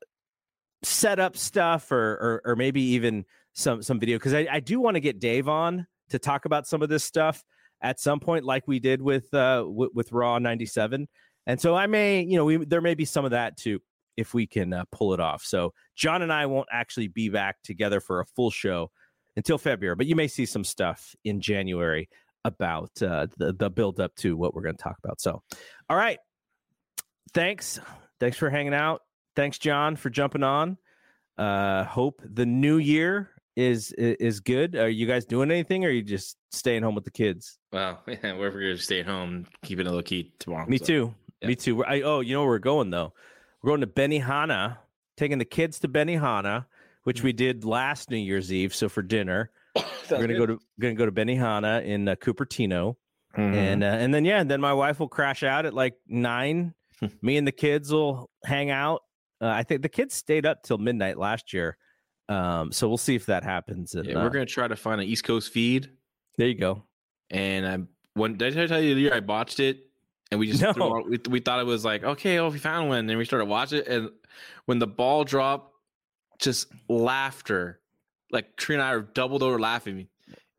setup 0.83 1.37
stuff 1.37 1.91
or, 1.91 2.43
or, 2.45 2.53
or 2.53 2.57
maybe 2.57 2.83
even 2.83 3.25
some, 3.55 3.83
some 3.83 3.99
video. 3.99 4.19
Cause 4.19 4.35
I, 4.35 4.47
I 4.51 4.61
do 4.61 4.81
want 4.81 4.97
to 4.97 5.01
get 5.01 5.19
Dave 5.19 5.49
on 5.49 5.87
to 6.11 6.19
talk 6.19 6.45
about 6.45 6.67
some 6.67 6.83
of 6.83 6.89
this 6.89 7.05
stuff 7.05 7.43
at 7.85 8.01
some 8.01 8.19
point, 8.19 8.45
like 8.45 8.67
we 8.67 8.81
did 8.81 9.01
with 9.01 9.33
uh, 9.33 9.59
w- 9.59 9.91
with 9.95 10.11
Raw 10.11 10.39
'97. 10.39 11.07
And 11.47 11.61
so 11.61 11.77
I 11.77 11.87
may, 11.87 12.23
you 12.23 12.37
know, 12.37 12.45
we, 12.47 12.57
there 12.57 12.81
may 12.81 12.95
be 12.95 13.05
some 13.05 13.27
of 13.27 13.33
that 13.33 13.59
too 13.59 13.81
if 14.17 14.33
we 14.33 14.47
can 14.47 14.73
uh, 14.73 14.85
pull 14.91 15.13
it 15.13 15.21
off. 15.21 15.45
So 15.45 15.75
John 15.95 16.23
and 16.23 16.33
I 16.33 16.47
won't 16.47 16.69
actually 16.73 17.09
be 17.09 17.29
back 17.29 17.57
together 17.63 18.01
for 18.01 18.21
a 18.21 18.25
full 18.25 18.51
show 18.51 18.91
until 19.37 19.59
February, 19.59 19.97
but 19.97 20.07
you 20.07 20.17
may 20.17 20.29
see 20.29 20.47
some 20.47 20.65
stuff 20.65 21.15
in 21.25 21.41
January 21.41 22.09
about 22.45 22.91
uh, 23.03 23.27
the 23.37 23.53
the 23.53 23.71
build 23.71 24.01
up 24.01 24.15
to 24.17 24.37
what 24.37 24.55
we're 24.55 24.63
going 24.63 24.77
to 24.77 24.83
talk 24.83 24.97
about. 25.05 25.21
So, 25.21 25.43
all 25.91 25.97
right, 25.97 26.19
thanks, 27.35 27.79
thanks 28.21 28.39
for 28.39 28.49
hanging 28.49 28.75
out. 28.75 29.03
Thanks, 29.37 29.59
John, 29.59 29.97
for 29.97 30.09
jumping 30.09 30.43
on. 30.43 30.79
Uh, 31.37 31.85
hope 31.85 32.23
the 32.25 32.47
new 32.47 32.79
year 32.79 33.31
is 33.57 33.93
is 33.93 34.41
good. 34.41 34.77
Are 34.77 34.89
you 34.89 35.07
guys 35.07 35.25
doing 35.25 35.51
anything, 35.51 35.85
or 35.85 35.89
are 35.89 35.93
you 35.93 36.03
just 36.03 36.37
staying 36.51 36.83
home 36.83 36.95
with 36.95 37.05
the 37.05 37.11
kids? 37.11 37.59
Well, 37.73 38.03
yeah, 38.07 38.37
we're 38.37 38.51
going 38.51 38.77
to 38.77 38.79
stay 38.79 39.01
at 39.01 39.07
home, 39.07 39.47
keeping 39.63 39.87
a 39.87 39.93
low 39.93 40.03
key 40.03 40.33
tomorrow. 40.39 40.67
Me 40.67 40.79
so. 40.79 40.85
too. 40.85 41.15
Yeah. 41.41 41.49
Me 41.49 41.57
too. 41.57 41.85
I, 41.85 42.03
oh, 42.03 42.21
you 42.21 42.35
know 42.35 42.41
where 42.41 42.51
we're 42.51 42.59
going 42.59 42.91
though? 42.91 43.13
We're 43.63 43.71
going 43.71 43.81
to 43.81 43.87
Benihana, 43.87 44.79
taking 45.17 45.39
the 45.39 45.45
kids 45.45 45.79
to 45.81 45.89
Benihana, 45.89 46.67
which 47.05 47.23
we 47.23 47.33
did 47.33 47.65
last 47.65 48.11
New 48.11 48.17
Year's 48.17 48.53
Eve. 48.53 48.75
So 48.75 48.89
for 48.89 49.03
dinner, 49.03 49.51
we're 49.77 49.83
gonna 50.11 50.27
good. 50.29 50.39
go 50.39 50.47
to 50.47 50.61
gonna 50.81 50.95
go 50.95 51.07
to 51.07 51.13
Benihana 51.13 51.85
in 51.85 52.09
uh, 52.09 52.17
Cupertino, 52.17 52.97
mm-hmm. 53.37 53.55
and 53.55 53.85
uh, 53.85 53.87
and 53.87 54.13
then 54.13 54.25
yeah, 54.25 54.41
and 54.41 54.51
then 54.51 54.61
my 54.61 54.73
wife 54.73 54.99
will 54.99 55.09
crash 55.09 55.43
out 55.43 55.67
at 55.67 55.75
like 55.75 55.95
nine. 56.09 56.75
Me 57.23 57.37
and 57.37 57.47
the 57.47 57.53
kids 57.53 57.93
will 57.93 58.31
hang 58.45 58.71
out. 58.71 59.03
Uh, 59.41 59.49
I 59.49 59.63
think 59.63 59.83
the 59.83 59.89
kids 59.89 60.15
stayed 60.15 60.47
up 60.47 60.63
till 60.63 60.79
midnight 60.79 61.19
last 61.19 61.53
year. 61.53 61.77
Um, 62.29 62.73
so 62.73 62.89
we'll 62.89 62.97
see 62.97 63.15
if 63.15 63.27
that 63.27 63.45
happens. 63.45 63.95
And, 63.95 64.07
yeah, 64.07 64.15
we're 64.15 64.27
uh 64.27 64.31
gonna 64.31 64.47
try 64.47 64.69
to 64.69 64.77
find 64.77 65.01
an 65.01 65.07
East 65.07 65.25
Coast 65.25 65.53
feed. 65.53 65.91
There 66.39 66.49
you 66.49 66.55
go. 66.55 66.83
And 67.31 67.67
I 67.67 67.79
when 68.15 68.37
did 68.37 68.59
I 68.59 68.67
tell 68.67 68.81
you 68.81 68.95
the 68.95 69.01
year 69.01 69.15
I 69.15 69.21
botched 69.21 69.61
it? 69.61 69.87
And 70.31 70.41
we 70.41 70.51
just 70.53 70.77
no. 70.77 71.05
we, 71.09 71.19
we 71.29 71.41
thought 71.41 71.61
it 71.61 71.67
was 71.67 71.85
like 71.85 72.05
okay, 72.05 72.39
oh, 72.39 72.49
we 72.49 72.59
found 72.59 72.89
one. 72.89 73.09
And 73.11 73.19
we 73.19 73.25
started 73.25 73.47
watching 73.47 73.81
it, 73.81 73.89
and 73.89 74.11
when 74.67 74.79
the 74.79 74.87
ball 74.87 75.25
dropped, 75.25 75.75
just 76.39 76.69
laughter. 76.89 77.81
Like 78.31 78.57
Trina 78.57 78.83
and 78.83 78.89
I 78.89 78.95
are 78.95 79.01
doubled 79.01 79.43
over 79.43 79.61
laughing. 79.61 80.09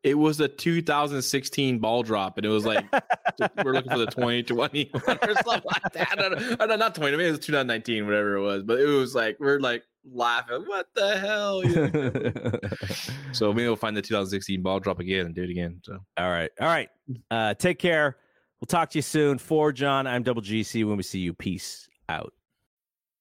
It 0.02 0.16
was 0.16 0.38
a 0.38 0.46
2016 0.46 1.80
ball 1.80 2.04
drop, 2.04 2.36
and 2.36 2.46
it 2.46 2.48
was 2.48 2.64
like 2.64 2.86
we're 3.64 3.72
looking 3.72 3.90
for 3.90 3.98
the 3.98 4.06
2020 4.06 4.90
or 4.94 5.00
something 5.00 5.62
like 5.64 5.92
that. 5.92 6.56
No, 6.60 6.76
not 6.76 6.94
20, 6.94 7.12
I 7.12 7.16
mean, 7.16 7.26
it 7.26 7.30
was 7.30 7.40
2019, 7.40 8.06
whatever 8.06 8.36
it 8.36 8.40
was. 8.40 8.62
But 8.62 8.78
it 8.78 8.86
was 8.86 9.16
like 9.16 9.36
we're 9.40 9.58
like 9.58 9.82
laughing. 10.10 10.64
What 10.66 10.88
the 10.94 11.18
hell? 11.18 11.62
so 13.32 13.52
maybe 13.52 13.66
we'll 13.66 13.76
find 13.76 13.96
the 13.96 14.02
2016 14.02 14.62
ball 14.62 14.80
drop 14.80 15.00
again 15.00 15.26
and 15.26 15.34
do 15.34 15.42
it 15.42 15.50
again. 15.50 15.80
So 15.82 15.98
all 16.16 16.30
right, 16.30 16.50
all 16.60 16.68
right. 16.68 16.88
Uh, 17.30 17.54
take 17.54 17.78
care. 17.78 18.16
We'll 18.60 18.66
talk 18.66 18.90
to 18.90 18.98
you 18.98 19.02
soon. 19.02 19.38
For 19.38 19.72
John, 19.72 20.06
I'm 20.06 20.22
Double 20.22 20.42
GC. 20.42 20.86
When 20.86 20.96
we 20.96 21.02
see 21.02 21.20
you, 21.20 21.34
peace 21.34 21.88
out. 22.08 22.32